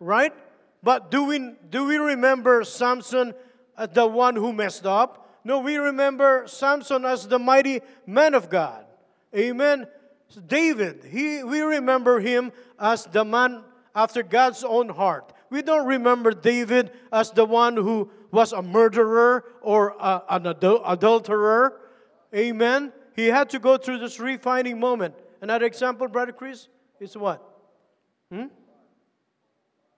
right? 0.00 0.34
But 0.82 1.10
do 1.10 1.24
we, 1.24 1.54
do 1.70 1.86
we 1.86 1.96
remember 1.96 2.64
Samson 2.64 3.34
as 3.76 3.90
the 3.90 4.06
one 4.06 4.36
who 4.36 4.52
messed 4.52 4.86
up? 4.86 5.40
No, 5.44 5.60
we 5.60 5.76
remember 5.76 6.44
Samson 6.46 7.04
as 7.04 7.26
the 7.26 7.38
mighty 7.38 7.80
man 8.06 8.34
of 8.34 8.50
God. 8.50 8.84
Amen. 9.34 9.86
David, 10.46 11.04
he, 11.08 11.42
we 11.42 11.60
remember 11.60 12.20
him 12.20 12.52
as 12.78 13.04
the 13.06 13.24
man 13.24 13.62
after 13.98 14.22
God's 14.22 14.62
own 14.62 14.88
heart. 14.88 15.32
We 15.50 15.60
don't 15.60 15.84
remember 15.84 16.30
David 16.30 16.92
as 17.12 17.32
the 17.32 17.44
one 17.44 17.76
who 17.76 18.08
was 18.30 18.52
a 18.52 18.62
murderer 18.62 19.44
or 19.60 19.96
a, 19.98 20.22
an 20.30 20.44
adul- 20.44 20.82
adulterer. 20.86 21.80
Amen. 22.32 22.92
He 23.16 23.26
had 23.26 23.50
to 23.50 23.58
go 23.58 23.76
through 23.76 23.98
this 23.98 24.20
refining 24.20 24.78
moment. 24.78 25.14
Another 25.40 25.66
example, 25.66 26.06
Brother 26.06 26.30
Chris, 26.30 26.68
is 27.00 27.16
what? 27.16 27.42
Hmm? 28.30 28.46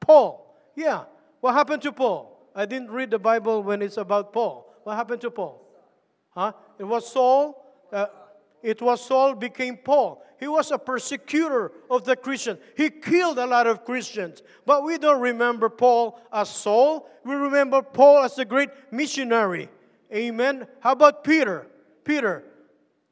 Paul. 0.00 0.56
Yeah. 0.74 1.04
What 1.42 1.52
happened 1.52 1.82
to 1.82 1.92
Paul? 1.92 2.50
I 2.56 2.64
didn't 2.64 2.90
read 2.90 3.10
the 3.10 3.18
Bible 3.18 3.62
when 3.62 3.82
it's 3.82 3.98
about 3.98 4.32
Paul. 4.32 4.66
What 4.84 4.96
happened 4.96 5.20
to 5.20 5.30
Paul? 5.30 5.60
Huh? 6.30 6.52
It 6.78 6.84
was 6.84 7.12
Saul. 7.12 7.62
Uh, 7.92 8.06
it 8.62 8.80
was 8.80 9.04
Saul 9.04 9.34
became 9.34 9.76
Paul. 9.76 10.22
He 10.40 10.48
was 10.48 10.70
a 10.70 10.78
persecutor 10.78 11.70
of 11.90 12.04
the 12.04 12.16
Christian. 12.16 12.58
He 12.74 12.88
killed 12.88 13.38
a 13.38 13.46
lot 13.46 13.66
of 13.66 13.84
Christians. 13.84 14.42
But 14.64 14.84
we 14.84 14.96
don't 14.96 15.20
remember 15.20 15.68
Paul 15.68 16.18
as 16.32 16.48
Saul. 16.48 17.08
We 17.24 17.34
remember 17.34 17.82
Paul 17.82 18.24
as 18.24 18.38
a 18.38 18.46
great 18.46 18.70
missionary. 18.90 19.68
Amen. 20.12 20.66
How 20.80 20.92
about 20.92 21.22
Peter? 21.24 21.66
Peter. 22.04 22.42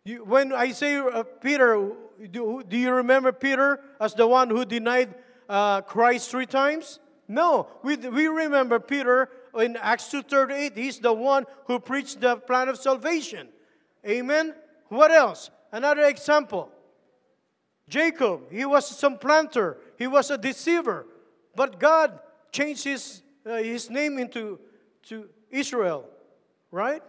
You, 0.04 0.24
when 0.24 0.54
I 0.54 0.72
say 0.72 0.96
uh, 0.96 1.22
Peter, 1.22 1.92
do, 2.30 2.64
do, 2.66 2.76
you 2.78 2.92
remember 2.92 3.30
Peter 3.30 3.78
as 4.00 4.14
the 4.14 4.26
one 4.26 4.48
who 4.48 4.64
denied 4.64 5.14
uh, 5.50 5.82
Christ 5.82 6.30
three 6.30 6.46
times? 6.46 6.98
No, 7.28 7.68
we, 7.82 7.96
we 7.96 8.26
remember 8.26 8.80
Peter 8.80 9.28
in 9.54 9.76
Acts 9.76 10.04
2.38. 10.10 10.74
He's 10.74 10.98
the 10.98 11.12
one 11.12 11.44
who 11.66 11.78
preached 11.78 12.22
the 12.22 12.36
plan 12.36 12.68
of 12.68 12.78
salvation. 12.78 13.48
Amen? 14.06 14.54
What 14.88 15.10
else? 15.10 15.50
Another 15.70 16.06
example. 16.06 16.72
Jacob, 17.88 18.50
he 18.50 18.64
was 18.64 18.86
supplanter. 18.86 19.78
He 19.96 20.06
was 20.06 20.30
a 20.30 20.38
deceiver. 20.38 21.06
But 21.56 21.80
God 21.80 22.20
changed 22.52 22.84
his, 22.84 23.22
uh, 23.46 23.56
his 23.56 23.90
name 23.90 24.18
into 24.18 24.60
to 25.04 25.28
Israel. 25.50 26.04
Right? 26.70 27.02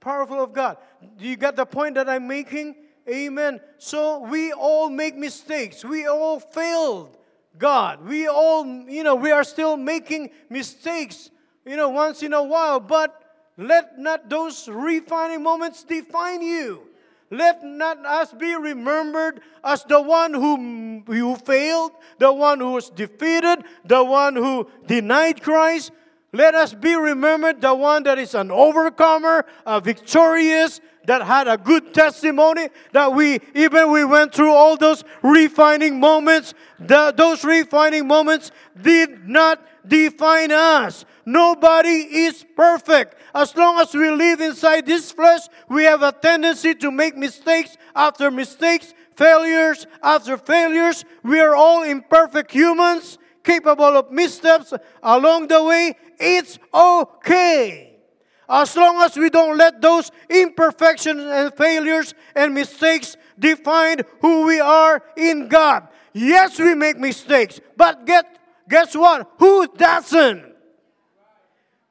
Powerful 0.00 0.42
of 0.42 0.52
God. 0.52 0.78
Do 1.16 1.26
you 1.26 1.36
get 1.36 1.56
the 1.56 1.66
point 1.66 1.94
that 1.94 2.08
I'm 2.08 2.26
making? 2.26 2.74
Amen. 3.08 3.60
So 3.78 4.20
we 4.20 4.52
all 4.52 4.90
make 4.90 5.16
mistakes. 5.16 5.84
We 5.84 6.06
all 6.06 6.40
failed. 6.40 7.16
God. 7.56 8.04
We 8.04 8.26
all, 8.26 8.66
you 8.66 9.02
know, 9.02 9.14
we 9.14 9.30
are 9.30 9.44
still 9.44 9.76
making 9.76 10.30
mistakes, 10.50 11.30
you 11.64 11.76
know, 11.76 11.88
once 11.88 12.22
in 12.22 12.32
a 12.32 12.42
while, 12.42 12.80
but 12.80 13.22
let 13.56 13.98
not 13.98 14.28
those 14.28 14.68
refining 14.68 15.42
moments 15.42 15.84
define 15.84 16.42
you. 16.42 16.85
Let 17.30 17.64
not 17.64 18.04
us 18.06 18.32
be 18.32 18.54
remembered 18.54 19.40
as 19.64 19.84
the 19.84 20.00
one 20.00 20.32
who, 20.32 21.02
who 21.06 21.36
failed, 21.36 21.92
the 22.18 22.32
one 22.32 22.60
who 22.60 22.72
was 22.72 22.90
defeated, 22.90 23.64
the 23.84 24.04
one 24.04 24.36
who 24.36 24.70
denied 24.86 25.42
Christ. 25.42 25.90
Let 26.32 26.54
us 26.54 26.72
be 26.72 26.94
remembered 26.94 27.60
the 27.60 27.74
one 27.74 28.04
that 28.04 28.18
is 28.18 28.34
an 28.34 28.50
overcomer, 28.50 29.44
a 29.64 29.80
victorious, 29.80 30.80
that 31.06 31.22
had 31.22 31.48
a 31.48 31.56
good 31.56 31.94
testimony, 31.94 32.68
that 32.92 33.12
we, 33.12 33.40
even 33.54 33.90
we 33.90 34.04
went 34.04 34.34
through 34.34 34.52
all 34.52 34.76
those 34.76 35.02
refining 35.22 35.98
moments, 35.98 36.54
the, 36.78 37.12
those 37.16 37.44
refining 37.44 38.06
moments 38.06 38.50
did 38.80 39.26
not 39.28 39.64
define 39.88 40.52
us. 40.52 41.04
Nobody 41.26 42.06
is 42.28 42.46
perfect. 42.56 43.16
As 43.34 43.54
long 43.56 43.80
as 43.80 43.92
we 43.92 44.08
live 44.12 44.40
inside 44.40 44.86
this 44.86 45.10
flesh, 45.10 45.40
we 45.68 45.82
have 45.82 46.02
a 46.02 46.12
tendency 46.12 46.72
to 46.76 46.92
make 46.92 47.16
mistakes 47.16 47.76
after 47.96 48.30
mistakes, 48.30 48.94
failures 49.16 49.88
after 50.04 50.38
failures. 50.38 51.04
We 51.24 51.40
are 51.40 51.56
all 51.56 51.82
imperfect 51.82 52.52
humans, 52.52 53.18
capable 53.42 53.96
of 53.96 54.12
missteps 54.12 54.72
along 55.02 55.48
the 55.48 55.64
way. 55.64 55.96
It's 56.20 56.60
okay. 56.72 57.98
As 58.48 58.76
long 58.76 59.02
as 59.02 59.16
we 59.16 59.28
don't 59.28 59.58
let 59.58 59.80
those 59.80 60.12
imperfections 60.30 61.20
and 61.20 61.52
failures 61.54 62.14
and 62.36 62.54
mistakes 62.54 63.16
define 63.36 63.98
who 64.20 64.46
we 64.46 64.60
are 64.60 65.02
in 65.16 65.48
God. 65.48 65.88
Yes, 66.12 66.58
we 66.60 66.76
make 66.76 66.98
mistakes, 66.98 67.60
but 67.76 68.06
get, 68.06 68.38
guess 68.68 68.94
what? 68.94 69.28
Who 69.38 69.66
doesn't? 69.66 70.55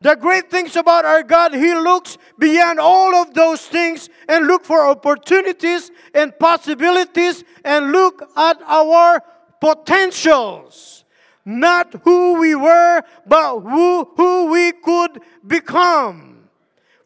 The 0.05 0.15
great 0.15 0.51
things 0.51 0.75
about 0.75 1.03
our 1.03 1.23
God, 1.23 1.55
He 1.55 1.73
looks 1.73 2.19
beyond 2.37 2.79
all 2.79 3.15
of 3.15 3.33
those 3.33 3.65
things 3.65 4.07
and 4.29 4.45
look 4.45 4.63
for 4.63 4.85
opportunities 4.85 5.89
and 6.13 6.37
possibilities 6.37 7.43
and 7.63 7.91
look 7.91 8.21
at 8.37 8.61
our 8.67 9.23
potentials. 9.59 11.05
Not 11.43 12.01
who 12.03 12.39
we 12.39 12.53
were, 12.53 13.01
but 13.25 13.61
who, 13.61 14.07
who 14.15 14.51
we 14.51 14.73
could 14.73 15.23
become. 15.47 16.49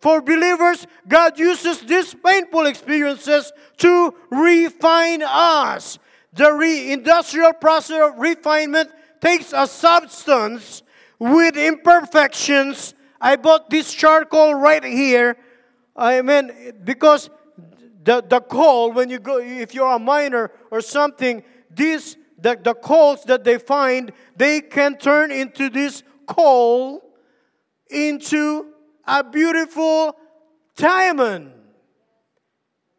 For 0.01 0.21
believers, 0.21 0.85
God 1.07 1.39
uses 1.39 1.79
these 1.79 2.13
painful 2.13 2.65
experiences 2.65 3.53
to 3.77 4.13
refine 4.29 5.23
us. 5.23 5.99
The 6.33 6.51
re- 6.51 6.91
industrial 6.91 7.53
process 7.53 8.11
of 8.11 8.19
refinement 8.19 8.91
takes 9.21 9.53
a 9.53 9.67
substance 9.67 10.83
with 11.19 11.57
imperfections. 11.57 12.93
I 13.21 13.35
bought 13.35 13.69
this 13.69 13.93
charcoal 13.93 14.55
right 14.55 14.83
here. 14.83 15.37
I 15.95 16.21
mean, 16.21 16.73
because 16.83 17.29
the, 18.03 18.21
the 18.21 18.39
coal, 18.39 18.93
when 18.93 19.09
you 19.09 19.19
go, 19.19 19.39
if 19.39 19.73
you're 19.73 19.93
a 19.93 19.99
miner 19.99 20.51
or 20.71 20.81
something, 20.81 21.43
these, 21.69 22.17
the, 22.39 22.57
the 22.61 22.73
coals 22.73 23.23
that 23.25 23.43
they 23.43 23.57
find, 23.57 24.13
they 24.35 24.61
can 24.61 24.97
turn 24.97 25.31
into 25.31 25.69
this 25.69 26.03
coal 26.25 27.03
into 27.89 28.67
a 29.05 29.23
beautiful 29.23 30.15
diamond. 30.75 31.51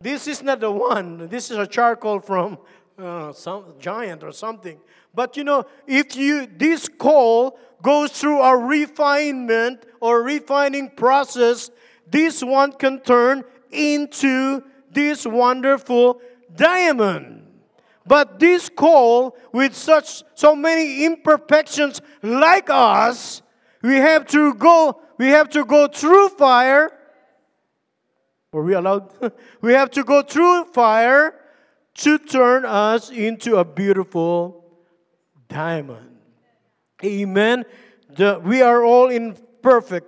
This 0.01 0.27
is 0.27 0.43
not 0.43 0.61
the 0.61 0.71
one. 0.71 1.29
This 1.29 1.51
is 1.51 1.57
a 1.57 1.67
charcoal 1.67 2.21
from 2.21 2.59
uh, 2.99 3.33
some 3.33 3.75
giant 3.79 4.23
or 4.23 4.33
something. 4.33 4.79
But 5.15 5.37
you 5.37 5.45
know, 5.45 5.65
if 5.87 6.17
you 6.17 6.47
this 6.47 6.89
coal 6.89 7.59
goes 7.83 8.11
through 8.13 8.41
a 8.41 8.57
refinement 8.57 9.85
or 10.01 10.23
refining 10.23 10.91
process, 10.91 11.71
this 12.09 12.43
one 12.43 12.73
can 12.73 13.01
turn 13.01 13.45
into 13.71 14.63
this 14.91 15.27
wonderful 15.27 16.21
diamond. 16.55 17.47
But 18.07 18.41
this 18.41 18.69
coal, 18.69 19.37
with 19.53 19.75
such 19.75 20.25
so 20.35 20.57
many 20.57 21.05
imperfections 21.05 22.01
like 22.23 22.69
us, 22.71 23.43
we 23.83 23.97
have 23.97 24.27
to 24.29 24.55
go 24.55 25.01
we 25.19 25.29
have 25.29 25.51
to 25.51 25.67
go 25.67 25.87
through 25.87 26.31
fire. 26.31 26.91
Were 28.53 28.65
we 28.65 28.73
allowed? 28.73 29.13
we 29.61 29.75
have 29.75 29.91
to 29.91 30.03
go 30.03 30.23
through 30.23 30.65
fire 30.73 31.35
to 31.97 32.19
turn 32.19 32.65
us 32.65 33.11
into 33.11 33.57
a 33.57 33.65
beautiful 33.65 34.65
diamond. 35.47 36.10
Amen. 37.05 37.65
The, 38.17 38.41
we 38.43 38.63
are 38.63 38.85
all 38.85 39.09
imperfect. 39.09 40.07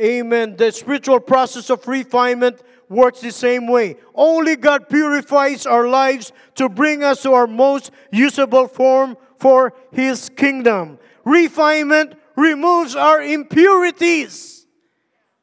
Amen. 0.00 0.56
The 0.56 0.72
spiritual 0.72 1.20
process 1.20 1.70
of 1.70 1.86
refinement 1.86 2.62
works 2.88 3.20
the 3.20 3.30
same 3.30 3.66
way. 3.66 3.96
Only 4.14 4.56
God 4.56 4.88
purifies 4.88 5.66
our 5.66 5.88
lives 5.88 6.32
to 6.56 6.68
bring 6.68 7.02
us 7.02 7.22
to 7.22 7.32
our 7.32 7.46
most 7.46 7.90
usable 8.10 8.68
form 8.68 9.16
for 9.38 9.74
His 9.92 10.28
kingdom. 10.30 10.98
Refinement 11.24 12.14
removes 12.36 12.96
our 12.96 13.22
impurities. 13.22 14.66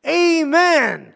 Amen. 0.05 1.13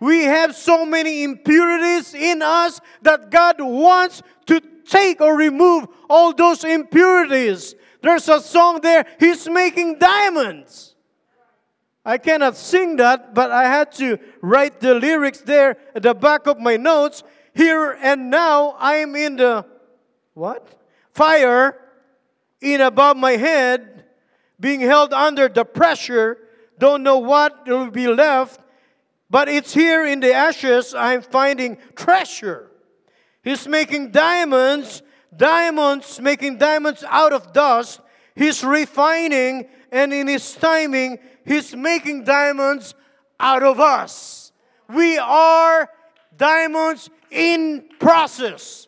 We 0.00 0.24
have 0.24 0.56
so 0.56 0.86
many 0.86 1.22
impurities 1.22 2.14
in 2.14 2.40
us 2.40 2.80
that 3.02 3.30
God 3.30 3.56
wants 3.60 4.22
to 4.46 4.60
take 4.86 5.20
or 5.20 5.36
remove 5.36 5.86
all 6.08 6.32
those 6.32 6.64
impurities. 6.64 7.74
There's 8.02 8.28
a 8.28 8.40
song 8.40 8.80
there, 8.80 9.04
He's 9.18 9.48
making 9.48 9.98
diamonds. 9.98 10.94
I 12.04 12.18
cannot 12.18 12.56
sing 12.56 12.96
that, 12.96 13.34
but 13.34 13.50
I 13.50 13.64
had 13.64 13.92
to 13.92 14.18
write 14.40 14.80
the 14.80 14.94
lyrics 14.94 15.40
there 15.42 15.76
at 15.94 16.02
the 16.02 16.14
back 16.14 16.46
of 16.46 16.58
my 16.58 16.76
notes. 16.76 17.22
Here 17.54 17.92
and 18.00 18.30
now, 18.30 18.76
I 18.78 18.96
am 18.96 19.14
in 19.14 19.36
the 19.36 19.66
what? 20.34 20.66
Fire 21.12 21.76
in 22.60 22.80
above 22.80 23.16
my 23.16 23.32
head 23.32 24.04
being 24.58 24.80
held 24.80 25.12
under 25.12 25.48
the 25.48 25.64
pressure, 25.64 26.38
don't 26.78 27.02
know 27.02 27.18
what 27.18 27.66
will 27.66 27.90
be 27.90 28.06
left, 28.06 28.60
but 29.30 29.48
it's 29.48 29.72
here 29.72 30.04
in 30.04 30.20
the 30.20 30.32
ashes 30.32 30.94
I'm 30.94 31.22
finding 31.22 31.78
treasure. 31.94 32.70
He's 33.42 33.66
making 33.66 34.10
diamonds 34.10 35.02
diamonds, 35.36 36.20
making 36.20 36.58
diamonds 36.58 37.04
out 37.08 37.32
of 37.32 37.52
dust. 37.52 38.00
He's 38.34 38.64
refining, 38.64 39.68
and 39.92 40.12
in 40.12 40.26
His 40.26 40.54
timing, 40.54 41.18
He's 41.44 41.74
making 41.74 42.24
diamonds 42.24 42.94
out 43.38 43.62
of 43.62 43.80
us. 43.80 44.52
We 44.88 45.18
are 45.18 45.88
diamonds 46.36 47.10
in 47.30 47.88
process. 47.98 48.86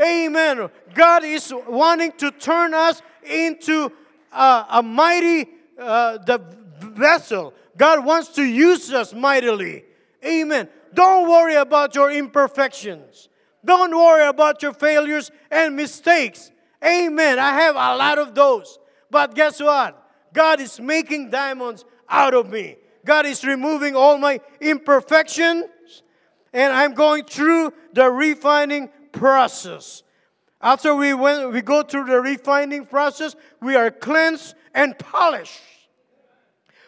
Amen. 0.00 0.70
God 0.94 1.24
is 1.24 1.52
wanting 1.68 2.12
to 2.12 2.30
turn 2.30 2.74
us 2.74 3.02
into 3.22 3.92
a, 4.32 4.66
a 4.70 4.82
mighty 4.82 5.48
uh, 5.78 6.18
the 6.18 6.40
vessel. 6.78 7.54
God 7.76 8.04
wants 8.04 8.28
to 8.30 8.42
use 8.42 8.92
us 8.92 9.12
mightily. 9.12 9.84
Amen. 10.24 10.68
Don't 10.94 11.28
worry 11.28 11.54
about 11.54 11.94
your 11.94 12.10
imperfections. 12.10 13.28
Don't 13.64 13.96
worry 13.96 14.26
about 14.26 14.62
your 14.62 14.72
failures 14.72 15.30
and 15.50 15.76
mistakes. 15.76 16.50
Amen. 16.84 17.38
I 17.38 17.60
have 17.60 17.76
a 17.76 17.96
lot 17.96 18.18
of 18.18 18.34
those. 18.34 18.78
But 19.10 19.34
guess 19.34 19.60
what? 19.60 19.98
God 20.32 20.60
is 20.60 20.80
making 20.80 21.30
diamonds 21.30 21.84
out 22.08 22.34
of 22.34 22.50
me. 22.50 22.76
God 23.04 23.26
is 23.26 23.44
removing 23.44 23.96
all 23.96 24.18
my 24.18 24.40
imperfections, 24.60 25.64
and 26.52 26.72
I'm 26.72 26.94
going 26.94 27.24
through 27.24 27.72
the 27.92 28.10
refining 28.10 28.90
process. 29.12 30.02
After 30.60 30.94
we, 30.94 31.12
went, 31.12 31.52
we 31.52 31.60
go 31.60 31.82
through 31.82 32.04
the 32.04 32.20
refining 32.20 32.86
process, 32.86 33.34
we 33.60 33.74
are 33.74 33.90
cleansed 33.90 34.54
and 34.74 34.96
polished. 34.98 35.60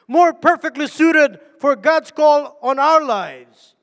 More 0.06 0.32
perfectly 0.32 0.86
suited 0.86 1.40
for 1.58 1.74
God's 1.74 2.10
call 2.10 2.58
on 2.62 2.78
our 2.78 3.02
lives. 3.02 3.73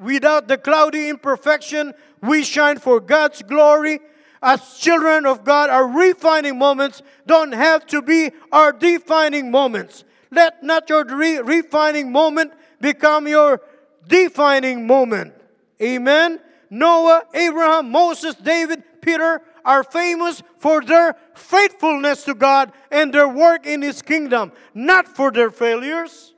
Without 0.00 0.48
the 0.48 0.56
cloudy 0.56 1.08
imperfection, 1.08 1.92
we 2.22 2.42
shine 2.42 2.78
for 2.78 3.00
God's 3.00 3.42
glory. 3.42 4.00
As 4.42 4.78
children 4.78 5.26
of 5.26 5.44
God, 5.44 5.68
our 5.68 5.86
refining 5.86 6.58
moments 6.58 7.02
don't 7.26 7.52
have 7.52 7.86
to 7.88 8.00
be 8.00 8.30
our 8.50 8.72
defining 8.72 9.50
moments. 9.50 10.04
Let 10.30 10.62
not 10.62 10.88
your 10.88 11.04
re- 11.04 11.40
refining 11.40 12.10
moment 12.10 12.52
become 12.80 13.28
your 13.28 13.60
defining 14.08 14.86
moment. 14.86 15.34
Amen. 15.82 16.40
Noah, 16.70 17.24
Abraham, 17.34 17.90
Moses, 17.90 18.34
David, 18.36 18.82
Peter 19.02 19.42
are 19.64 19.84
famous 19.84 20.42
for 20.58 20.82
their 20.82 21.16
faithfulness 21.34 22.24
to 22.24 22.34
God 22.34 22.72
and 22.90 23.12
their 23.12 23.28
work 23.28 23.66
in 23.66 23.82
His 23.82 24.00
kingdom, 24.00 24.52
not 24.72 25.08
for 25.08 25.30
their 25.30 25.50
failures. 25.50 26.29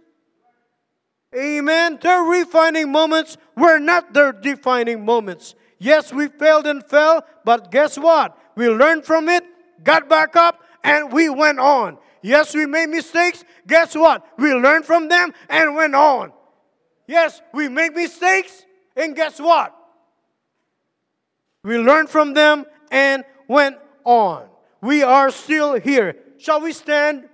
Amen. 1.34 1.98
Their 2.00 2.22
refining 2.22 2.92
moments 2.92 3.36
were 3.56 3.78
not 3.78 4.12
their 4.12 4.32
defining 4.32 5.04
moments. 5.04 5.54
Yes, 5.78 6.12
we 6.12 6.28
failed 6.28 6.66
and 6.66 6.84
fell, 6.84 7.24
but 7.44 7.70
guess 7.70 7.98
what? 7.98 8.36
We 8.54 8.68
learned 8.68 9.04
from 9.04 9.28
it, 9.28 9.44
got 9.82 10.08
back 10.08 10.36
up, 10.36 10.60
and 10.84 11.12
we 11.12 11.28
went 11.28 11.58
on. 11.58 11.98
Yes, 12.22 12.54
we 12.54 12.66
made 12.66 12.88
mistakes. 12.88 13.44
Guess 13.66 13.94
what? 13.96 14.24
We 14.38 14.52
learned 14.54 14.84
from 14.84 15.08
them 15.08 15.32
and 15.48 15.74
went 15.74 15.94
on. 15.94 16.32
Yes, 17.06 17.42
we 17.52 17.68
make 17.68 17.94
mistakes, 17.94 18.64
and 18.96 19.16
guess 19.16 19.40
what? 19.40 19.74
We 21.64 21.78
learned 21.78 22.10
from 22.10 22.34
them 22.34 22.64
and 22.90 23.24
went 23.48 23.78
on. 24.04 24.46
We 24.80 25.02
are 25.02 25.30
still 25.30 25.74
here. 25.74 26.16
Shall 26.38 26.60
we 26.60 26.72
stand? 26.72 27.28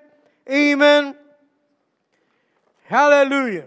Amen. 0.51 1.15
Hallelujah. 2.85 3.65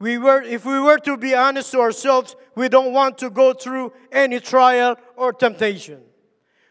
We 0.00 0.18
were, 0.18 0.42
if 0.42 0.64
we 0.64 0.78
were 0.78 0.98
to 0.98 1.16
be 1.16 1.34
honest 1.34 1.72
to 1.72 1.80
ourselves, 1.80 2.36
we 2.54 2.68
don't 2.68 2.92
want 2.92 3.18
to 3.18 3.30
go 3.30 3.52
through 3.52 3.92
any 4.12 4.38
trial 4.38 4.96
or 5.16 5.32
temptation. 5.32 6.02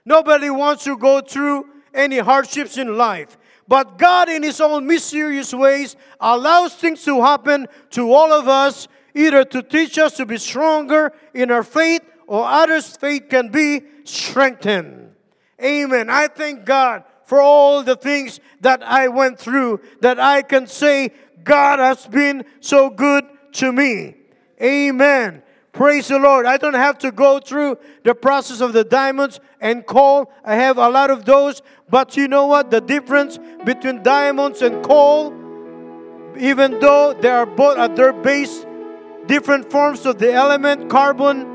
Nobody 0.06 0.50
wants 0.50 0.86
to 0.86 0.98
go 0.98 1.20
through 1.20 1.66
any 1.94 2.20
hardships 2.20 2.78
in 2.78 2.98
life. 2.98 3.38
But 3.68 3.98
God, 3.98 4.30
in 4.30 4.44
His 4.44 4.62
own 4.62 4.88
mysterious 4.88 5.54
ways, 5.54 5.98
allows 6.22 6.76
things 6.76 7.04
to 7.04 7.22
happen 7.22 7.68
to 7.92 8.14
all 8.14 8.32
of 8.32 8.48
us, 8.48 8.88
either 9.14 9.44
to 9.44 9.62
teach 9.62 9.98
us 9.98 10.16
to 10.18 10.26
be 10.26 10.38
stronger 10.38 11.12
in 11.34 11.52
our 11.52 11.64
faith 11.64 12.02
or 12.28 12.46
others' 12.46 12.96
faith 12.96 13.28
can 13.30 13.50
be 13.50 13.82
strengthened. 14.06 15.12
Amen. 15.62 16.10
I 16.10 16.28
thank 16.28 16.64
God 16.66 17.04
for 17.26 17.42
all 17.42 17.84
the 17.84 17.96
things 17.98 18.40
that 18.62 18.82
I 18.84 19.10
went 19.10 19.38
through 19.38 19.82
that 20.00 20.20
I 20.20 20.42
can 20.44 20.68
say 20.68 21.12
God 21.48 21.80
has 21.80 22.06
been 22.06 22.46
so 22.60 22.90
good 22.90 23.26
to 23.54 23.72
me. 23.72 24.16
Amen. 24.62 25.42
Praise 25.72 26.08
the 26.08 26.20
Lord. 26.20 26.46
I 26.46 26.58
don't 26.58 26.74
have 26.74 26.98
to 27.00 27.12
go 27.12 27.40
through 27.40 27.78
the 28.04 28.14
process 28.14 28.62
of 28.62 28.74
the 28.74 28.84
diamonds 28.84 29.40
and 29.62 29.86
coal. 29.86 30.32
I 30.44 30.56
have 30.56 30.78
a 30.78 30.90
lot 30.90 31.10
of 31.10 31.24
those. 31.24 31.62
But 31.90 32.18
you 32.18 32.28
know 32.28 32.48
what? 32.48 32.72
The 32.72 32.82
difference 32.82 33.40
between 33.64 34.04
diamonds 34.04 34.62
and 34.62 34.84
coal, 34.84 35.34
even 36.38 36.80
though 36.80 37.14
they 37.14 37.30
are 37.30 37.46
both 37.46 37.78
uh, 37.78 37.84
at 37.84 37.96
their 37.96 38.12
base 38.12 38.66
different 39.28 39.72
forms 39.72 40.06
of 40.06 40.18
the 40.20 40.34
element 40.34 40.90
carbon, 40.90 41.46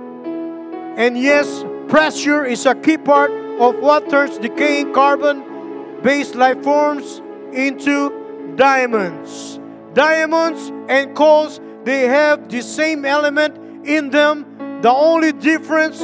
and 0.96 1.18
yes, 1.18 1.64
pressure 1.88 2.44
is 2.44 2.64
a 2.64 2.74
key 2.74 2.98
part 2.98 3.30
of 3.60 3.76
what 3.80 4.08
turns 4.08 4.38
decaying 4.38 4.94
carbon 4.94 6.00
based 6.02 6.34
life 6.34 6.62
forms 6.62 7.20
into 7.52 8.54
diamonds. 8.56 9.58
Diamonds 9.94 10.72
and 10.88 11.14
coals, 11.14 11.60
they 11.84 12.06
have 12.06 12.48
the 12.48 12.62
same 12.62 13.04
element 13.04 13.86
in 13.86 14.10
them. 14.10 14.80
The 14.82 14.90
only 14.90 15.32
difference 15.32 16.00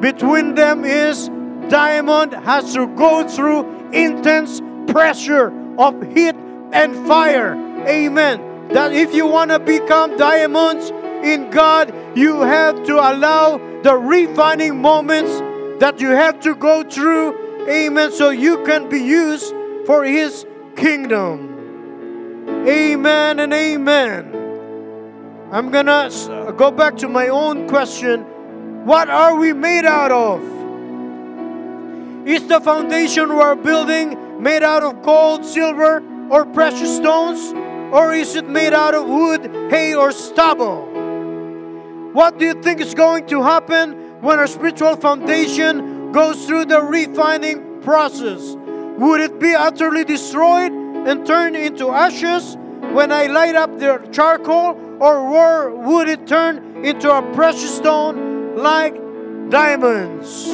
between 0.00 0.54
them 0.54 0.84
is 0.84 1.30
diamond 1.68 2.32
has 2.32 2.74
to 2.74 2.86
go 2.96 3.26
through 3.26 3.90
intense 3.92 4.60
pressure 4.88 5.52
of 5.78 6.02
heat 6.14 6.34
and 6.72 6.94
fire. 7.06 7.54
Amen. 7.86 8.68
That 8.68 8.92
if 8.92 9.14
you 9.14 9.26
want 9.26 9.50
to 9.50 9.58
become 9.58 10.16
diamonds 10.16 10.90
in 11.22 11.50
God, 11.50 11.94
you 12.16 12.40
have 12.40 12.82
to 12.84 12.94
allow 12.94 13.58
the 13.82 13.96
refining 13.96 14.80
moments 14.80 15.40
that 15.80 16.00
you 16.00 16.08
have 16.08 16.40
to 16.40 16.54
go 16.54 16.82
through. 16.82 17.68
Amen. 17.68 18.12
So 18.12 18.30
you 18.30 18.64
can 18.64 18.88
be 18.88 19.00
used 19.00 19.54
for 19.86 20.04
His 20.04 20.46
kingdom. 20.76 21.51
Amen 22.66 23.40
and 23.40 23.52
amen. 23.52 24.38
I'm 25.50 25.72
going 25.72 25.86
to 25.86 26.54
go 26.56 26.70
back 26.70 26.96
to 26.98 27.08
my 27.08 27.26
own 27.26 27.68
question. 27.68 28.20
What 28.86 29.10
are 29.10 29.34
we 29.34 29.52
made 29.52 29.84
out 29.84 30.12
of? 30.12 30.40
Is 32.26 32.46
the 32.46 32.60
foundation 32.60 33.34
we're 33.34 33.56
building 33.56 34.40
made 34.40 34.62
out 34.62 34.84
of 34.84 35.02
gold, 35.02 35.44
silver, 35.44 36.02
or 36.30 36.46
precious 36.46 36.96
stones? 36.96 37.52
Or 37.92 38.14
is 38.14 38.36
it 38.36 38.48
made 38.48 38.72
out 38.72 38.94
of 38.94 39.08
wood, 39.08 39.44
hay, 39.68 39.94
or 39.94 40.12
stubble? 40.12 40.86
What 42.12 42.38
do 42.38 42.44
you 42.44 42.54
think 42.62 42.80
is 42.80 42.94
going 42.94 43.26
to 43.26 43.42
happen 43.42 44.20
when 44.20 44.38
our 44.38 44.46
spiritual 44.46 44.94
foundation 44.94 46.12
goes 46.12 46.46
through 46.46 46.66
the 46.66 46.80
refining 46.80 47.82
process? 47.82 48.56
Would 48.98 49.20
it 49.20 49.40
be 49.40 49.52
utterly 49.52 50.04
destroyed 50.04 50.81
and 51.06 51.26
turned 51.26 51.56
into 51.56 51.90
ashes 51.90 52.56
when 52.92 53.10
I 53.10 53.26
light 53.26 53.54
up 53.54 53.78
the 53.78 54.06
charcoal, 54.12 54.78
or 55.00 55.74
would 55.74 56.08
it 56.08 56.26
turn 56.26 56.84
into 56.84 57.10
a 57.10 57.22
precious 57.34 57.76
stone 57.76 58.56
like 58.56 58.94
diamonds? 59.50 60.46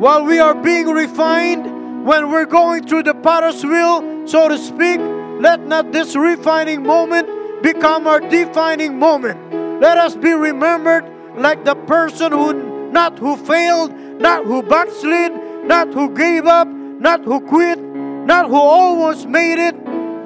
While 0.00 0.24
we 0.24 0.40
are 0.40 0.54
being 0.54 0.88
refined, 0.88 2.04
when 2.04 2.30
we're 2.30 2.46
going 2.46 2.86
through 2.86 3.04
the 3.04 3.14
potter's 3.14 3.64
wheel, 3.64 4.26
so 4.26 4.48
to 4.48 4.58
speak, 4.58 4.98
let 5.40 5.60
not 5.60 5.92
this 5.92 6.16
refining 6.16 6.82
moment 6.82 7.62
become 7.62 8.06
our 8.06 8.20
defining 8.20 8.98
moment. 8.98 9.80
Let 9.80 9.98
us 9.98 10.16
be 10.16 10.32
remembered 10.32 11.04
like 11.36 11.64
the 11.64 11.74
person 11.74 12.32
who 12.32 12.90
not 12.90 13.18
who 13.18 13.36
failed, 13.36 13.94
not 14.20 14.44
who 14.44 14.62
backslid, 14.62 15.32
not 15.64 15.94
who 15.94 16.14
gave 16.14 16.46
up, 16.46 16.68
not 16.68 17.24
who 17.24 17.40
quit, 17.40 17.78
not 18.26 18.48
who 18.48 18.56
almost 18.56 19.28
made 19.28 19.58
it, 19.58 19.74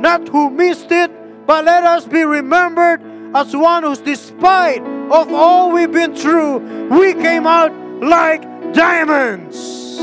not 0.00 0.28
who 0.28 0.50
missed 0.50 0.90
it, 0.90 1.10
but 1.46 1.64
let 1.64 1.84
us 1.84 2.04
be 2.06 2.22
remembered 2.24 3.00
as 3.34 3.54
one 3.54 3.82
who's 3.82 3.98
despite 3.98 4.82
of 5.10 5.32
all 5.32 5.70
we've 5.70 5.92
been 5.92 6.14
through, 6.14 6.88
we 6.88 7.12
came 7.14 7.46
out 7.46 7.72
like 8.02 8.42
diamonds. 8.72 9.98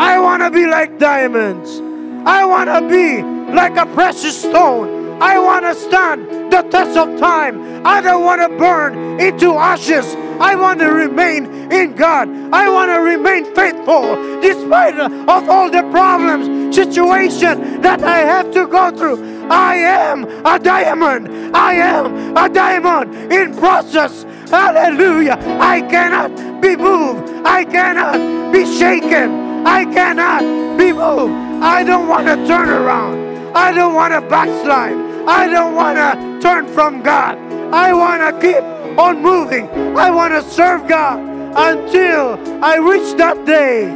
I 0.00 0.18
want 0.20 0.42
to 0.42 0.50
be 0.50 0.66
like 0.66 0.98
diamonds. 0.98 1.80
I 2.26 2.44
want 2.44 2.68
to 2.68 2.88
be 2.88 3.22
like 3.52 3.76
a 3.76 3.86
precious 3.94 4.38
stone. 4.38 4.97
I 5.20 5.38
want 5.38 5.64
to 5.64 5.74
stand 5.74 6.52
the 6.52 6.62
test 6.62 6.96
of 6.96 7.18
time. 7.18 7.86
I 7.86 8.00
don't 8.00 8.24
want 8.24 8.40
to 8.40 8.48
burn 8.56 9.20
into 9.20 9.52
ashes. 9.54 10.14
I 10.40 10.54
want 10.54 10.78
to 10.80 10.86
remain 10.86 11.72
in 11.72 11.96
God. 11.96 12.28
I 12.52 12.68
want 12.68 12.90
to 12.90 12.98
remain 12.98 13.44
faithful 13.54 14.40
despite 14.40 14.98
of 14.98 15.48
all 15.48 15.70
the 15.70 15.82
problems, 15.90 16.74
situation 16.74 17.80
that 17.82 18.02
I 18.02 18.18
have 18.18 18.52
to 18.52 18.66
go 18.66 18.90
through. 18.90 19.48
I 19.50 19.74
am 19.76 20.24
a 20.46 20.58
diamond. 20.58 21.56
I 21.56 21.74
am 21.74 22.36
a 22.36 22.48
diamond 22.48 23.32
in 23.32 23.56
process. 23.56 24.24
Hallelujah. 24.50 25.36
I 25.58 25.80
cannot 25.82 26.62
be 26.62 26.76
moved. 26.76 27.28
I 27.44 27.64
cannot 27.64 28.52
be 28.52 28.64
shaken. 28.64 29.66
I 29.66 29.84
cannot 29.84 30.42
be 30.78 30.92
moved. 30.92 31.34
I 31.62 31.82
don't 31.82 32.06
want 32.06 32.26
to 32.28 32.36
turn 32.46 32.68
around. 32.68 33.56
I 33.56 33.72
don't 33.72 33.94
want 33.94 34.12
to 34.12 34.20
backslide. 34.20 35.07
I 35.28 35.46
don't 35.46 35.74
want 35.74 35.98
to 35.98 36.40
turn 36.40 36.66
from 36.68 37.02
God. 37.02 37.36
I 37.70 37.92
want 37.92 38.22
to 38.22 38.40
keep 38.40 38.64
on 38.98 39.20
moving. 39.20 39.68
I 39.94 40.10
want 40.10 40.32
to 40.32 40.40
serve 40.40 40.88
God 40.88 41.20
until 41.54 42.38
I 42.64 42.76
reach 42.78 43.14
that 43.18 43.44
day. 43.44 43.88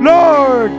Lord, 0.00 0.72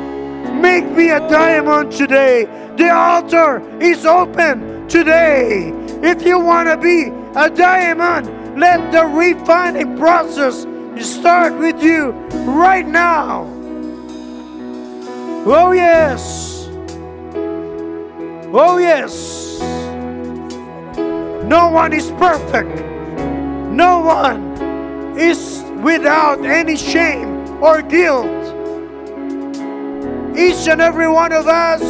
make 0.55 0.89
me 0.89 1.11
a 1.11 1.19
diamond 1.19 1.91
today. 1.91 2.45
The 2.77 2.89
altar 2.89 3.61
is 3.79 4.07
open 4.07 4.87
today. 4.87 5.71
If 6.01 6.23
you 6.23 6.39
want 6.39 6.67
to 6.69 6.75
be 6.75 7.11
a 7.35 7.47
diamond, 7.51 8.59
let 8.59 8.91
the 8.91 9.05
refining 9.05 9.95
process 9.97 10.65
start 10.99 11.55
with 11.59 11.83
you 11.83 12.09
right 12.47 12.87
now. 12.87 13.43
Oh, 15.45 15.73
yes. 15.73 16.58
Oh, 18.51 18.79
yes. 18.79 19.59
No 21.45 21.69
one 21.69 21.93
is 21.93 22.09
perfect. 22.11 22.83
No 23.71 23.99
one 23.99 25.17
is 25.17 25.63
without 25.83 26.43
any 26.43 26.75
shame 26.75 27.61
or 27.63 27.83
guilt. 27.83 28.25
Each 30.35 30.67
and 30.67 30.81
every 30.81 31.07
one 31.07 31.31
of 31.31 31.47
us 31.47 31.81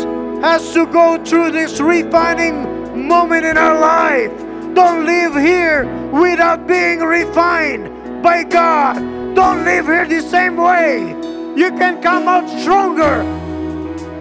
has 0.42 0.74
to 0.74 0.86
go 0.86 1.24
through 1.24 1.52
this 1.52 1.80
refining 1.80 3.08
moment 3.08 3.46
in 3.46 3.58
our 3.58 3.80
life. 3.80 4.32
Don't 4.74 5.06
live 5.06 5.36
here 5.36 5.86
without 6.12 6.68
being 6.68 7.00
refined 7.00 8.24
by 8.24 8.44
God. 8.44 8.96
Don't 9.34 9.64
live 9.64 9.86
here 9.86 10.06
the 10.06 10.22
same 10.22 10.58
way. 10.58 11.10
You 11.56 11.72
can 11.72 12.02
come 12.02 12.28
out 12.28 12.50
stronger 12.62 13.24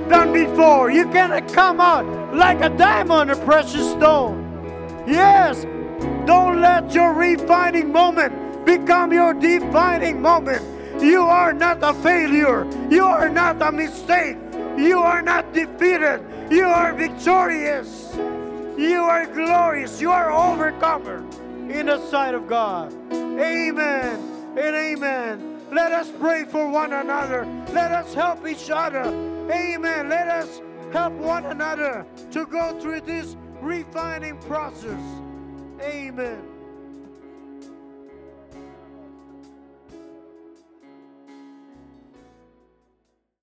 than 0.09 0.33
before. 0.33 0.91
You 0.91 1.09
can 1.11 1.47
come 1.49 1.81
out 1.81 2.18
like 2.33 2.61
a 2.61 2.69
diamond, 2.71 3.31
a 3.31 3.37
precious 3.45 3.91
stone. 3.93 4.45
Yes, 5.07 5.65
don't 6.27 6.61
let 6.61 6.93
your 6.93 7.15
refining 7.15 7.91
moment 7.93 8.67
become 8.67 9.13
your 9.13 9.33
defining 9.35 10.21
moment. 10.21 10.63
You 11.03 11.23
are 11.23 11.53
not 11.53 11.79
a 11.83 11.95
failure. 11.95 12.67
You 12.91 13.05
are 13.05 13.29
not 13.29 13.63
a 13.63 13.73
mistake. 13.73 14.37
You 14.77 14.99
are 14.99 15.23
not 15.23 15.53
defeated. 15.53 16.21
You 16.51 16.65
are 16.65 16.93
victorious. 16.93 18.15
You 18.77 19.01
are 19.03 19.27
glorious. 19.27 20.01
You 20.01 20.11
are 20.11 20.31
overcomer 20.31 21.25
in 21.71 21.87
the 21.87 22.05
sight 22.11 22.35
of 22.35 22.47
God. 22.47 22.93
Amen 23.13 24.55
and 24.57 24.77
amen. 24.77 25.61
Let 25.73 25.93
us 25.93 26.11
pray 26.19 26.45
for 26.45 26.69
one 26.69 26.93
another. 26.93 27.47
Let 27.73 27.93
us 27.93 28.13
help 28.15 28.47
each 28.47 28.71
other. 28.71 29.05
Amen. 29.51 30.09
Let 30.09 30.29
us 30.29 30.61
help 30.93 31.13
one 31.15 31.47
another 31.47 32.07
to 32.31 32.47
go 32.47 32.79
through 32.81 33.03
this 33.03 33.37
refining 33.61 34.39
process. 34.39 35.01
Amen. 35.81 36.48